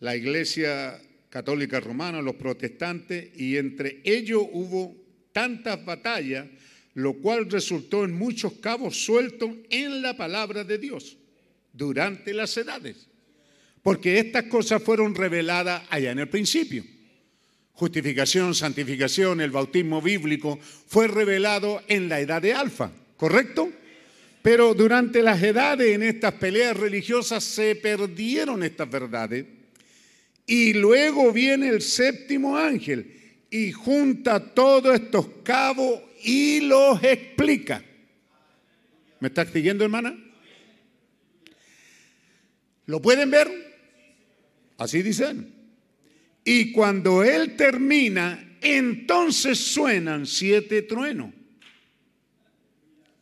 la 0.00 0.16
Iglesia 0.16 1.00
Católica 1.28 1.80
Romana, 1.80 2.20
los 2.20 2.34
protestantes, 2.34 3.30
y 3.36 3.56
entre 3.56 4.00
ellos 4.04 4.42
hubo 4.52 4.96
tantas 5.32 5.84
batallas, 5.84 6.46
lo 6.94 7.14
cual 7.14 7.50
resultó 7.50 8.04
en 8.04 8.12
muchos 8.12 8.54
cabos 8.54 9.04
sueltos 9.04 9.50
en 9.70 10.02
la 10.02 10.16
palabra 10.16 10.64
de 10.64 10.78
Dios 10.78 11.16
durante 11.72 12.34
las 12.34 12.56
edades. 12.56 13.08
Porque 13.82 14.18
estas 14.18 14.44
cosas 14.44 14.82
fueron 14.82 15.14
reveladas 15.14 15.82
allá 15.90 16.12
en 16.12 16.20
el 16.20 16.28
principio. 16.28 16.84
Justificación, 17.72 18.54
santificación, 18.54 19.40
el 19.40 19.50
bautismo 19.50 20.00
bíblico 20.02 20.58
fue 20.86 21.08
revelado 21.08 21.82
en 21.88 22.08
la 22.08 22.20
edad 22.20 22.42
de 22.42 22.52
Alfa, 22.52 22.92
¿correcto? 23.16 23.72
Pero 24.42 24.74
durante 24.74 25.22
las 25.22 25.42
edades, 25.42 25.94
en 25.94 26.02
estas 26.02 26.34
peleas 26.34 26.76
religiosas, 26.76 27.42
se 27.42 27.74
perdieron 27.76 28.62
estas 28.62 28.90
verdades 28.90 29.46
y 30.46 30.74
luego 30.74 31.32
viene 31.32 31.68
el 31.68 31.80
séptimo 31.80 32.56
ángel 32.56 33.20
y 33.50 33.72
junta 33.72 34.52
todos 34.52 34.94
estos 34.94 35.26
cabos 35.42 36.00
y 36.22 36.60
los 36.60 37.02
explica. 37.02 37.82
¿Me 39.20 39.28
está 39.28 39.46
siguiendo, 39.46 39.84
hermana? 39.84 40.16
¿Lo 42.86 43.00
pueden 43.00 43.30
ver? 43.30 43.48
Así 44.78 45.02
dicen. 45.02 45.54
Y 46.44 46.72
cuando 46.72 47.22
él 47.22 47.56
termina, 47.56 48.56
entonces 48.60 49.58
suenan 49.58 50.26
siete 50.26 50.82
truenos. 50.82 51.32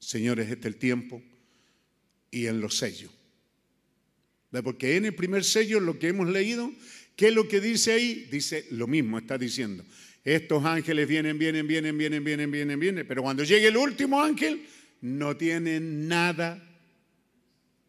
señores, 0.00 0.50
este 0.50 0.68
es 0.68 0.74
el 0.74 0.76
tiempo, 0.76 1.22
y 2.30 2.46
en 2.46 2.60
los 2.60 2.76
sellos. 2.76 3.12
Porque 4.50 4.96
en 4.96 5.04
el 5.04 5.14
primer 5.14 5.44
sello, 5.44 5.78
lo 5.78 5.98
que 5.98 6.08
hemos 6.08 6.28
leído, 6.28 6.72
¿qué 7.14 7.28
es 7.28 7.34
lo 7.34 7.46
que 7.46 7.60
dice 7.60 7.92
ahí? 7.92 8.26
Dice 8.30 8.66
lo 8.70 8.86
mismo, 8.86 9.18
está 9.18 9.38
diciendo. 9.38 9.84
Estos 10.24 10.64
ángeles 10.64 11.06
vienen, 11.06 11.38
vienen, 11.38 11.66
vienen, 11.66 11.96
vienen, 11.96 12.24
vienen, 12.24 12.50
vienen, 12.50 12.80
vienen, 12.80 13.06
pero 13.06 13.22
cuando 13.22 13.44
llegue 13.44 13.68
el 13.68 13.76
último 13.76 14.20
ángel, 14.20 14.66
no 15.00 15.36
tienen 15.36 16.08
nada 16.08 16.64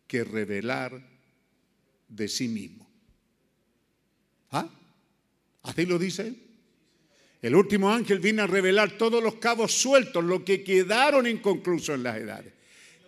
que 0.08 0.24
revelar 0.24 1.04
de 2.08 2.28
sí 2.28 2.47
mismo. 2.47 2.88
¿Ah? 4.52 4.70
Así 5.64 5.86
lo 5.86 5.97
dice 5.97 6.49
El 7.42 7.56
último 7.56 7.90
ángel 7.90 8.20
vino 8.20 8.44
a 8.44 8.48
revelar 8.48 8.98
todos 8.98 9.24
los 9.24 9.36
cabos 9.36 9.74
sueltos, 9.74 10.24
lo 10.24 10.44
que 10.44 10.64
quedaron 10.64 11.26
inconclusos 11.26 11.96
en 11.96 12.04
las 12.04 12.18
edades. 12.18 12.54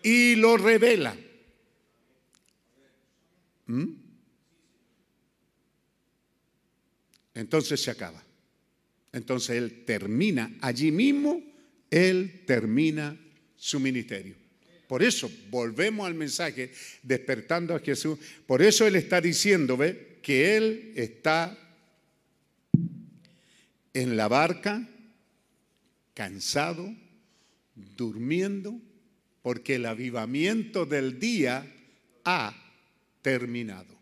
Y 0.04 0.36
lo 0.36 0.58
revela. 0.58 1.16
¿Mm? 3.68 3.86
Entonces 7.34 7.82
se 7.82 7.92
acaba. 7.92 8.24
Entonces 9.12 9.58
él 9.58 9.84
termina 9.86 10.52
allí 10.62 10.92
mismo, 10.92 11.42
él 11.90 12.44
termina 12.46 13.18
su 13.58 13.80
ministerio. 13.80 14.36
Por 14.92 15.04
eso 15.04 15.32
volvemos 15.50 16.06
al 16.06 16.16
mensaje, 16.16 16.72
despertando 17.02 17.74
a 17.74 17.80
Jesús. 17.80 18.20
Por 18.46 18.62
eso 18.62 18.86
Él 18.86 18.98
está 18.98 19.22
diciendo, 19.22 19.78
¿ve? 19.78 20.18
Que 20.22 20.58
Él 20.58 20.92
está 20.98 21.58
en 23.94 24.18
la 24.18 24.28
barca, 24.28 24.88
cansado, 26.14 26.94
durmiendo, 27.76 28.80
porque 29.42 29.76
el 29.76 29.86
avivamiento 29.86 30.86
del 30.86 31.20
día 31.20 31.66
ha 32.24 32.56
terminado. 33.22 34.00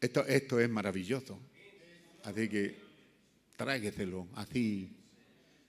Esto, 0.00 0.24
esto 0.26 0.60
es 0.60 0.70
maravilloso. 0.70 1.38
Así 2.22 2.48
que 2.48 2.76
trágueselo 3.56 4.28
así 4.34 4.90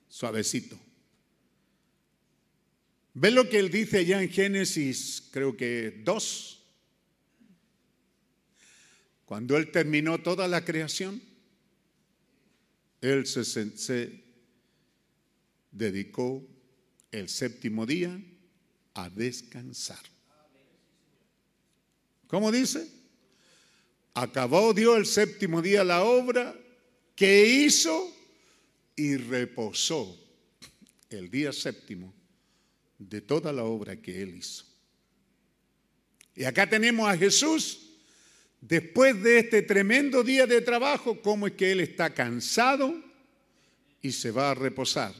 suavecito. 0.07 0.79
¿Ves 3.13 3.33
lo 3.33 3.49
que 3.49 3.59
él 3.59 3.69
dice 3.69 3.99
allá 3.99 4.21
en 4.21 4.29
Génesis, 4.29 5.27
creo 5.31 5.57
que 5.57 6.01
2? 6.03 6.58
Cuando 9.29 9.57
él 9.57 9.69
terminó 9.69 10.17
toda 10.17 10.47
la 10.47 10.65
creación, 10.65 11.21
él 12.99 13.27
se, 13.27 13.45
se 13.45 14.23
dedicó 15.69 16.43
el 17.11 17.29
séptimo 17.29 17.85
día 17.85 18.19
a 18.95 19.07
descansar. 19.11 19.99
¿Cómo 22.25 22.51
dice? 22.51 22.91
Acabó 24.15 24.73
Dios 24.73 24.97
el 24.97 25.05
séptimo 25.05 25.61
día 25.61 25.83
la 25.83 26.03
obra 26.03 26.59
que 27.15 27.45
hizo 27.45 28.11
y 28.95 29.15
reposó 29.15 30.19
el 31.11 31.29
día 31.29 31.53
séptimo 31.53 32.11
de 32.97 33.21
toda 33.21 33.53
la 33.53 33.63
obra 33.63 33.95
que 33.95 34.23
él 34.23 34.37
hizo. 34.37 34.65
Y 36.35 36.45
acá 36.45 36.67
tenemos 36.67 37.07
a 37.07 37.15
Jesús, 37.15 37.88
después 38.61 39.21
de 39.21 39.39
este 39.39 39.61
tremendo 39.61 40.23
día 40.23 40.45
de 40.45 40.61
trabajo, 40.61 41.21
cómo 41.21 41.47
es 41.47 41.53
que 41.53 41.71
él 41.71 41.79
está 41.79 42.13
cansado 42.13 42.93
y 44.01 44.11
se 44.11 44.31
va 44.31 44.51
a 44.51 44.55
reposar 44.55 45.13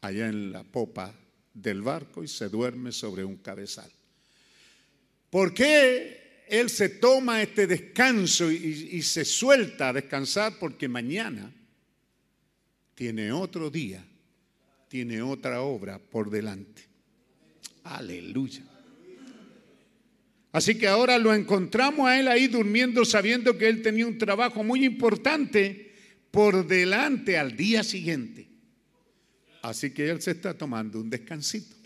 allá 0.00 0.28
en 0.28 0.52
la 0.52 0.62
popa 0.62 1.14
del 1.52 1.82
barco 1.82 2.22
y 2.22 2.28
se 2.28 2.48
duerme 2.48 2.92
sobre 2.92 3.24
un 3.24 3.36
cabezal. 3.36 3.90
¿Por 5.30 5.52
qué 5.54 6.44
él 6.48 6.70
se 6.70 6.88
toma 6.88 7.42
este 7.42 7.66
descanso 7.66 8.50
y, 8.50 8.56
y 8.92 9.02
se 9.02 9.24
suelta 9.24 9.88
a 9.88 9.92
descansar? 9.92 10.58
Porque 10.58 10.88
mañana 10.88 11.52
tiene 12.94 13.32
otro 13.32 13.70
día, 13.70 14.04
tiene 14.88 15.22
otra 15.22 15.62
obra 15.62 15.98
por 15.98 16.30
delante. 16.30 16.82
Aleluya. 17.84 18.75
Así 20.56 20.76
que 20.76 20.88
ahora 20.88 21.18
lo 21.18 21.34
encontramos 21.34 22.08
a 22.08 22.18
él 22.18 22.28
ahí 22.28 22.46
durmiendo 22.46 23.04
sabiendo 23.04 23.58
que 23.58 23.68
él 23.68 23.82
tenía 23.82 24.06
un 24.06 24.16
trabajo 24.16 24.64
muy 24.64 24.86
importante 24.86 25.92
por 26.30 26.66
delante 26.66 27.36
al 27.36 27.54
día 27.54 27.84
siguiente. 27.84 28.48
Así 29.60 29.90
que 29.90 30.08
él 30.08 30.22
se 30.22 30.30
está 30.30 30.56
tomando 30.56 30.98
un 30.98 31.10
descansito. 31.10 31.76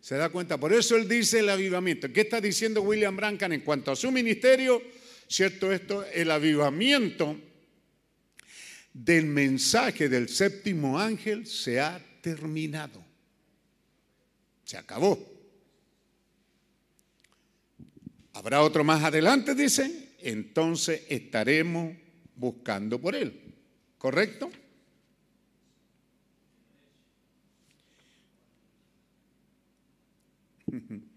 ¿Se 0.00 0.14
da 0.14 0.28
cuenta? 0.28 0.58
Por 0.58 0.72
eso 0.72 0.94
él 0.94 1.08
dice 1.08 1.40
el 1.40 1.48
avivamiento. 1.48 2.12
¿Qué 2.12 2.20
está 2.20 2.40
diciendo 2.40 2.82
William 2.82 3.16
Brancan 3.16 3.52
en 3.52 3.62
cuanto 3.62 3.90
a 3.90 3.96
su 3.96 4.12
ministerio? 4.12 4.80
¿Cierto 5.26 5.72
esto? 5.72 6.04
El 6.04 6.30
avivamiento 6.30 7.36
del 8.94 9.26
mensaje 9.26 10.08
del 10.08 10.28
séptimo 10.28 11.00
ángel 11.00 11.48
se 11.48 11.80
ha 11.80 12.00
terminado. 12.20 13.04
Se 14.62 14.76
acabó. 14.76 15.31
Habrá 18.34 18.62
otro 18.62 18.82
más 18.84 19.04
adelante, 19.04 19.54
dice, 19.54 20.14
entonces 20.20 21.02
estaremos 21.08 21.94
buscando 22.34 23.00
por 23.00 23.14
él. 23.14 23.38
¿Correcto? 23.98 24.50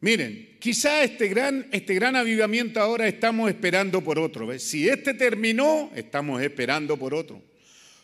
Miren, 0.00 0.56
quizá 0.60 1.02
este 1.02 1.28
gran, 1.28 1.66
este 1.72 1.94
gran 1.94 2.14
avivamiento 2.16 2.80
ahora 2.80 3.08
estamos 3.08 3.48
esperando 3.48 4.04
por 4.04 4.18
otro. 4.18 4.56
Si 4.58 4.88
este 4.88 5.14
terminó, 5.14 5.90
estamos 5.94 6.42
esperando 6.42 6.98
por 6.98 7.14
otro. 7.14 7.42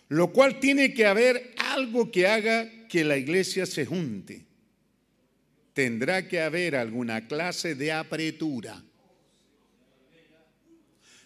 Lo 0.08 0.32
cual 0.32 0.58
tiene 0.58 0.94
que 0.94 1.06
haber 1.06 1.54
algo 1.56 2.10
que 2.10 2.26
haga 2.26 2.68
que 2.88 3.04
la 3.04 3.16
iglesia 3.16 3.66
se 3.66 3.86
junte. 3.86 4.46
Tendrá 5.74 6.28
que 6.28 6.40
haber 6.40 6.76
alguna 6.76 7.26
clase 7.26 7.74
de 7.74 7.92
apretura. 7.92 8.82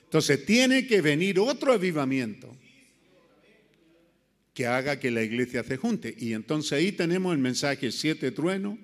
Entonces 0.04 0.46
tiene 0.46 0.86
que 0.86 1.00
venir 1.00 1.38
otro 1.38 1.72
avivamiento 1.72 2.56
que 4.54 4.66
haga 4.66 4.98
que 4.98 5.10
la 5.10 5.22
iglesia 5.22 5.62
se 5.64 5.76
junte. 5.76 6.14
Y 6.16 6.32
entonces 6.32 6.72
ahí 6.72 6.92
tenemos 6.92 7.34
el 7.34 7.38
mensaje 7.38 7.92
siete 7.92 8.30
truenos 8.30 8.78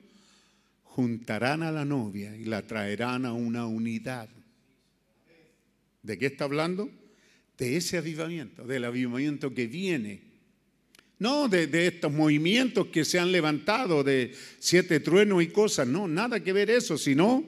juntarán 0.83 1.63
a 1.63 1.73
la 1.73 1.87
novia 1.87 2.37
y 2.37 2.45
la 2.45 2.67
traerán 2.67 3.25
a 3.25 3.33
una 3.33 3.67
unidad. 3.67 4.29
¿De 6.03 6.19
qué 6.19 6.27
está 6.27 6.45
hablando? 6.45 6.91
De 7.57 7.77
ese 7.77 7.97
avivamiento, 7.97 8.67
del 8.67 8.85
avivamiento 8.85 9.55
que 9.55 9.67
viene. 9.67 10.32
No 11.23 11.47
de, 11.47 11.87
estos 11.87 12.13
movimientos 12.13 12.89
que 12.89 13.05
se 13.05 13.17
han 13.17 13.31
levantado 13.31 14.03
de 14.03 14.33
siete 14.59 14.99
truenos 14.99 15.41
y 15.41 15.47
cosas, 15.47 15.87
no, 15.87 16.09
nada 16.09 16.43
que 16.43 16.53
ver 16.53 16.69
eso, 16.69 16.99
sino 16.99 17.45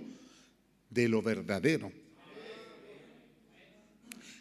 de 0.90 1.08
lo 1.08 1.20
verdadero. 1.20 1.90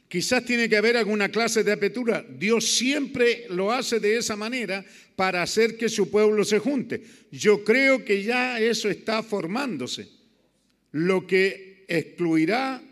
Quizás 0.08 0.46
tiene 0.46 0.70
que 0.70 0.78
haber 0.78 0.98
alguna 0.98 1.30
clase 1.30 1.64
de 1.64 1.72
apertura. 1.72 2.24
Dios 2.30 2.74
siempre 2.74 3.48
lo 3.50 3.72
hace 3.72 4.00
de 4.00 4.18
esa 4.18 4.36
manera 4.36 4.86
para 5.16 5.42
hacer 5.42 5.78
que 5.78 5.90
su 5.90 6.12
pueblo 6.12 6.46
se 6.46 6.60
junte. 6.60 7.04
Yo 7.32 7.64
creo 7.64 8.06
que 8.06 8.22
ya 8.22 8.60
eso 8.60 8.88
está 8.88 9.24
formándose, 9.24 10.10
lo 10.92 11.26
que 11.26 11.86
excluirá 11.88 12.84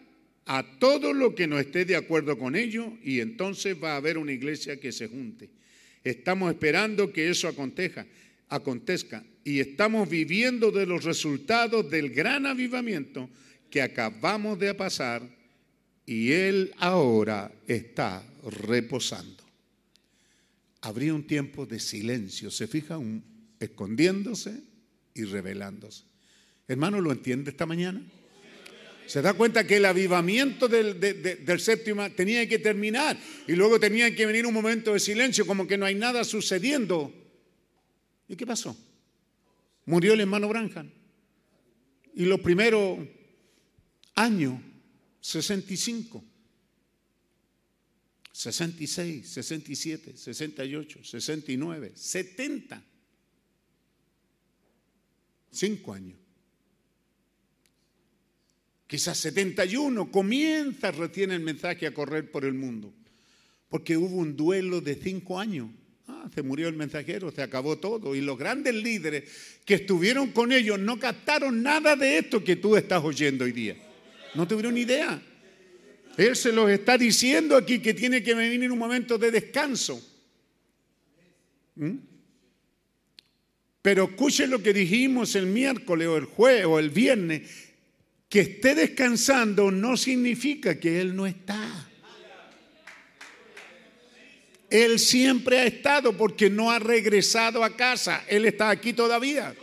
a 0.48 0.80
todo 0.80 1.14
lo 1.14 1.36
que 1.36 1.46
no 1.46 1.60
esté 1.60 1.86
de 1.86 1.98
acuerdo 1.98 2.36
con 2.36 2.56
ello 2.56 2.98
y 3.04 3.20
entonces 3.20 3.78
va 3.80 3.94
a 3.94 3.98
haber 3.98 4.18
una 4.18 4.32
iglesia 4.32 4.80
que 4.80 4.92
se 4.92 5.08
junte. 5.08 5.61
Estamos 6.04 6.52
esperando 6.52 7.12
que 7.12 7.30
eso 7.30 7.48
acontezca, 7.48 8.06
acontezca 8.50 9.24
y 9.44 9.60
estamos 9.60 10.10
viviendo 10.10 10.72
de 10.72 10.86
los 10.86 11.04
resultados 11.04 11.90
del 11.90 12.10
gran 12.10 12.46
avivamiento 12.46 13.30
que 13.70 13.82
acabamos 13.82 14.60
de 14.60 14.74
pasar 14.74 15.28
y 16.06 16.32
él 16.32 16.74
ahora 16.78 17.52
está 17.68 18.24
reposando. 18.44 19.44
Habría 20.82 21.14
un 21.14 21.26
tiempo 21.26 21.66
de 21.66 21.80
silencio, 21.80 22.50
se 22.50 22.68
fija, 22.68 22.98
un, 22.98 23.24
escondiéndose 23.60 24.64
y 25.14 25.24
revelándose. 25.26 26.04
Hermano, 26.68 27.00
¿lo 27.00 27.12
entiende 27.12 27.52
esta 27.52 27.66
mañana? 27.66 28.02
Se 29.12 29.22
da 29.22 29.34
cuenta 29.34 29.68
que 29.68 29.76
el 29.76 29.84
avivamiento 29.84 30.70
del, 30.70 30.98
del, 30.98 31.60
séptimo 31.60 32.10
tenía 32.12 32.48
que 32.48 32.60
terminar 32.60 33.20
y 33.46 33.52
luego 33.58 33.78
tenía 33.78 34.16
que 34.16 34.26
venir 34.26 34.46
un 34.46 34.54
momento 34.54 34.94
de 34.94 35.02
silencio, 35.02 35.46
como 35.46 35.68
que 35.68 35.78
no 35.78 35.86
hay 35.86 35.96
nada 35.96 36.24
sucediendo. 36.24 37.14
¿Y 38.30 38.38
qué 38.38 38.48
pasó? 38.48 38.74
Murió 39.86 40.14
el 40.14 40.22
hermano 40.22 40.48
Branham. 40.48 40.90
Y 42.16 42.24
los 42.24 42.40
primeros 42.40 43.00
años 44.16 44.62
65, 45.20 46.24
66, 48.32 49.30
67, 49.30 50.16
68, 50.16 51.04
69, 51.04 51.92
70. 51.96 52.84
Cinco 55.52 55.94
años. 55.94 56.21
Quizás 58.92 59.20
71 59.20 60.12
comienza 60.12 60.92
recién 60.92 61.32
el 61.32 61.40
mensaje 61.40 61.88
a 61.88 61.94
correr 61.94 62.30
por 62.30 62.44
el 62.44 62.56
mundo. 62.56 62.94
Porque 63.70 63.96
hubo 63.96 64.18
un 64.18 64.36
duelo 64.36 64.82
de 64.82 64.96
cinco 64.96 65.40
años. 65.40 65.70
Ah, 66.10 66.30
se 66.36 66.42
murió 66.42 66.68
el 66.68 66.76
mensajero, 66.76 67.32
se 67.32 67.42
acabó 67.42 67.78
todo. 67.78 68.14
Y 68.16 68.20
los 68.20 68.38
grandes 68.38 68.76
líderes 68.76 69.32
que 69.64 69.76
estuvieron 69.76 70.32
con 70.32 70.52
ellos 70.52 70.78
no 70.78 71.00
captaron 71.00 71.64
nada 71.64 71.96
de 71.96 72.18
esto 72.18 72.44
que 72.44 72.58
tú 72.58 72.76
estás 72.76 73.02
oyendo 73.02 73.46
hoy 73.46 73.54
día. 73.54 73.78
No 74.36 74.46
tuvieron 74.46 74.74
ni 74.74 74.82
idea. 74.82 75.22
Él 76.18 76.36
se 76.36 76.52
los 76.52 76.70
está 76.70 76.98
diciendo 76.98 77.56
aquí 77.56 77.80
que 77.80 77.94
tiene 77.94 78.22
que 78.22 78.34
venir 78.34 78.62
en 78.62 78.74
un 78.74 78.80
momento 78.80 79.18
de 79.18 79.32
descanso. 79.32 80.06
¿Mm? 81.76 81.96
Pero 83.82 84.04
escuche 84.04 84.48
lo 84.48 84.62
que 84.62 84.74
dijimos 84.74 85.34
el 85.36 85.46
miércoles 85.46 86.10
o 86.10 86.18
el 86.18 86.26
jueves 86.26 86.66
o 86.66 86.78
el 86.78 86.90
viernes. 86.90 87.71
Que 88.32 88.40
esté 88.40 88.76
descansando 88.76 89.70
no 89.70 89.98
significa 89.98 90.80
que 90.80 91.02
Él 91.02 91.16
no 91.16 91.28
está. 91.28 91.90
Él 94.70 95.00
siempre 95.00 95.60
ha 95.60 95.66
estado 95.66 96.16
porque 96.16 96.50
no 96.50 96.72
ha 96.72 96.80
regresado 96.80 97.62
a 97.62 97.76
casa. 97.76 98.24
Él 98.30 98.46
está 98.46 98.70
aquí 98.70 98.94
todavía. 98.94 99.54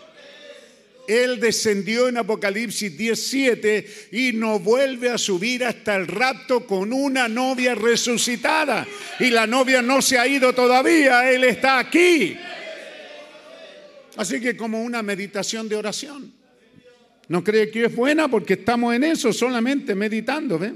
Él 1.09 1.41
descendió 1.41 2.09
en 2.09 2.19
Apocalipsis 2.19 2.95
17 2.99 4.11
y 4.13 4.35
no 4.35 4.59
vuelve 4.61 5.09
a 5.09 5.17
subir 5.17 5.65
hasta 5.65 5.97
el 5.97 6.07
rapto 6.07 6.67
con 6.67 6.93
una 6.93 7.27
novia 7.27 7.75
resucitada. 7.75 8.87
Y 9.19 9.31
la 9.31 9.47
novia 9.47 9.81
no 9.81 10.03
se 10.03 10.19
ha 10.19 10.29
ido 10.29 10.53
todavía, 10.53 11.33
Él 11.33 11.45
está 11.45 11.79
aquí. 11.79 12.37
Así 14.17 14.39
que 14.39 14.55
como 14.55 14.83
una 14.83 15.03
meditación 15.03 15.67
de 15.71 15.77
oración. 15.77 16.38
¿No 17.29 17.45
cree 17.45 17.71
que 17.71 17.85
es 17.85 17.95
buena? 17.95 18.29
Porque 18.29 18.55
estamos 18.55 18.95
en 18.95 19.05
eso, 19.05 19.33
solamente 19.33 19.95
meditando, 19.95 20.59
¿ve? 20.59 20.73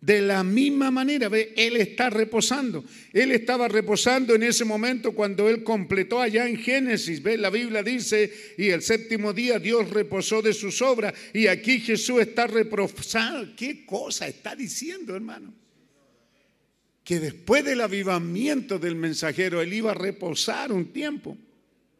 De 0.00 0.20
la 0.20 0.42
misma 0.42 0.90
manera, 0.90 1.28
ve, 1.28 1.52
Él 1.56 1.76
está 1.76 2.10
reposando. 2.10 2.84
Él 3.12 3.30
estaba 3.30 3.68
reposando 3.68 4.34
en 4.34 4.42
ese 4.42 4.64
momento 4.64 5.12
cuando 5.12 5.48
Él 5.48 5.62
completó 5.62 6.20
allá 6.20 6.48
en 6.48 6.56
Génesis. 6.56 7.22
Ve, 7.22 7.36
la 7.36 7.50
Biblia 7.50 7.84
dice, 7.84 8.32
y 8.58 8.70
el 8.70 8.82
séptimo 8.82 9.32
día 9.32 9.60
Dios 9.60 9.90
reposó 9.90 10.42
de 10.42 10.52
sus 10.52 10.82
obras. 10.82 11.14
Y 11.32 11.46
aquí 11.46 11.78
Jesús 11.78 12.20
está 12.20 12.48
reposando. 12.48 13.54
¿Qué 13.56 13.86
cosa 13.86 14.26
está 14.26 14.56
diciendo, 14.56 15.14
hermano? 15.14 15.54
Que 17.04 17.20
después 17.20 17.64
del 17.64 17.80
avivamiento 17.80 18.80
del 18.80 18.96
mensajero, 18.96 19.62
Él 19.62 19.72
iba 19.72 19.92
a 19.92 19.94
reposar 19.94 20.72
un 20.72 20.92
tiempo. 20.92 21.36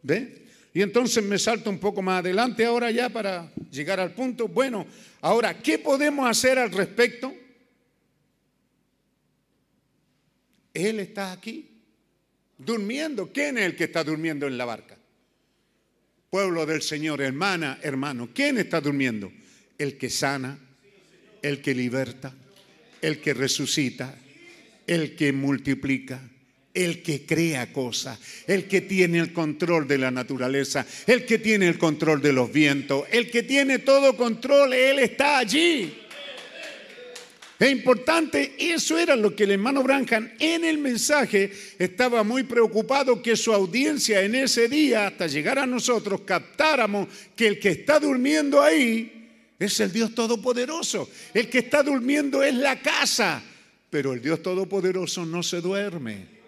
¿Ve? 0.02 0.41
Y 0.74 0.80
entonces 0.80 1.22
me 1.22 1.38
salto 1.38 1.68
un 1.68 1.78
poco 1.78 2.00
más 2.00 2.20
adelante 2.20 2.64
ahora 2.64 2.90
ya 2.90 3.10
para 3.10 3.52
llegar 3.70 4.00
al 4.00 4.12
punto. 4.12 4.48
Bueno, 4.48 4.86
ahora, 5.20 5.58
¿qué 5.60 5.78
podemos 5.78 6.28
hacer 6.28 6.58
al 6.58 6.72
respecto? 6.72 7.34
Él 10.72 11.00
está 11.00 11.32
aquí, 11.32 11.68
durmiendo. 12.56 13.30
¿Quién 13.30 13.58
es 13.58 13.64
el 13.64 13.76
que 13.76 13.84
está 13.84 14.02
durmiendo 14.02 14.46
en 14.46 14.56
la 14.56 14.64
barca? 14.64 14.96
Pueblo 16.30 16.64
del 16.64 16.80
Señor, 16.80 17.20
hermana, 17.20 17.78
hermano. 17.82 18.30
¿Quién 18.32 18.56
está 18.56 18.80
durmiendo? 18.80 19.30
El 19.76 19.98
que 19.98 20.08
sana, 20.08 20.58
el 21.42 21.60
que 21.60 21.74
liberta, 21.74 22.32
el 23.02 23.20
que 23.20 23.34
resucita, 23.34 24.18
el 24.86 25.14
que 25.14 25.34
multiplica, 25.34 26.22
el 26.74 27.02
que 27.02 27.26
crea 27.26 27.72
cosas, 27.72 28.18
el 28.46 28.66
que 28.66 28.80
tiene 28.82 29.18
el 29.18 29.32
control 29.32 29.86
de 29.86 29.98
la 29.98 30.10
naturaleza, 30.10 30.86
el 31.06 31.26
que 31.26 31.38
tiene 31.38 31.68
el 31.68 31.78
control 31.78 32.22
de 32.22 32.32
los 32.32 32.52
vientos, 32.52 33.04
el 33.10 33.30
que 33.30 33.42
tiene 33.42 33.80
todo 33.80 34.16
control, 34.16 34.72
Él 34.72 34.98
está 34.98 35.38
allí. 35.38 35.98
Es 37.58 37.70
importante, 37.70 38.56
eso 38.58 38.98
era 38.98 39.14
lo 39.14 39.36
que 39.36 39.44
el 39.44 39.52
hermano 39.52 39.84
Branham 39.84 40.32
en 40.40 40.64
el 40.64 40.78
mensaje 40.78 41.52
estaba 41.78 42.24
muy 42.24 42.42
preocupado 42.42 43.22
que 43.22 43.36
su 43.36 43.52
audiencia 43.52 44.20
en 44.22 44.34
ese 44.34 44.68
día, 44.68 45.06
hasta 45.06 45.28
llegar 45.28 45.60
a 45.60 45.66
nosotros, 45.66 46.22
captáramos 46.22 47.06
que 47.36 47.46
el 47.46 47.60
que 47.60 47.68
está 47.68 48.00
durmiendo 48.00 48.60
ahí 48.60 49.28
es 49.60 49.78
el 49.78 49.92
Dios 49.92 50.12
Todopoderoso. 50.12 51.08
El 51.32 51.48
que 51.48 51.58
está 51.58 51.84
durmiendo 51.84 52.42
es 52.42 52.54
la 52.54 52.80
casa, 52.80 53.40
pero 53.90 54.12
el 54.12 54.20
Dios 54.20 54.42
Todopoderoso 54.42 55.24
no 55.24 55.44
se 55.44 55.60
duerme. 55.60 56.41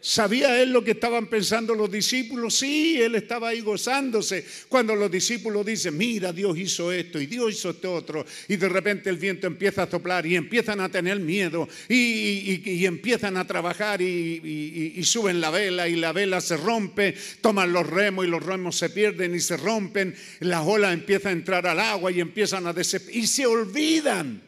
¿Sabía 0.00 0.62
él 0.62 0.72
lo 0.72 0.84
que 0.84 0.92
estaban 0.92 1.26
pensando 1.26 1.74
los 1.74 1.90
discípulos? 1.90 2.56
Sí, 2.56 3.00
él 3.00 3.16
estaba 3.16 3.48
ahí 3.48 3.60
gozándose. 3.60 4.44
Cuando 4.68 4.94
los 4.94 5.10
discípulos 5.10 5.66
dicen, 5.66 5.96
mira, 5.96 6.32
Dios 6.32 6.56
hizo 6.56 6.92
esto 6.92 7.20
y 7.20 7.26
Dios 7.26 7.52
hizo 7.52 7.70
esto 7.70 7.94
otro, 7.94 8.24
y 8.46 8.56
de 8.56 8.68
repente 8.68 9.10
el 9.10 9.16
viento 9.16 9.46
empieza 9.46 9.82
a 9.82 9.90
soplar 9.90 10.24
y 10.26 10.36
empiezan 10.36 10.80
a 10.80 10.88
tener 10.88 11.18
miedo 11.18 11.68
y, 11.88 12.86
empiezan 12.86 13.36
a 13.36 13.46
trabajar 13.46 14.00
y, 14.00 15.02
suben 15.02 15.40
la 15.40 15.50
vela 15.50 15.88
y 15.88 15.96
la 15.96 16.12
vela 16.12 16.40
se 16.40 16.56
rompe, 16.56 17.14
toman 17.40 17.72
los 17.72 17.86
remos 17.86 18.24
y 18.24 18.28
los 18.28 18.44
remos 18.44 18.76
se 18.76 18.90
pierden 18.90 19.34
y 19.34 19.40
se 19.40 19.56
rompen, 19.56 20.14
la 20.40 20.62
ola 20.62 20.92
empieza 20.92 21.30
a 21.30 21.32
entrar 21.32 21.66
al 21.66 21.80
agua 21.80 22.12
y 22.12 22.20
empiezan 22.20 22.66
a 22.66 22.74
y 23.12 23.26
se 23.26 23.46
olvidan 23.46 24.42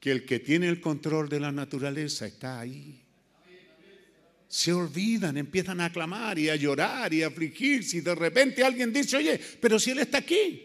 que 0.00 0.10
el 0.10 0.26
que 0.26 0.40
tiene 0.40 0.68
el 0.68 0.80
control 0.80 1.28
de 1.28 1.40
la 1.40 1.52
naturaleza 1.52 2.26
está 2.26 2.60
ahí 2.60 3.03
se 4.54 4.72
olvidan, 4.72 5.36
empiezan 5.36 5.80
a 5.80 5.90
clamar 5.90 6.38
y 6.38 6.48
a 6.48 6.54
llorar 6.54 7.12
y 7.12 7.24
a 7.24 7.26
afligirse 7.26 7.96
y 7.96 8.02
de 8.02 8.14
repente 8.14 8.62
alguien 8.62 8.92
dice, 8.92 9.16
oye, 9.16 9.40
pero 9.60 9.80
si 9.80 9.90
Él 9.90 9.98
está 9.98 10.18
aquí, 10.18 10.64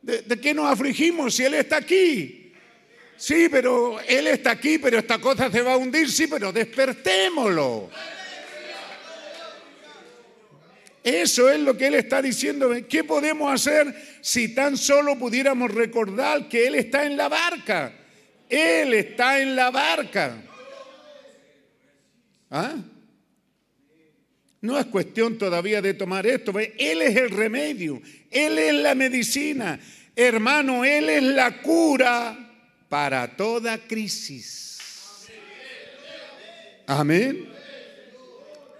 ¿de, 0.00 0.40
qué 0.40 0.54
nos 0.54 0.70
afligimos 0.70 1.34
si 1.34 1.42
Él 1.42 1.54
está 1.54 1.78
aquí? 1.78 2.52
Sí, 3.16 3.48
pero 3.50 3.98
Él 4.02 4.28
está 4.28 4.52
aquí, 4.52 4.78
pero 4.78 5.00
esta 5.00 5.20
cosa 5.20 5.50
se 5.50 5.62
va 5.62 5.72
a 5.72 5.76
hundir, 5.76 6.08
sí, 6.08 6.28
pero 6.28 6.52
despertémoslo. 6.52 7.90
Eso 11.02 11.50
es 11.50 11.58
lo 11.58 11.76
que 11.76 11.88
Él 11.88 11.94
está 11.94 12.22
diciendo. 12.22 12.70
¿Qué 12.88 13.02
podemos 13.02 13.52
hacer 13.52 13.92
si 14.20 14.54
tan 14.54 14.76
solo 14.76 15.18
pudiéramos 15.18 15.72
recordar 15.72 16.48
que 16.48 16.68
Él 16.68 16.76
está 16.76 17.04
en 17.04 17.16
la 17.16 17.28
barca? 17.28 17.92
Él 18.48 18.94
está 18.94 19.40
en 19.40 19.56
la 19.56 19.72
barca. 19.72 20.40
¿Ah? 22.52 22.76
No 24.60 24.78
es 24.78 24.84
cuestión 24.86 25.38
todavía 25.38 25.80
de 25.80 25.94
tomar 25.94 26.26
esto. 26.26 26.52
Él 26.58 27.02
es 27.02 27.16
el 27.16 27.30
remedio, 27.30 28.00
Él 28.30 28.58
es 28.58 28.74
la 28.74 28.94
medicina. 28.94 29.80
Hermano, 30.14 30.84
Él 30.84 31.08
es 31.08 31.22
la 31.22 31.62
cura 31.62 32.38
para 32.90 33.36
toda 33.36 33.78
crisis. 33.78 34.78
Amén. 36.86 37.48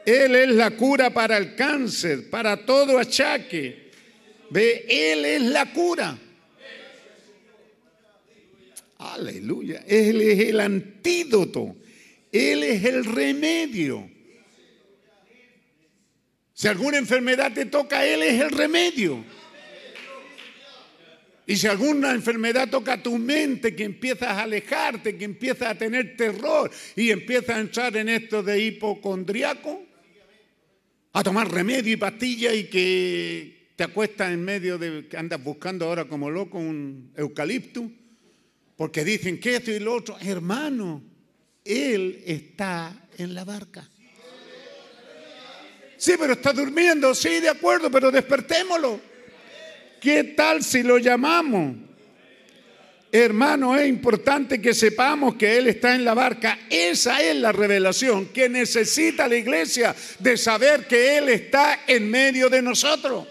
Él 0.05 0.35
es 0.35 0.49
la 0.51 0.73
cura 0.73 1.09
para 1.11 1.39
el 1.39 1.55
cáncer, 1.55 2.29
para 2.29 2.67
todo 2.67 2.99
achaque. 2.99 3.91
Ve, 4.51 4.85
Él 4.87 5.25
es 5.25 5.43
la 5.43 5.73
cura. 5.73 6.19
Aleluya. 8.99 9.83
Él 9.87 10.21
es 10.21 10.41
el 10.41 10.61
antídoto. 10.61 11.77
Él 12.33 12.63
es 12.63 12.83
el 12.85 13.05
remedio. 13.05 14.11
Si 16.55 16.67
alguna 16.67 16.97
enfermedad 16.97 17.53
te 17.53 17.67
toca, 17.67 18.07
Él 18.07 18.23
es 18.23 18.41
el 18.41 18.51
remedio. 18.51 19.23
Y 21.47 21.57
si 21.57 21.67
alguna 21.67 22.13
enfermedad 22.13 22.71
toca 22.71 23.03
tu 23.03 23.19
mente, 23.19 23.75
que 23.75 23.85
empiezas 23.85 24.29
a 24.29 24.43
alejarte, 24.45 25.19
que 25.19 25.25
empiezas 25.25 25.69
a 25.69 25.75
tener 25.77 26.17
terror 26.17 26.71
y 26.97 27.11
empiezas 27.11 27.57
a 27.57 27.61
entrar 27.61 27.97
en 27.97 28.09
esto 28.09 28.43
de 28.43 28.65
hipocondriaco, 28.65 29.83
a 31.13 31.23
tomar 31.23 31.51
remedio 31.51 31.93
y 31.93 31.97
pastilla 31.97 32.55
y 32.55 32.65
que 32.65 33.73
te 33.77 33.85
acuestas 33.85 34.33
en 34.33 34.43
medio 34.43 34.79
de 34.79 35.09
que 35.09 35.17
andas 35.17 35.43
buscando 35.43 35.85
ahora 35.87 36.07
como 36.07 36.31
loco 36.31 36.59
un 36.59 37.13
eucalipto, 37.17 37.91
porque 38.77 39.05
dicen 39.05 39.39
que 39.39 39.57
esto 39.57 39.71
y 39.71 39.81
lo 39.81 39.95
otro, 39.95 40.17
hermano, 40.21 41.03
él 41.65 42.23
está 42.27 42.95
en 43.19 43.35
la 43.35 43.45
barca. 43.45 43.89
Sí, 45.97 46.15
pero 46.19 46.33
está 46.33 46.53
durmiendo. 46.53 47.15
Sí, 47.15 47.41
de 47.41 47.49
acuerdo, 47.49 47.91
pero 47.91 48.11
despertémoslo. 48.11 49.01
¿Qué 50.01 50.25
tal 50.25 50.65
si 50.65 50.83
lo 50.83 50.99
llamamos? 50.99 51.77
Hermano, 53.13 53.77
es 53.79 53.87
importante 53.87 54.61
que 54.61 54.75
sepamos 54.75 55.37
que 55.37 55.59
Él 55.59 55.69
está 55.69 55.95
en 55.95 56.05
la 56.05 56.15
barca. 56.15 56.59
Esa 56.69 57.23
es 57.23 57.37
la 57.37 57.53
revelación 57.53 58.27
que 58.27 58.49
necesita 58.49 59.29
la 59.29 59.37
iglesia 59.37 59.95
de 60.19 60.37
saber 60.37 60.89
que 60.89 61.19
Él 61.19 61.29
está 61.29 61.81
en 61.87 62.11
medio 62.11 62.49
de 62.49 62.63
nosotros. 62.63 63.29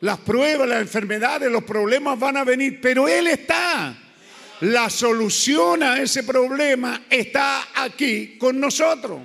Las 0.00 0.18
pruebas, 0.18 0.68
las 0.68 0.82
enfermedades, 0.82 1.50
los 1.50 1.62
problemas 1.64 2.18
van 2.18 2.36
a 2.36 2.44
venir, 2.44 2.80
pero 2.82 3.08
Él 3.08 3.28
está. 3.28 3.96
La 4.60 4.90
solución 4.90 5.82
a 5.82 6.02
ese 6.02 6.22
problema 6.22 7.06
está 7.08 7.68
aquí 7.74 8.36
con 8.36 8.60
nosotros. 8.60 9.20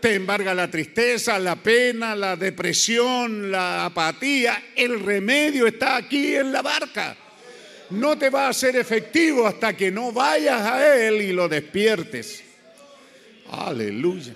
Te 0.00 0.14
embarga 0.16 0.52
la 0.52 0.70
tristeza, 0.70 1.38
la 1.38 1.56
pena, 1.56 2.16
la 2.16 2.36
depresión, 2.36 3.50
la 3.50 3.86
apatía. 3.86 4.72
El 4.74 5.00
remedio 5.00 5.66
está 5.66 5.96
aquí 5.96 6.34
en 6.34 6.52
la 6.52 6.60
barca. 6.60 7.16
No 7.90 8.18
te 8.18 8.30
va 8.30 8.48
a 8.48 8.52
ser 8.52 8.76
efectivo 8.76 9.46
hasta 9.46 9.76
que 9.76 9.90
no 9.90 10.10
vayas 10.12 10.60
a 10.60 11.06
Él 11.06 11.22
y 11.22 11.32
lo 11.32 11.48
despiertes. 11.48 12.42
Aleluya. 13.50 14.34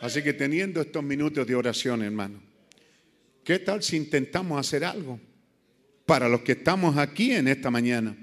Así 0.00 0.22
que 0.22 0.32
teniendo 0.32 0.80
estos 0.80 1.02
minutos 1.02 1.46
de 1.46 1.54
oración, 1.54 2.02
hermano, 2.02 2.40
¿qué 3.44 3.58
tal 3.58 3.82
si 3.82 3.96
intentamos 3.96 4.58
hacer 4.58 4.84
algo? 4.84 5.20
Para 6.08 6.26
los 6.26 6.40
que 6.40 6.52
estamos 6.52 6.96
aquí 6.96 7.32
en 7.32 7.48
esta 7.48 7.70
mañana. 7.70 8.16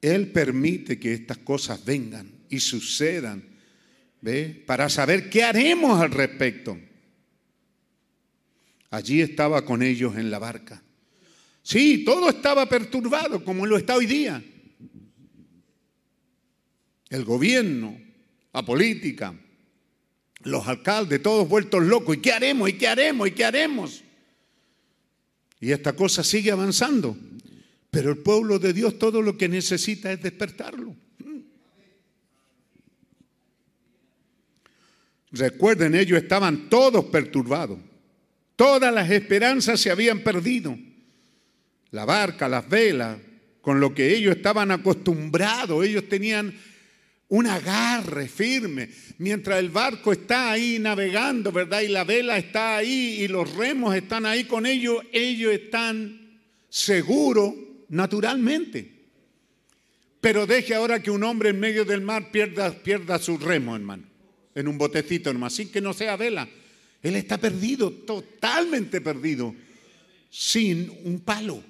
Él 0.00 0.32
permite 0.32 0.98
que 0.98 1.12
estas 1.12 1.36
cosas 1.36 1.84
vengan 1.84 2.26
y 2.48 2.58
sucedan, 2.58 3.44
¿ve? 4.22 4.64
Para 4.66 4.88
saber 4.88 5.28
qué 5.28 5.44
haremos 5.44 6.00
al 6.00 6.10
respecto. 6.10 6.80
Allí 8.88 9.20
estaba 9.20 9.62
con 9.62 9.82
ellos 9.82 10.16
en 10.16 10.30
la 10.30 10.38
barca. 10.38 10.82
Sí, 11.62 12.02
todo 12.02 12.30
estaba 12.30 12.66
perturbado 12.66 13.44
como 13.44 13.66
lo 13.66 13.76
está 13.76 13.94
hoy 13.96 14.06
día. 14.06 14.42
el 17.10 17.24
gobierno, 17.24 18.00
la 18.54 18.62
política, 18.64 19.38
los 20.44 20.66
alcaldes, 20.66 21.22
todos 21.22 21.48
vueltos 21.48 21.82
locos. 21.82 22.16
¿Y 22.16 22.20
qué 22.20 22.32
haremos? 22.32 22.68
¿Y 22.68 22.72
qué 22.74 22.88
haremos? 22.88 23.28
¿Y 23.28 23.30
qué 23.32 23.44
haremos? 23.44 24.02
Y 25.60 25.70
esta 25.70 25.92
cosa 25.94 26.24
sigue 26.24 26.50
avanzando. 26.50 27.16
Pero 27.90 28.10
el 28.10 28.18
pueblo 28.18 28.58
de 28.58 28.72
Dios 28.72 28.98
todo 28.98 29.20
lo 29.20 29.36
que 29.36 29.48
necesita 29.48 30.12
es 30.12 30.22
despertarlo. 30.22 30.96
Recuerden, 35.30 35.94
ellos 35.94 36.22
estaban 36.22 36.68
todos 36.68 37.06
perturbados. 37.06 37.78
Todas 38.56 38.92
las 38.92 39.10
esperanzas 39.10 39.80
se 39.80 39.90
habían 39.90 40.20
perdido. 40.20 40.76
La 41.90 42.04
barca, 42.04 42.48
las 42.48 42.68
velas, 42.68 43.18
con 43.60 43.80
lo 43.80 43.94
que 43.94 44.14
ellos 44.14 44.36
estaban 44.36 44.70
acostumbrados, 44.70 45.84
ellos 45.84 46.08
tenían 46.08 46.54
un 47.32 47.46
agarre 47.46 48.28
firme. 48.28 48.90
Mientras 49.16 49.58
el 49.58 49.70
barco 49.70 50.12
está 50.12 50.52
ahí 50.52 50.78
navegando, 50.78 51.50
¿verdad? 51.50 51.80
Y 51.80 51.88
la 51.88 52.04
vela 52.04 52.36
está 52.36 52.76
ahí 52.76 53.22
y 53.22 53.28
los 53.28 53.54
remos 53.54 53.94
están 53.94 54.26
ahí 54.26 54.44
con 54.44 54.66
ellos, 54.66 55.02
ellos 55.12 55.50
están 55.50 56.40
seguros 56.68 57.54
naturalmente. 57.88 59.06
Pero 60.20 60.46
deje 60.46 60.74
ahora 60.74 61.02
que 61.02 61.10
un 61.10 61.24
hombre 61.24 61.48
en 61.50 61.60
medio 61.60 61.86
del 61.86 62.02
mar 62.02 62.30
pierda, 62.30 62.70
pierda 62.70 63.18
su 63.18 63.38
remo, 63.38 63.74
hermano, 63.74 64.04
en 64.54 64.68
un 64.68 64.76
botecito 64.76 65.32
nomás, 65.32 65.54
sin 65.54 65.70
que 65.70 65.80
no 65.80 65.94
sea 65.94 66.16
vela. 66.16 66.46
Él 67.00 67.16
está 67.16 67.38
perdido, 67.38 67.90
totalmente 67.90 69.00
perdido, 69.00 69.54
sin 70.28 70.92
un 71.04 71.20
palo. 71.20 71.64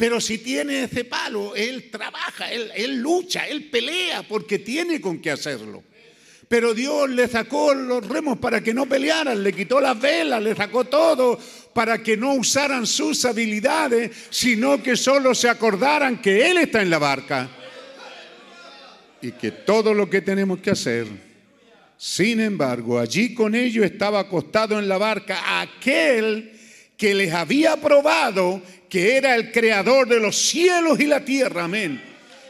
Pero 0.00 0.18
si 0.18 0.38
tiene 0.38 0.84
ese 0.84 1.04
palo, 1.04 1.54
él 1.54 1.90
trabaja, 1.90 2.50
él, 2.50 2.96
lucha, 2.96 3.46
él 3.46 3.64
pelea 3.64 4.22
porque 4.26 4.58
tiene 4.58 4.98
con 4.98 5.20
qué 5.20 5.30
hacerlo. 5.30 5.84
Pero 6.48 6.72
Dios 6.72 7.10
le 7.10 7.28
sacó 7.28 7.74
los 7.74 8.08
remos 8.08 8.38
para 8.38 8.62
que 8.62 8.72
no 8.72 8.86
pelearan, 8.86 9.44
le 9.44 9.52
quitó 9.52 9.78
las 9.78 10.00
velas, 10.00 10.42
le 10.42 10.56
sacó 10.56 10.84
todo 10.84 11.38
para 11.74 12.02
que 12.02 12.16
no 12.16 12.32
usaran 12.32 12.86
sus 12.86 13.26
habilidades, 13.26 14.10
sino 14.30 14.82
que 14.82 14.96
solo 14.96 15.34
se 15.34 15.50
acordaran 15.50 16.22
que 16.22 16.50
Él 16.50 16.56
está 16.56 16.80
en 16.80 16.88
la 16.88 16.98
barca 16.98 17.50
y 19.20 19.32
que 19.32 19.50
todo 19.50 19.92
lo 19.92 20.08
que 20.08 20.22
tenemos 20.22 20.60
que 20.60 20.70
hacer. 20.70 21.08
Sin 21.98 22.40
embargo, 22.40 22.98
allí 22.98 23.34
con 23.34 23.54
ellos 23.54 23.84
estaba 23.84 24.20
acostado 24.20 24.78
en 24.78 24.88
la 24.88 24.96
barca 24.96 25.60
aquel 25.60 26.58
que 27.00 27.14
les 27.14 27.32
había 27.32 27.78
probado 27.78 28.60
que 28.90 29.16
era 29.16 29.34
el 29.34 29.50
creador 29.50 30.06
de 30.06 30.20
los 30.20 30.36
cielos 30.36 31.00
y 31.00 31.06
la 31.06 31.24
tierra. 31.24 31.64
Amén. 31.64 31.98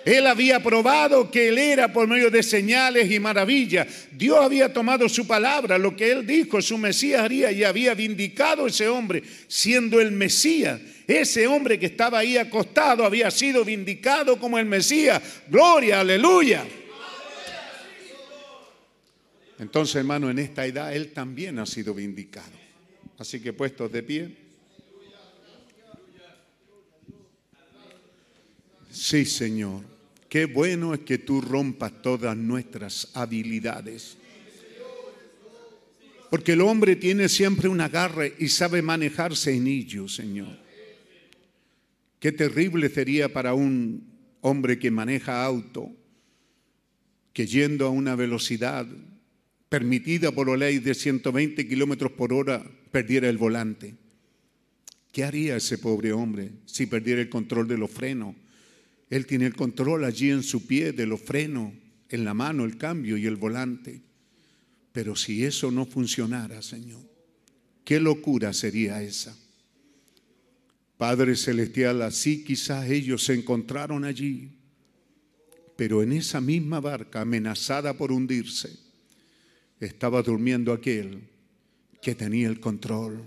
Él 0.04 0.26
había 0.26 0.60
probado 0.60 1.30
que 1.30 1.50
Él 1.50 1.58
era 1.58 1.92
por 1.92 2.08
medio 2.08 2.32
de 2.32 2.42
señales 2.42 3.08
y 3.12 3.20
maravillas. 3.20 3.86
Dios 4.10 4.38
había 4.42 4.72
tomado 4.72 5.08
su 5.08 5.24
palabra, 5.24 5.78
lo 5.78 5.94
que 5.94 6.10
Él 6.10 6.26
dijo, 6.26 6.60
su 6.60 6.78
Mesías 6.78 7.20
haría 7.20 7.52
y 7.52 7.62
había 7.62 7.94
vindicado 7.94 8.64
a 8.64 8.68
ese 8.68 8.88
hombre 8.88 9.22
siendo 9.46 10.00
el 10.00 10.10
Mesías. 10.10 10.80
Ese 11.06 11.46
hombre 11.46 11.78
que 11.78 11.86
estaba 11.86 12.18
ahí 12.18 12.36
acostado 12.36 13.04
había 13.04 13.30
sido 13.30 13.64
vindicado 13.64 14.36
como 14.40 14.58
el 14.58 14.66
Mesías. 14.66 15.22
Gloria, 15.48 16.00
aleluya. 16.00 16.64
Entonces, 19.60 19.94
hermano, 19.94 20.28
en 20.28 20.40
esta 20.40 20.66
edad 20.66 20.92
Él 20.92 21.12
también 21.12 21.60
ha 21.60 21.66
sido 21.66 21.94
vindicado. 21.94 22.69
Así 23.20 23.38
que 23.38 23.52
puestos 23.52 23.92
de 23.92 24.02
pie. 24.02 24.34
Sí, 28.90 29.26
Señor. 29.26 29.84
Qué 30.26 30.46
bueno 30.46 30.94
es 30.94 31.00
que 31.00 31.18
tú 31.18 31.42
rompas 31.42 32.00
todas 32.00 32.34
nuestras 32.34 33.10
habilidades. 33.12 34.16
Porque 36.30 36.52
el 36.52 36.62
hombre 36.62 36.96
tiene 36.96 37.28
siempre 37.28 37.68
un 37.68 37.82
agarre 37.82 38.36
y 38.38 38.48
sabe 38.48 38.80
manejarse 38.80 39.52
en 39.52 39.66
ello, 39.66 40.08
Señor. 40.08 40.56
Qué 42.18 42.32
terrible 42.32 42.88
sería 42.88 43.30
para 43.30 43.52
un 43.52 44.02
hombre 44.40 44.78
que 44.78 44.90
maneja 44.90 45.44
auto, 45.44 45.90
que 47.34 47.46
yendo 47.46 47.86
a 47.86 47.90
una 47.90 48.16
velocidad 48.16 48.86
permitida 49.68 50.32
por 50.32 50.48
la 50.48 50.56
ley 50.56 50.78
de 50.78 50.94
120 50.94 51.68
kilómetros 51.68 52.12
por 52.12 52.32
hora, 52.32 52.64
perdiera 52.90 53.28
el 53.28 53.38
volante. 53.38 53.94
¿Qué 55.12 55.24
haría 55.24 55.56
ese 55.56 55.78
pobre 55.78 56.12
hombre 56.12 56.52
si 56.66 56.86
perdiera 56.86 57.20
el 57.20 57.28
control 57.28 57.66
de 57.66 57.78
los 57.78 57.90
frenos? 57.90 58.34
Él 59.08 59.26
tiene 59.26 59.46
el 59.46 59.56
control 59.56 60.04
allí 60.04 60.30
en 60.30 60.42
su 60.42 60.66
pie 60.66 60.92
de 60.92 61.06
los 61.06 61.20
frenos, 61.20 61.72
en 62.08 62.24
la 62.24 62.34
mano 62.34 62.64
el 62.64 62.76
cambio 62.76 63.16
y 63.16 63.26
el 63.26 63.36
volante. 63.36 64.02
Pero 64.92 65.16
si 65.16 65.44
eso 65.44 65.70
no 65.70 65.84
funcionara, 65.86 66.62
Señor, 66.62 67.00
qué 67.84 67.98
locura 67.98 68.52
sería 68.52 69.02
esa. 69.02 69.36
Padre 70.96 71.34
Celestial, 71.34 72.02
así 72.02 72.44
quizás 72.44 72.88
ellos 72.88 73.24
se 73.24 73.34
encontraron 73.34 74.04
allí, 74.04 74.50
pero 75.74 76.02
en 76.02 76.12
esa 76.12 76.40
misma 76.40 76.78
barca 76.78 77.22
amenazada 77.22 77.96
por 77.96 78.12
hundirse, 78.12 78.78
estaba 79.80 80.22
durmiendo 80.22 80.72
aquel 80.72 81.22
que 82.00 82.14
tenía 82.14 82.48
el 82.48 82.60
control. 82.60 83.22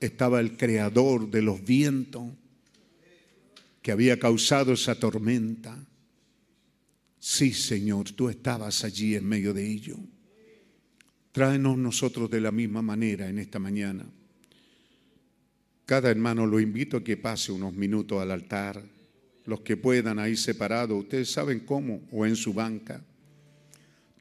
Estaba 0.00 0.40
el 0.40 0.56
creador 0.56 1.30
de 1.30 1.42
los 1.42 1.62
vientos, 1.64 2.32
que 3.82 3.92
había 3.92 4.18
causado 4.18 4.72
esa 4.72 4.98
tormenta. 4.98 5.76
Sí, 7.18 7.52
Señor, 7.52 8.12
tú 8.12 8.28
estabas 8.28 8.84
allí 8.84 9.14
en 9.14 9.26
medio 9.26 9.52
de 9.52 9.66
ello. 9.66 9.96
Tráenos 11.32 11.78
nosotros 11.78 12.30
de 12.30 12.40
la 12.40 12.50
misma 12.50 12.82
manera 12.82 13.28
en 13.28 13.38
esta 13.38 13.58
mañana. 13.58 14.04
Cada 15.84 16.10
hermano 16.10 16.46
lo 16.46 16.60
invito 16.60 16.98
a 16.98 17.04
que 17.04 17.16
pase 17.16 17.52
unos 17.52 17.74
minutos 17.74 18.20
al 18.20 18.30
altar, 18.30 18.82
los 19.44 19.60
que 19.60 19.76
puedan 19.76 20.18
ahí 20.18 20.36
separados, 20.36 20.96
ustedes 20.96 21.30
saben 21.30 21.60
cómo, 21.60 22.02
o 22.12 22.24
en 22.26 22.36
su 22.36 22.54
banca. 22.54 23.04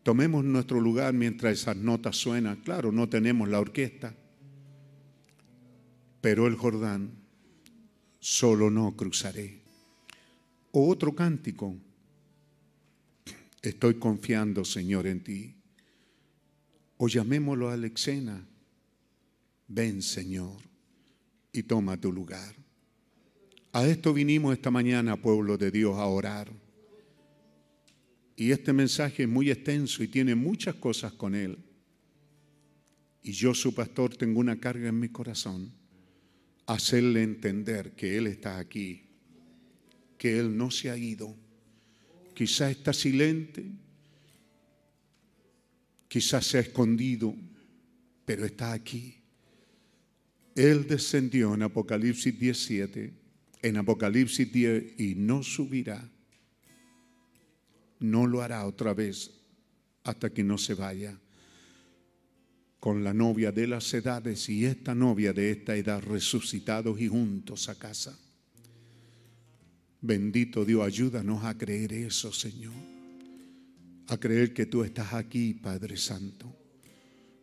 Tomemos 0.09 0.43
nuestro 0.43 0.81
lugar 0.81 1.13
mientras 1.13 1.53
esas 1.53 1.77
notas 1.77 2.17
suenan. 2.17 2.55
Claro, 2.61 2.91
no 2.91 3.07
tenemos 3.07 3.47
la 3.47 3.59
orquesta, 3.59 4.15
pero 6.19 6.47
el 6.47 6.55
Jordán 6.55 7.11
solo 8.19 8.71
no 8.71 8.95
cruzaré. 8.95 9.61
O 10.71 10.89
otro 10.89 11.13
cántico, 11.13 11.75
estoy 13.61 13.99
confiando, 13.99 14.65
Señor, 14.65 15.05
en 15.05 15.23
ti. 15.23 15.55
O 16.97 17.07
llamémoslo 17.07 17.69
a 17.69 17.73
Alexena, 17.73 18.43
ven, 19.67 20.01
Señor, 20.01 20.57
y 21.53 21.61
toma 21.61 21.97
tu 21.97 22.11
lugar. 22.11 22.55
A 23.73 23.85
esto 23.85 24.11
vinimos 24.11 24.53
esta 24.53 24.71
mañana, 24.71 25.17
pueblo 25.17 25.55
de 25.59 25.69
Dios, 25.69 25.99
a 25.99 26.07
orar. 26.07 26.51
Y 28.39 28.53
este 28.53 28.71
mensaje 28.71 29.23
es 29.23 29.29
muy 29.29 29.51
extenso 29.51 30.01
y 30.01 30.07
tiene 30.07 30.33
muchas 30.33 30.75
cosas 30.75 31.11
con 31.11 31.35
él. 31.35 31.57
Y 33.21 33.33
yo, 33.33 33.53
su 33.53 33.75
pastor, 33.75 34.15
tengo 34.15 34.39
una 34.39 34.57
carga 34.57 34.87
en 34.87 34.97
mi 34.97 35.09
corazón 35.09 35.73
hacerle 36.65 37.21
entender 37.23 37.91
que 37.95 38.17
Él 38.17 38.27
está 38.27 38.57
aquí, 38.57 39.01
que 40.17 40.39
Él 40.39 40.55
no 40.55 40.71
se 40.71 40.89
ha 40.89 40.95
ido. 40.95 41.35
Quizás 42.33 42.71
está 42.71 42.93
silente, 42.93 43.65
quizás 46.07 46.45
se 46.45 46.59
ha 46.59 46.61
escondido, 46.61 47.35
pero 48.23 48.45
está 48.45 48.71
aquí. 48.71 49.17
Él 50.55 50.87
descendió 50.87 51.55
en 51.55 51.63
Apocalipsis 51.63 52.39
17, 52.39 53.13
en 53.63 53.75
Apocalipsis 53.75 54.49
10, 54.49 54.97
y 54.97 55.15
no 55.15 55.43
subirá. 55.43 56.09
No 57.99 58.25
lo 58.25 58.41
hará 58.41 58.65
otra 58.65 58.93
vez 58.93 59.31
hasta 60.03 60.29
que 60.29 60.43
no 60.43 60.57
se 60.57 60.73
vaya 60.73 61.19
con 62.79 63.03
la 63.03 63.13
novia 63.13 63.51
de 63.51 63.67
las 63.67 63.93
edades 63.93 64.47
y 64.49 64.65
esta 64.65 64.95
novia 64.95 65.33
de 65.33 65.51
esta 65.51 65.75
edad 65.75 66.01
resucitados 66.01 66.99
y 66.99 67.07
juntos 67.07 67.67
a 67.67 67.75
casa. 67.75 68.17
Bendito 70.01 70.63
Dios, 70.63 70.85
ayúdanos 70.85 71.43
a 71.43 71.57
creer 71.57 71.91
eso, 71.91 72.31
Señor. 72.31 72.73
A 74.07 74.17
creer 74.17 74.53
que 74.53 74.65
tú 74.65 74.83
estás 74.83 75.13
aquí, 75.13 75.53
Padre 75.53 75.97
Santo. 75.97 76.55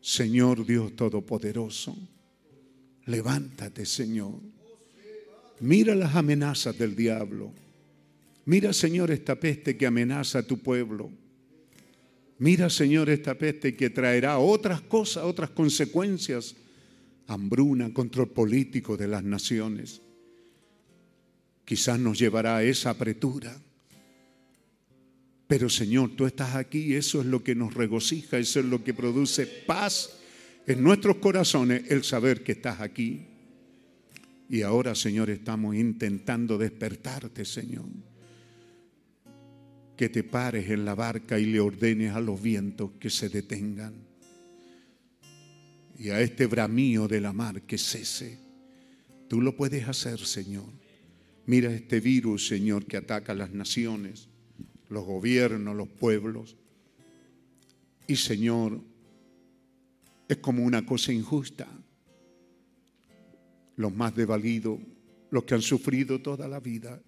Señor 0.01 0.65
Dios 0.65 0.97
Todopoderoso, 0.97 1.97
levántate, 3.05 3.85
Señor. 3.85 4.41
Mira 5.61 5.95
las 5.95 6.15
amenazas 6.15 6.79
del 6.79 6.97
diablo. 6.97 7.53
Mira, 8.47 8.73
Señor, 8.73 9.11
esta 9.11 9.39
peste 9.39 9.77
que 9.77 9.87
amenaza 9.87 10.39
a 10.39 10.47
tu 10.47 10.59
pueblo. 10.59 11.11
Mira, 12.39 12.71
Señor, 12.71 13.11
esta 13.11 13.37
peste 13.37 13.75
que 13.75 13.91
traerá 13.91 14.39
otras 14.39 14.81
cosas, 14.83 15.25
otras 15.25 15.51
consecuencias, 15.51 16.55
hambruna, 17.27 17.93
control 17.93 18.29
político 18.29 18.97
de 18.97 19.09
las 19.09 19.25
naciones. 19.25 20.01
Quizás 21.65 21.99
nos 21.99 22.19
llevará 22.19 22.59
a 22.59 22.63
esa 22.63 22.91
apretura. 22.91 23.61
Pero 25.49 25.69
Señor, 25.69 26.15
tú 26.15 26.25
estás 26.25 26.55
aquí, 26.55 26.95
eso 26.95 27.21
es 27.21 27.27
lo 27.27 27.43
que 27.43 27.57
nos 27.57 27.75
regocija, 27.75 28.39
eso 28.39 28.61
es 28.61 28.67
lo 28.67 28.85
que 28.85 28.95
produce 28.95 29.47
paz 29.47 30.19
en 30.69 30.85
nuestros 30.85 31.17
corazones, 31.17 31.91
el 31.91 32.05
saber 32.05 32.45
que 32.45 32.53
estás 32.53 32.81
aquí. 32.81 33.27
Y 34.49 34.63
ahora, 34.63 34.95
Señor, 34.95 35.31
estamos 35.31 35.75
intentando 35.75 36.59
despertarte, 36.59 37.45
Señor. 37.45 37.87
Que 39.97 40.09
te 40.09 40.23
pares 40.23 40.71
en 40.71 40.85
la 40.85 40.95
barca 40.95 41.39
y 41.39 41.47
le 41.47 41.61
ordenes 41.61 42.15
a 42.15 42.21
los 42.21 42.41
vientos 42.41 42.93
que 43.01 43.11
se 43.11 43.29
detengan. 43.29 43.95
Y 45.99 46.11
a 46.11 46.21
este 46.21 46.47
bramío 46.47 47.09
de 47.09 47.21
la 47.21 47.33
mar 47.33 47.63
que 47.63 47.79
cese. 47.79 48.39
Tú 49.29 49.41
lo 49.41 49.57
puedes 49.57 49.89
hacer, 49.89 50.19
Señor. 50.21 50.69
Mira 51.47 51.73
este 51.73 52.01
virus, 52.01 52.47
Señor, 52.47 52.85
que 52.85 52.97
ataca 52.97 53.33
a 53.33 53.37
las 53.37 53.53
naciones 53.53 54.29
los 54.89 55.05
gobiernos, 55.05 55.77
los 55.77 55.89
pueblos. 55.89 56.57
Y 58.07 58.17
Señor, 58.17 58.81
es 60.29 60.37
como 60.39 60.65
una 60.65 60.85
cosa 60.85 61.13
injusta. 61.13 61.69
Los 63.77 63.95
más 63.95 64.15
desvalidos, 64.15 64.79
los 65.31 65.45
que 65.45 65.55
han 65.55 65.63
sufrido 65.63 66.21
toda 66.21 66.49
la 66.49 66.61
vida, 66.61 67.03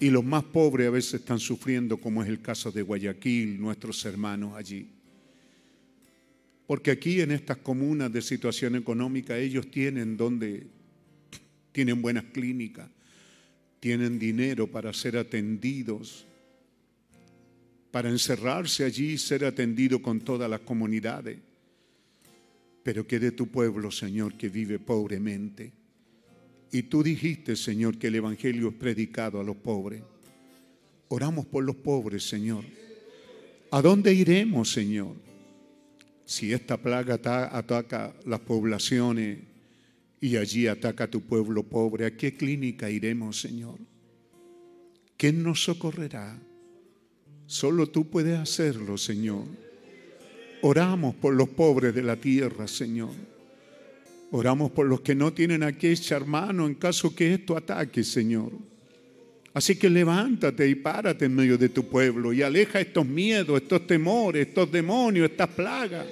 y 0.00 0.10
los 0.10 0.24
más 0.24 0.44
pobres 0.44 0.86
a 0.86 0.90
veces 0.90 1.14
están 1.14 1.40
sufriendo, 1.40 1.96
como 1.96 2.22
es 2.22 2.28
el 2.28 2.40
caso 2.40 2.70
de 2.70 2.82
Guayaquil, 2.82 3.60
nuestros 3.60 4.04
hermanos 4.04 4.54
allí. 4.56 4.88
Porque 6.66 6.90
aquí 6.90 7.20
en 7.20 7.32
estas 7.32 7.56
comunas 7.58 8.12
de 8.12 8.22
situación 8.22 8.76
económica 8.76 9.36
ellos 9.38 9.70
tienen 9.70 10.16
donde 10.16 10.66
tienen 11.72 12.00
buenas 12.00 12.24
clínicas, 12.24 12.88
tienen 13.80 14.18
dinero 14.18 14.66
para 14.66 14.92
ser 14.92 15.16
atendidos, 15.16 16.26
para 17.90 18.10
encerrarse 18.10 18.84
allí 18.84 19.12
y 19.12 19.18
ser 19.18 19.44
atendido 19.44 20.00
con 20.02 20.20
todas 20.20 20.48
las 20.48 20.60
comunidades. 20.60 21.38
Pero 22.82 23.06
que 23.06 23.18
de 23.18 23.32
tu 23.32 23.48
pueblo, 23.48 23.90
Señor, 23.90 24.34
que 24.34 24.48
vive 24.48 24.78
pobremente. 24.78 25.77
Y 26.70 26.82
tú 26.82 27.02
dijiste, 27.02 27.56
Señor, 27.56 27.98
que 27.98 28.08
el 28.08 28.16
Evangelio 28.16 28.68
es 28.68 28.74
predicado 28.74 29.40
a 29.40 29.44
los 29.44 29.56
pobres. 29.56 30.02
Oramos 31.08 31.46
por 31.46 31.64
los 31.64 31.76
pobres, 31.76 32.28
Señor. 32.28 32.64
¿A 33.70 33.80
dónde 33.80 34.12
iremos, 34.12 34.72
Señor? 34.72 35.14
Si 36.24 36.52
esta 36.52 36.76
plaga 36.76 37.14
ataca 37.14 38.14
las 38.26 38.40
poblaciones 38.40 39.38
y 40.20 40.36
allí 40.36 40.66
ataca 40.66 41.04
a 41.04 41.10
tu 41.10 41.22
pueblo 41.22 41.62
pobre, 41.62 42.04
¿a 42.04 42.16
qué 42.16 42.34
clínica 42.34 42.90
iremos, 42.90 43.40
Señor? 43.40 43.78
¿Quién 45.16 45.42
nos 45.42 45.64
socorrerá? 45.64 46.38
Solo 47.46 47.86
tú 47.86 48.10
puedes 48.10 48.38
hacerlo, 48.38 48.98
Señor. 48.98 49.46
Oramos 50.60 51.14
por 51.14 51.34
los 51.34 51.48
pobres 51.48 51.94
de 51.94 52.02
la 52.02 52.16
tierra, 52.16 52.68
Señor. 52.68 53.14
Oramos 54.30 54.70
por 54.70 54.86
los 54.86 55.00
que 55.00 55.14
no 55.14 55.32
tienen 55.32 55.62
a 55.62 55.72
qué 55.72 55.92
echar 55.92 56.26
mano 56.26 56.66
en 56.66 56.74
caso 56.74 57.14
que 57.14 57.34
esto 57.34 57.56
ataque, 57.56 58.04
Señor. 58.04 58.52
Así 59.54 59.76
que 59.76 59.88
levántate 59.88 60.68
y 60.68 60.74
párate 60.74 61.24
en 61.24 61.34
medio 61.34 61.56
de 61.56 61.70
tu 61.70 61.88
pueblo 61.88 62.32
y 62.32 62.42
aleja 62.42 62.80
estos 62.80 63.06
miedos, 63.06 63.60
estos 63.60 63.86
temores, 63.86 64.46
estos 64.46 64.70
demonios, 64.70 65.30
estas 65.30 65.48
plagas. 65.48 66.06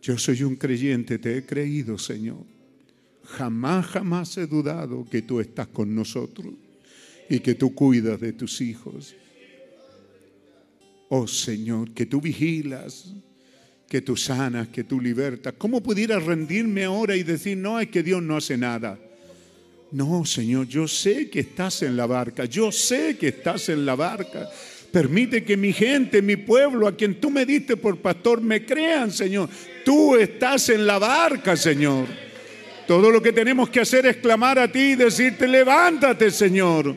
Yo 0.00 0.18
soy 0.18 0.42
un 0.42 0.56
creyente, 0.56 1.18
te 1.18 1.36
he 1.36 1.46
creído, 1.46 1.96
Señor. 1.98 2.44
Jamás, 3.24 3.86
jamás 3.86 4.36
he 4.36 4.46
dudado 4.46 5.06
que 5.08 5.22
tú 5.22 5.38
estás 5.40 5.68
con 5.68 5.94
nosotros 5.94 6.54
y 7.28 7.38
que 7.38 7.54
tú 7.54 7.74
cuidas 7.74 8.20
de 8.20 8.32
tus 8.32 8.60
hijos. 8.60 9.14
Oh 11.08 11.28
Señor, 11.28 11.92
que 11.92 12.06
tú 12.06 12.20
vigilas, 12.20 13.12
que 13.92 14.00
tú 14.00 14.16
sanas, 14.16 14.68
que 14.68 14.84
tú 14.84 14.98
libertas. 14.98 15.52
¿Cómo 15.58 15.82
pudiera 15.82 16.18
rendirme 16.18 16.84
ahora 16.84 17.14
y 17.14 17.24
decir, 17.24 17.58
no, 17.58 17.78
es 17.78 17.88
que 17.88 18.02
Dios 18.02 18.22
no 18.22 18.38
hace 18.38 18.56
nada? 18.56 18.98
No, 19.90 20.24
Señor, 20.24 20.66
yo 20.66 20.88
sé 20.88 21.28
que 21.28 21.40
estás 21.40 21.82
en 21.82 21.94
la 21.94 22.06
barca, 22.06 22.46
yo 22.46 22.72
sé 22.72 23.18
que 23.18 23.28
estás 23.28 23.68
en 23.68 23.84
la 23.84 23.94
barca. 23.94 24.48
Permite 24.90 25.44
que 25.44 25.58
mi 25.58 25.74
gente, 25.74 26.22
mi 26.22 26.36
pueblo, 26.36 26.88
a 26.88 26.96
quien 26.96 27.20
tú 27.20 27.28
me 27.30 27.44
diste 27.44 27.76
por 27.76 27.98
pastor, 27.98 28.40
me 28.40 28.64
crean, 28.64 29.10
Señor. 29.10 29.50
Tú 29.84 30.16
estás 30.16 30.70
en 30.70 30.86
la 30.86 30.98
barca, 30.98 31.54
Señor. 31.54 32.06
Todo 32.88 33.10
lo 33.10 33.20
que 33.20 33.34
tenemos 33.34 33.68
que 33.68 33.80
hacer 33.80 34.06
es 34.06 34.16
clamar 34.16 34.58
a 34.58 34.72
ti 34.72 34.92
y 34.92 34.96
decirte, 34.96 35.46
levántate, 35.46 36.30
Señor. 36.30 36.96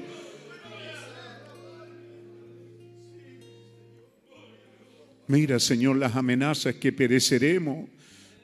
Mira, 5.28 5.60
Señor, 5.60 5.98
las 5.98 6.16
amenazas 6.16 6.76
que 6.76 6.92
pereceremos, 6.92 7.90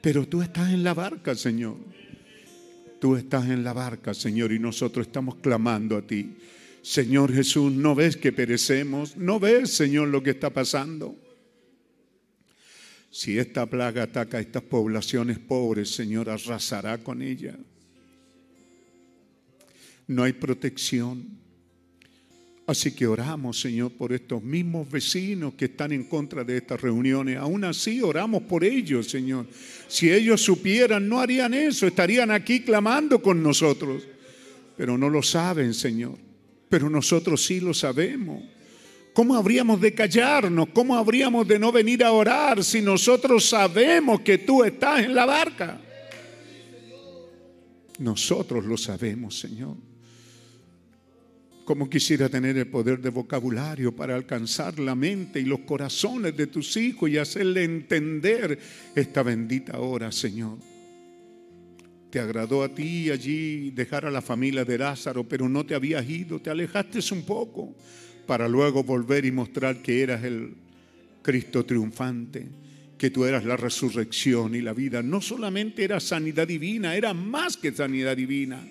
pero 0.00 0.26
tú 0.26 0.42
estás 0.42 0.72
en 0.72 0.82
la 0.82 0.94
barca, 0.94 1.34
Señor. 1.34 1.76
Tú 3.00 3.16
estás 3.16 3.48
en 3.48 3.64
la 3.64 3.72
barca, 3.72 4.14
Señor, 4.14 4.52
y 4.52 4.58
nosotros 4.58 5.06
estamos 5.06 5.36
clamando 5.36 5.96
a 5.96 6.02
ti. 6.02 6.36
Señor 6.82 7.32
Jesús, 7.32 7.72
¿no 7.72 7.94
ves 7.94 8.16
que 8.16 8.32
perecemos? 8.32 9.16
¿No 9.16 9.38
ves, 9.38 9.70
Señor, 9.70 10.08
lo 10.08 10.22
que 10.22 10.30
está 10.30 10.50
pasando? 10.50 11.16
Si 13.10 13.38
esta 13.38 13.66
plaga 13.66 14.04
ataca 14.04 14.38
a 14.38 14.40
estas 14.40 14.62
poblaciones 14.62 15.38
pobres, 15.38 15.94
Señor, 15.94 16.30
arrasará 16.30 16.98
con 16.98 17.22
ella. 17.22 17.56
No 20.08 20.24
hay 20.24 20.32
protección. 20.32 21.38
Así 22.66 22.94
que 22.94 23.06
oramos, 23.06 23.60
Señor, 23.60 23.92
por 23.92 24.12
estos 24.12 24.42
mismos 24.42 24.88
vecinos 24.88 25.54
que 25.54 25.64
están 25.64 25.90
en 25.90 26.04
contra 26.04 26.44
de 26.44 26.58
estas 26.58 26.80
reuniones. 26.80 27.36
Aún 27.36 27.64
así, 27.64 28.00
oramos 28.00 28.42
por 28.44 28.62
ellos, 28.62 29.08
Señor. 29.08 29.46
Si 29.88 30.10
ellos 30.10 30.40
supieran, 30.40 31.08
no 31.08 31.20
harían 31.20 31.54
eso, 31.54 31.86
estarían 31.88 32.30
aquí 32.30 32.60
clamando 32.60 33.20
con 33.20 33.42
nosotros. 33.42 34.04
Pero 34.76 34.96
no 34.96 35.10
lo 35.10 35.22
saben, 35.22 35.74
Señor. 35.74 36.16
Pero 36.68 36.88
nosotros 36.88 37.44
sí 37.44 37.60
lo 37.60 37.74
sabemos. 37.74 38.42
¿Cómo 39.12 39.34
habríamos 39.34 39.80
de 39.80 39.92
callarnos? 39.92 40.68
¿Cómo 40.72 40.96
habríamos 40.96 41.46
de 41.46 41.58
no 41.58 41.72
venir 41.72 42.02
a 42.04 42.12
orar 42.12 42.62
si 42.64 42.80
nosotros 42.80 43.44
sabemos 43.44 44.20
que 44.20 44.38
tú 44.38 44.62
estás 44.64 45.00
en 45.00 45.14
la 45.14 45.26
barca? 45.26 45.80
Nosotros 47.98 48.64
lo 48.64 48.78
sabemos, 48.78 49.38
Señor. 49.38 49.76
Como 51.64 51.88
quisiera 51.88 52.28
tener 52.28 52.56
el 52.58 52.66
poder 52.66 53.00
de 53.00 53.10
vocabulario 53.10 53.94
para 53.94 54.16
alcanzar 54.16 54.80
la 54.80 54.96
mente 54.96 55.38
y 55.38 55.44
los 55.44 55.60
corazones 55.60 56.36
de 56.36 56.48
tus 56.48 56.76
hijos 56.76 57.08
y 57.08 57.18
hacerle 57.18 57.62
entender 57.62 58.58
esta 58.96 59.22
bendita 59.22 59.78
hora, 59.78 60.10
Señor. 60.10 60.58
Te 62.10 62.18
agradó 62.18 62.64
a 62.64 62.74
ti 62.74 63.10
allí 63.10 63.70
dejar 63.70 64.06
a 64.06 64.10
la 64.10 64.20
familia 64.20 64.64
de 64.64 64.76
Lázaro, 64.76 65.26
pero 65.26 65.48
no 65.48 65.64
te 65.64 65.74
habías 65.74 66.08
ido, 66.08 66.40
te 66.40 66.50
alejaste 66.50 66.98
un 67.12 67.22
poco 67.22 67.76
para 68.26 68.48
luego 68.48 68.82
volver 68.82 69.24
y 69.24 69.30
mostrar 69.30 69.80
que 69.82 70.02
eras 70.02 70.24
el 70.24 70.56
Cristo 71.22 71.64
triunfante, 71.64 72.48
que 72.98 73.10
tú 73.10 73.24
eras 73.24 73.44
la 73.44 73.56
resurrección 73.56 74.56
y 74.56 74.60
la 74.60 74.74
vida. 74.74 75.00
No 75.00 75.20
solamente 75.20 75.84
era 75.84 76.00
sanidad 76.00 76.48
divina, 76.48 76.96
era 76.96 77.14
más 77.14 77.56
que 77.56 77.72
sanidad 77.72 78.16
divina 78.16 78.62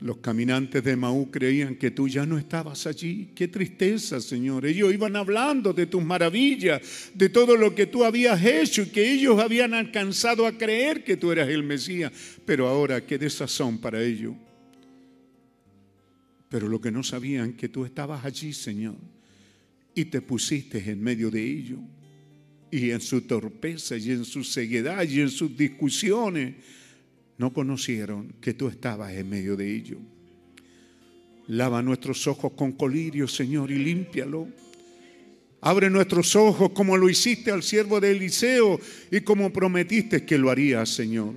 los 0.00 0.18
caminantes 0.18 0.84
de 0.84 0.94
Maú 0.94 1.30
creían 1.30 1.76
que 1.76 1.90
tú 1.90 2.06
ya 2.08 2.26
no 2.26 2.36
estabas 2.36 2.86
allí. 2.86 3.30
Qué 3.34 3.48
tristeza, 3.48 4.20
Señor. 4.20 4.66
Ellos 4.66 4.92
iban 4.92 5.16
hablando 5.16 5.72
de 5.72 5.86
tus 5.86 6.04
maravillas, 6.04 7.10
de 7.14 7.28
todo 7.28 7.56
lo 7.56 7.74
que 7.74 7.86
tú 7.86 8.04
habías 8.04 8.44
hecho 8.44 8.82
y 8.82 8.86
que 8.86 9.10
ellos 9.10 9.40
habían 9.40 9.72
alcanzado 9.72 10.46
a 10.46 10.52
creer 10.52 11.02
que 11.02 11.16
tú 11.16 11.32
eras 11.32 11.48
el 11.48 11.62
Mesías. 11.62 12.12
Pero 12.44 12.68
ahora, 12.68 13.04
qué 13.06 13.16
desazón 13.16 13.78
para 13.78 14.02
ellos. 14.02 14.34
Pero 16.48 16.68
lo 16.68 16.80
que 16.80 16.90
no 16.90 17.02
sabían 17.02 17.54
que 17.54 17.68
tú 17.68 17.84
estabas 17.84 18.24
allí, 18.24 18.52
Señor, 18.52 18.96
y 19.94 20.04
te 20.04 20.20
pusiste 20.20 20.78
en 20.90 21.02
medio 21.02 21.30
de 21.30 21.42
ellos. 21.42 21.80
Y 22.70 22.90
en 22.90 23.00
su 23.00 23.22
torpeza 23.22 23.96
y 23.96 24.10
en 24.10 24.24
su 24.24 24.44
ceguedad 24.44 25.08
y 25.08 25.20
en 25.20 25.30
sus 25.30 25.56
discusiones 25.56 26.56
no 27.38 27.52
conocieron 27.52 28.34
que 28.40 28.54
tú 28.54 28.68
estabas 28.68 29.12
en 29.12 29.28
medio 29.28 29.56
de 29.56 29.74
ellos. 29.74 29.98
Lava 31.48 31.82
nuestros 31.82 32.26
ojos 32.26 32.52
con 32.52 32.72
colirio, 32.72 33.28
Señor, 33.28 33.70
y 33.70 33.76
límpialo. 33.76 34.48
Abre 35.60 35.90
nuestros 35.90 36.34
ojos 36.34 36.70
como 36.70 36.96
lo 36.96 37.08
hiciste 37.08 37.50
al 37.50 37.62
siervo 37.62 38.00
de 38.00 38.10
Eliseo 38.10 38.80
y 39.10 39.20
como 39.20 39.52
prometiste 39.52 40.24
que 40.24 40.38
lo 40.38 40.50
harías, 40.50 40.88
Señor. 40.88 41.34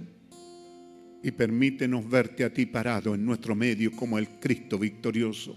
Y 1.22 1.32
permítenos 1.32 2.10
verte 2.10 2.44
a 2.44 2.54
ti 2.54 2.66
parado 2.66 3.14
en 3.14 3.26
nuestro 3.26 3.56
medio 3.56 3.92
como 3.92 4.18
el 4.18 4.30
Cristo 4.40 4.80
victorioso. 4.80 5.56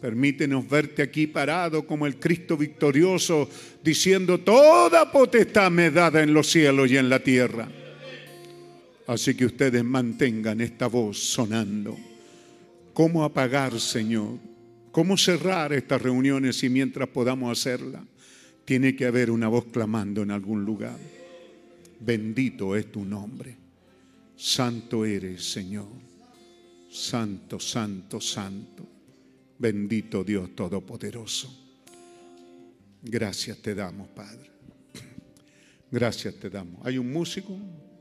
Permítenos 0.00 0.68
verte 0.68 1.02
aquí 1.02 1.26
parado 1.26 1.84
como 1.84 2.06
el 2.06 2.20
Cristo 2.20 2.56
victorioso, 2.56 3.50
diciendo, 3.82 4.38
toda 4.38 5.10
potestad 5.10 5.72
me 5.72 5.90
dada 5.90 6.22
en 6.22 6.32
los 6.32 6.48
cielos 6.48 6.88
y 6.90 6.96
en 6.96 7.08
la 7.08 7.18
tierra. 7.18 7.68
Así 9.08 9.34
que 9.34 9.46
ustedes 9.46 9.82
mantengan 9.82 10.60
esta 10.60 10.86
voz 10.86 11.18
sonando 11.18 11.96
cómo 12.92 13.24
apagar, 13.24 13.80
Señor, 13.80 14.38
cómo 14.92 15.16
cerrar 15.16 15.72
estas 15.72 16.02
reuniones 16.02 16.62
y 16.62 16.68
mientras 16.68 17.08
podamos 17.08 17.58
hacerla, 17.58 18.04
tiene 18.66 18.94
que 18.94 19.06
haber 19.06 19.30
una 19.30 19.48
voz 19.48 19.64
clamando 19.72 20.22
en 20.22 20.30
algún 20.30 20.62
lugar. 20.62 20.98
Bendito 22.00 22.76
es 22.76 22.92
tu 22.92 23.02
nombre. 23.02 23.56
Santo 24.36 25.06
eres, 25.06 25.42
Señor. 25.52 25.88
Santo, 26.90 27.58
santo, 27.58 28.20
santo. 28.20 28.86
Bendito 29.58 30.22
Dios 30.22 30.54
Todopoderoso. 30.54 31.50
Gracias 33.02 33.56
te 33.56 33.74
damos, 33.74 34.08
Padre. 34.08 34.50
Gracias 35.90 36.34
te 36.34 36.50
damos. 36.50 36.84
Hay 36.84 36.98
un 36.98 37.10
músico 37.10 37.58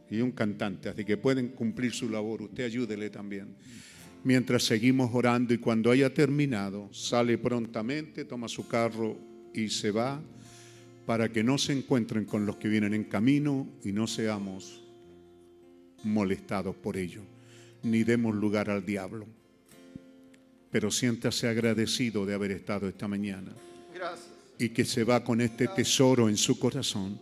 y 0.10 0.22
un 0.22 0.32
cantante, 0.32 0.90
así 0.90 1.04
que 1.04 1.18
pueden 1.18 1.50
cumplir 1.50 1.92
su 1.94 2.10
labor. 2.10 2.44
Usted 2.44 2.66
ayúdele 2.66 3.10
también. 3.10 3.56
Mientras 4.24 4.64
seguimos 4.64 5.12
orando 5.14 5.54
y 5.54 5.58
cuando 5.58 5.92
haya 5.92 6.14
terminado, 6.14 6.90
sale 6.94 7.38
prontamente, 7.38 8.26
toma 8.26 8.48
su 8.48 8.68
carro 8.68 9.18
y 9.54 9.70
se 9.70 9.92
va 9.92 10.22
para 11.06 11.32
que 11.32 11.44
no 11.44 11.58
se 11.58 11.74
encuentren 11.74 12.26
con 12.26 12.46
los 12.46 12.58
que 12.58 12.68
vienen 12.68 12.94
en 12.94 13.06
camino 13.06 13.68
y 13.84 13.94
no 13.94 14.08
seamos 14.08 14.84
molestados 16.04 16.76
por 16.76 16.98
ello, 16.98 17.22
ni 17.84 18.04
demos 18.04 18.36
lugar 18.36 18.70
al 18.70 18.86
diablo. 18.86 19.26
Pero 20.70 20.92
siéntase 20.92 21.48
agradecido 21.48 22.26
de 22.26 22.34
haber 22.34 22.52
estado 22.52 22.90
esta 22.90 23.08
mañana 23.08 23.54
Gracias. 23.96 24.28
y 24.60 24.70
que 24.70 24.84
se 24.84 25.06
va 25.06 25.24
con 25.24 25.40
este 25.40 25.68
tesoro 25.70 26.28
en 26.28 26.36
su 26.36 26.60
corazón. 26.60 27.20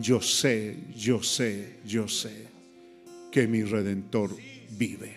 Yo 0.00 0.20
sé, 0.20 0.76
yo 0.94 1.22
sé, 1.24 1.80
yo 1.84 2.06
sé 2.06 2.46
que 3.32 3.48
mi 3.48 3.64
redentor 3.64 4.30
vive. 4.78 5.16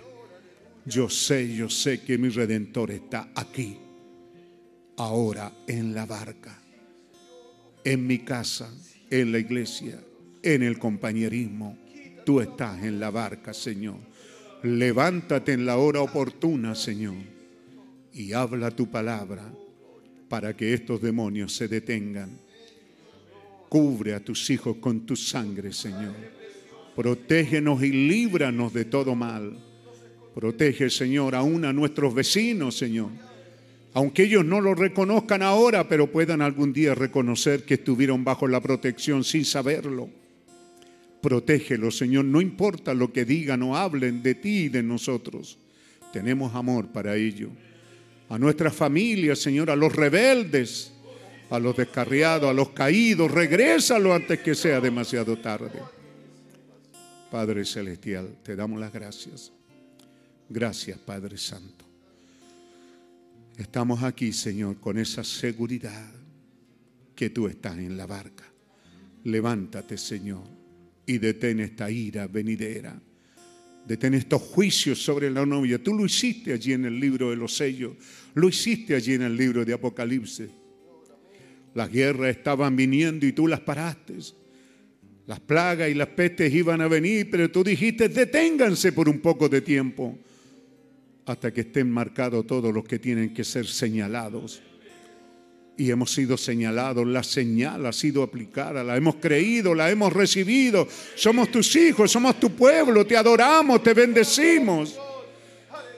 Yo 0.86 1.08
sé, 1.08 1.56
yo 1.56 1.70
sé 1.70 2.02
que 2.02 2.18
mi 2.18 2.30
redentor 2.30 2.90
está 2.90 3.30
aquí, 3.36 3.78
ahora 4.98 5.53
en 5.68 5.94
la 5.94 6.08
barca, 6.08 6.60
en 7.84 8.08
mi 8.08 8.20
casa, 8.20 8.74
en 9.12 9.32
la 9.32 9.38
iglesia, 9.38 9.99
en 10.41 10.64
el 10.64 10.80
compañerismo. 10.80 11.78
Tú 12.26 12.41
estás 12.41 12.84
en 12.84 12.99
la 12.99 13.12
barca, 13.12 13.53
Señor. 13.53 13.99
Levántate 14.64 15.53
en 15.53 15.68
la 15.68 15.78
hora 15.78 16.02
oportuna, 16.02 16.74
Señor, 16.74 17.18
y 18.14 18.34
habla 18.34 18.72
tu 18.72 18.90
palabra 18.90 19.53
para 20.28 20.56
que 20.58 20.74
estos 20.74 21.02
demonios 21.02 21.56
se 21.56 21.68
detengan. 21.68 22.51
Cubre 23.72 24.14
a 24.14 24.19
tus 24.19 24.49
hijos 24.49 24.76
con 24.81 25.06
tu 25.06 25.15
sangre, 25.15 25.72
Señor. 25.72 26.14
Protégenos 26.93 27.81
y 27.81 27.93
líbranos 27.93 28.73
de 28.73 28.84
todo 28.84 29.15
mal. 29.15 29.57
Protege, 30.35 30.89
Señor, 30.89 31.35
aún 31.35 31.64
a 31.64 31.72
nuestros 31.72 32.14
vecinos, 32.14 32.77
Señor. 32.77 33.11
Aunque 33.93 34.23
ellos 34.23 34.43
no 34.43 34.60
lo 34.60 34.76
reconozcan 34.76 35.41
ahora, 35.41 35.88
pero 35.88 36.11
puedan 36.11 36.41
algún 36.41 36.73
día 36.73 36.95
reconocer 36.95 37.64
que 37.64 37.76
estuvieron 37.76 38.26
bajo 38.26 38.45
la 38.45 38.60
protección 38.60 39.23
sin 39.23 39.45
saberlo. 39.45 40.10
Protégelos, 41.22 41.98
Señor, 41.98 42.26
no 42.26 42.41
importa 42.41 42.93
lo 42.93 43.14
que 43.14 43.23
digan 43.23 43.64
o 43.64 43.77
hablen 43.77 44.22
de 44.22 44.35
ti 44.35 44.64
y 44.64 44.68
de 44.68 44.84
nosotros. 44.84 45.57
Tenemos 46.11 46.53
amor 46.56 46.89
para 46.89 47.15
ello. 47.15 47.48
A 48.27 48.38
nuestras 48.38 48.76
familias, 48.76 49.39
Señor, 49.39 49.72
a 49.72 49.77
los 49.77 49.95
rebeldes, 49.95 50.91
a 51.52 51.60
los 51.60 51.76
descarriados, 51.76 52.49
a 52.49 52.53
los 52.53 52.69
caídos, 52.69 53.30
regrésalo 53.30 54.14
antes 54.14 54.40
que 54.40 54.56
sea 54.56 54.80
demasiado 54.80 55.38
tarde. 55.38 55.82
Padre 57.30 57.65
Celestial, 57.65 58.38
te 58.41 58.56
damos 58.56 58.80
las 58.80 58.94
gracias. 58.94 59.52
Gracias, 60.48 60.98
Padre 60.98 61.38
Santo. 61.38 61.86
Estamos 63.57 64.02
aquí, 64.02 64.32
Señor, 64.32 64.80
con 64.80 64.98
esa 64.98 65.26
seguridad 65.26 66.10
que 67.14 67.30
tú 67.30 67.48
estás 67.48 67.78
en 67.78 67.98
la 67.98 68.06
barca. 68.06 68.45
Levántate, 69.26 69.98
Señor, 69.98 70.44
y 71.06 71.18
detén 71.18 71.60
esta 71.60 71.91
ira 71.91 72.28
venidera. 72.28 72.98
Detén 73.86 74.14
estos 74.14 74.41
juicios 74.41 75.03
sobre 75.03 75.30
la 75.30 75.45
novia. 75.45 75.84
Tú 75.84 75.94
lo 75.94 76.06
hiciste 76.06 76.53
allí 76.53 76.72
en 76.72 76.86
el 76.86 76.98
libro 76.98 77.30
de 77.30 77.36
los 77.36 77.57
sellos. 77.57 77.98
Lo 78.36 78.48
hiciste 78.48 78.95
allí 78.95 79.15
en 79.15 79.23
el 79.23 79.36
libro 79.36 79.65
de 79.65 79.73
Apocalipsis. 79.73 80.61
Las 81.73 81.91
guerras 81.91 82.35
estaban 82.35 82.76
viniendo 82.76 83.26
y 83.26 83.31
tú 83.31 83.48
las 83.48 83.61
paraste. 83.61 84.15
Las 85.27 85.39
plagas 85.39 85.89
y 85.89 85.93
las 85.93 86.10
pestes 86.10 86.53
iban 86.53 86.81
a 86.81 86.88
venir, 86.88 87.30
pero 87.31 87.49
tú 87.49 87.64
dijiste, 87.64 88.10
deténganse 88.10 88.91
por 88.91 89.07
un 89.07 89.19
poco 89.19 89.48
de 89.48 89.61
tiempo 89.61 90.18
hasta 91.26 91.53
que 91.53 91.61
estén 91.61 91.89
marcados 91.89 92.45
todos 92.45 92.73
los 92.73 92.84
que 92.84 92.99
tienen 92.99 93.34
que 93.34 93.43
ser 93.43 93.65
señalados. 93.65 94.61
Y 95.77 95.89
hemos 95.89 96.11
sido 96.14 96.38
señalados, 96.38 97.07
la 97.07 97.23
señal 97.23 97.85
ha 97.85 97.93
sido 97.93 98.23
aplicada, 98.23 98.84
la 98.84 98.98
hemos 98.98 99.15
creído, 99.15 99.73
la 99.73 99.89
hemos 99.89 100.11
recibido. 100.11 100.88
Somos 101.15 101.49
tus 101.49 101.76
hijos, 101.76 102.11
somos 102.11 102.39
tu 102.39 102.52
pueblo, 102.52 103.06
te 103.06 103.15
adoramos, 103.15 103.81
te 103.81 103.93
bendecimos. 103.93 104.99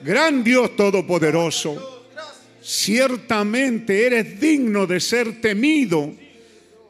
Gran 0.02 0.44
Dios 0.44 0.76
Todopoderoso, 0.76 1.93
ciertamente 2.64 4.06
eres 4.06 4.40
digno 4.40 4.86
de 4.86 4.98
ser 4.98 5.40
temido, 5.40 6.14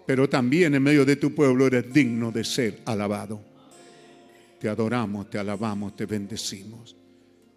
pero 0.07 0.29
también 0.29 0.75
en 0.75 0.83
medio 0.83 1.05
de 1.05 1.17
tu 1.17 1.35
pueblo 1.35 1.67
eres 1.67 1.93
digno 1.93 2.31
de 2.31 2.45
ser 2.45 2.81
alabado. 2.85 3.43
Te 4.61 4.69
adoramos, 4.69 5.29
te 5.29 5.39
alabamos, 5.39 5.97
te 5.97 6.07
bendecimos. 6.07 6.97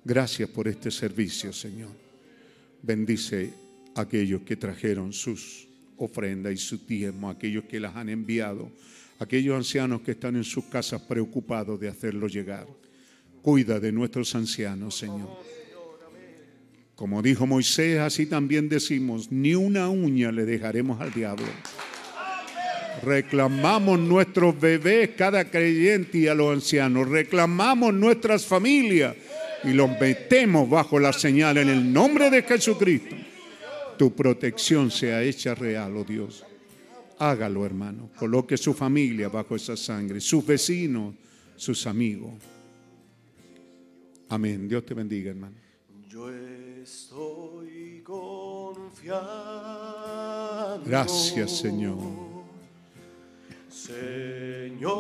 Gracias 0.03 0.49
por 0.49 0.67
este 0.67 0.89
servicio, 0.89 1.53
Señor. 1.53 1.91
Bendice 2.81 3.53
a 3.95 4.01
aquellos 4.01 4.41
que 4.41 4.55
trajeron 4.55 5.13
sus 5.13 5.67
ofrendas 5.97 6.53
y 6.53 6.57
su 6.57 6.77
diezmo, 6.85 7.29
aquellos 7.29 7.65
que 7.65 7.79
las 7.79 7.95
han 7.95 8.09
enviado, 8.09 8.71
aquellos 9.19 9.55
ancianos 9.55 10.01
que 10.01 10.11
están 10.11 10.35
en 10.35 10.43
sus 10.43 10.65
casas 10.65 11.01
preocupados 11.01 11.79
de 11.79 11.89
hacerlo 11.89 12.27
llegar. 12.27 12.67
Cuida 13.41 13.79
de 13.79 13.91
nuestros 13.91 14.33
ancianos, 14.35 14.97
Señor. 14.97 15.56
Como 16.97 17.21
dijo 17.21 17.45
Moisés, 17.45 17.99
así 17.99 18.25
también 18.25 18.69
decimos, 18.69 19.31
ni 19.31 19.53
una 19.53 19.87
uña 19.87 20.31
le 20.31 20.45
dejaremos 20.45 20.99
al 20.99 21.13
diablo. 21.13 21.45
Reclamamos 23.03 23.99
nuestros 23.99 24.59
bebés, 24.59 25.11
cada 25.15 25.47
creyente 25.47 26.17
y 26.17 26.27
a 26.27 26.33
los 26.33 26.51
ancianos. 26.51 27.07
Reclamamos 27.07 27.93
nuestras 27.93 28.47
familias 28.47 29.15
y 29.63 29.73
los 29.73 29.91
metemos 30.01 30.67
bajo 30.67 30.99
la 30.99 31.13
señal 31.13 31.59
en 31.59 31.69
el 31.69 31.93
nombre 31.93 32.31
de 32.31 32.41
Jesucristo. 32.41 33.15
Tu 33.99 34.15
protección 34.15 34.89
sea 34.89 35.21
hecha 35.21 35.53
real, 35.53 35.95
oh 35.97 36.03
Dios. 36.03 36.43
Hágalo, 37.19 37.63
hermano. 37.63 38.09
Coloque 38.17 38.57
su 38.57 38.73
familia 38.73 39.29
bajo 39.29 39.55
esa 39.55 39.77
sangre, 39.77 40.19
sus 40.19 40.43
vecinos, 40.43 41.13
sus 41.57 41.85
amigos. 41.85 42.33
Amén. 44.29 44.67
Dios 44.67 44.83
te 44.83 44.95
bendiga, 44.95 45.29
hermano. 45.29 45.57
Estoy 46.87 48.01
confiando. 48.01 49.19
Gracias, 50.85 51.57
Señor. 51.59 51.97
Señor, 53.69 54.95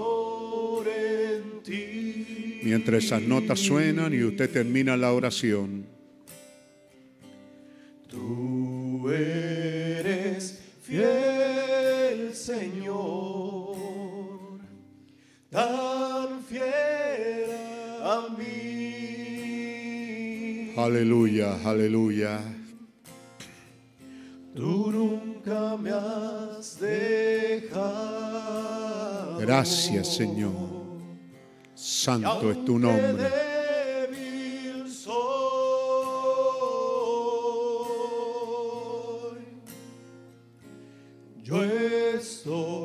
en 0.85 1.63
ti. 1.63 2.59
Mientras 2.61 3.05
esas 3.05 3.21
notas 3.21 3.59
suenan 3.59 4.13
y 4.13 4.21
usted 4.21 4.51
termina 4.51 4.97
la 4.97 5.13
oración, 5.13 5.85
Tú 8.09 9.09
eres 9.09 10.59
fiel, 10.83 12.35
Señor, 12.35 13.77
tan 15.49 16.43
fiel 16.43 16.96
aleluya, 20.77 21.57
aleluya. 21.65 22.39
Tú 24.55 24.91
nunca 24.91 25.77
me 25.77 25.91
has 25.91 26.79
dejado. 26.79 27.77
Gracias, 29.39 30.15
Señor. 30.15 30.77
Santo 31.75 32.51
es 32.51 32.65
tu 32.65 32.79
nombre. 32.79 33.29
débil 34.09 34.89
soy, 34.89 35.17
yo 41.43 41.63
estoy 41.63 42.76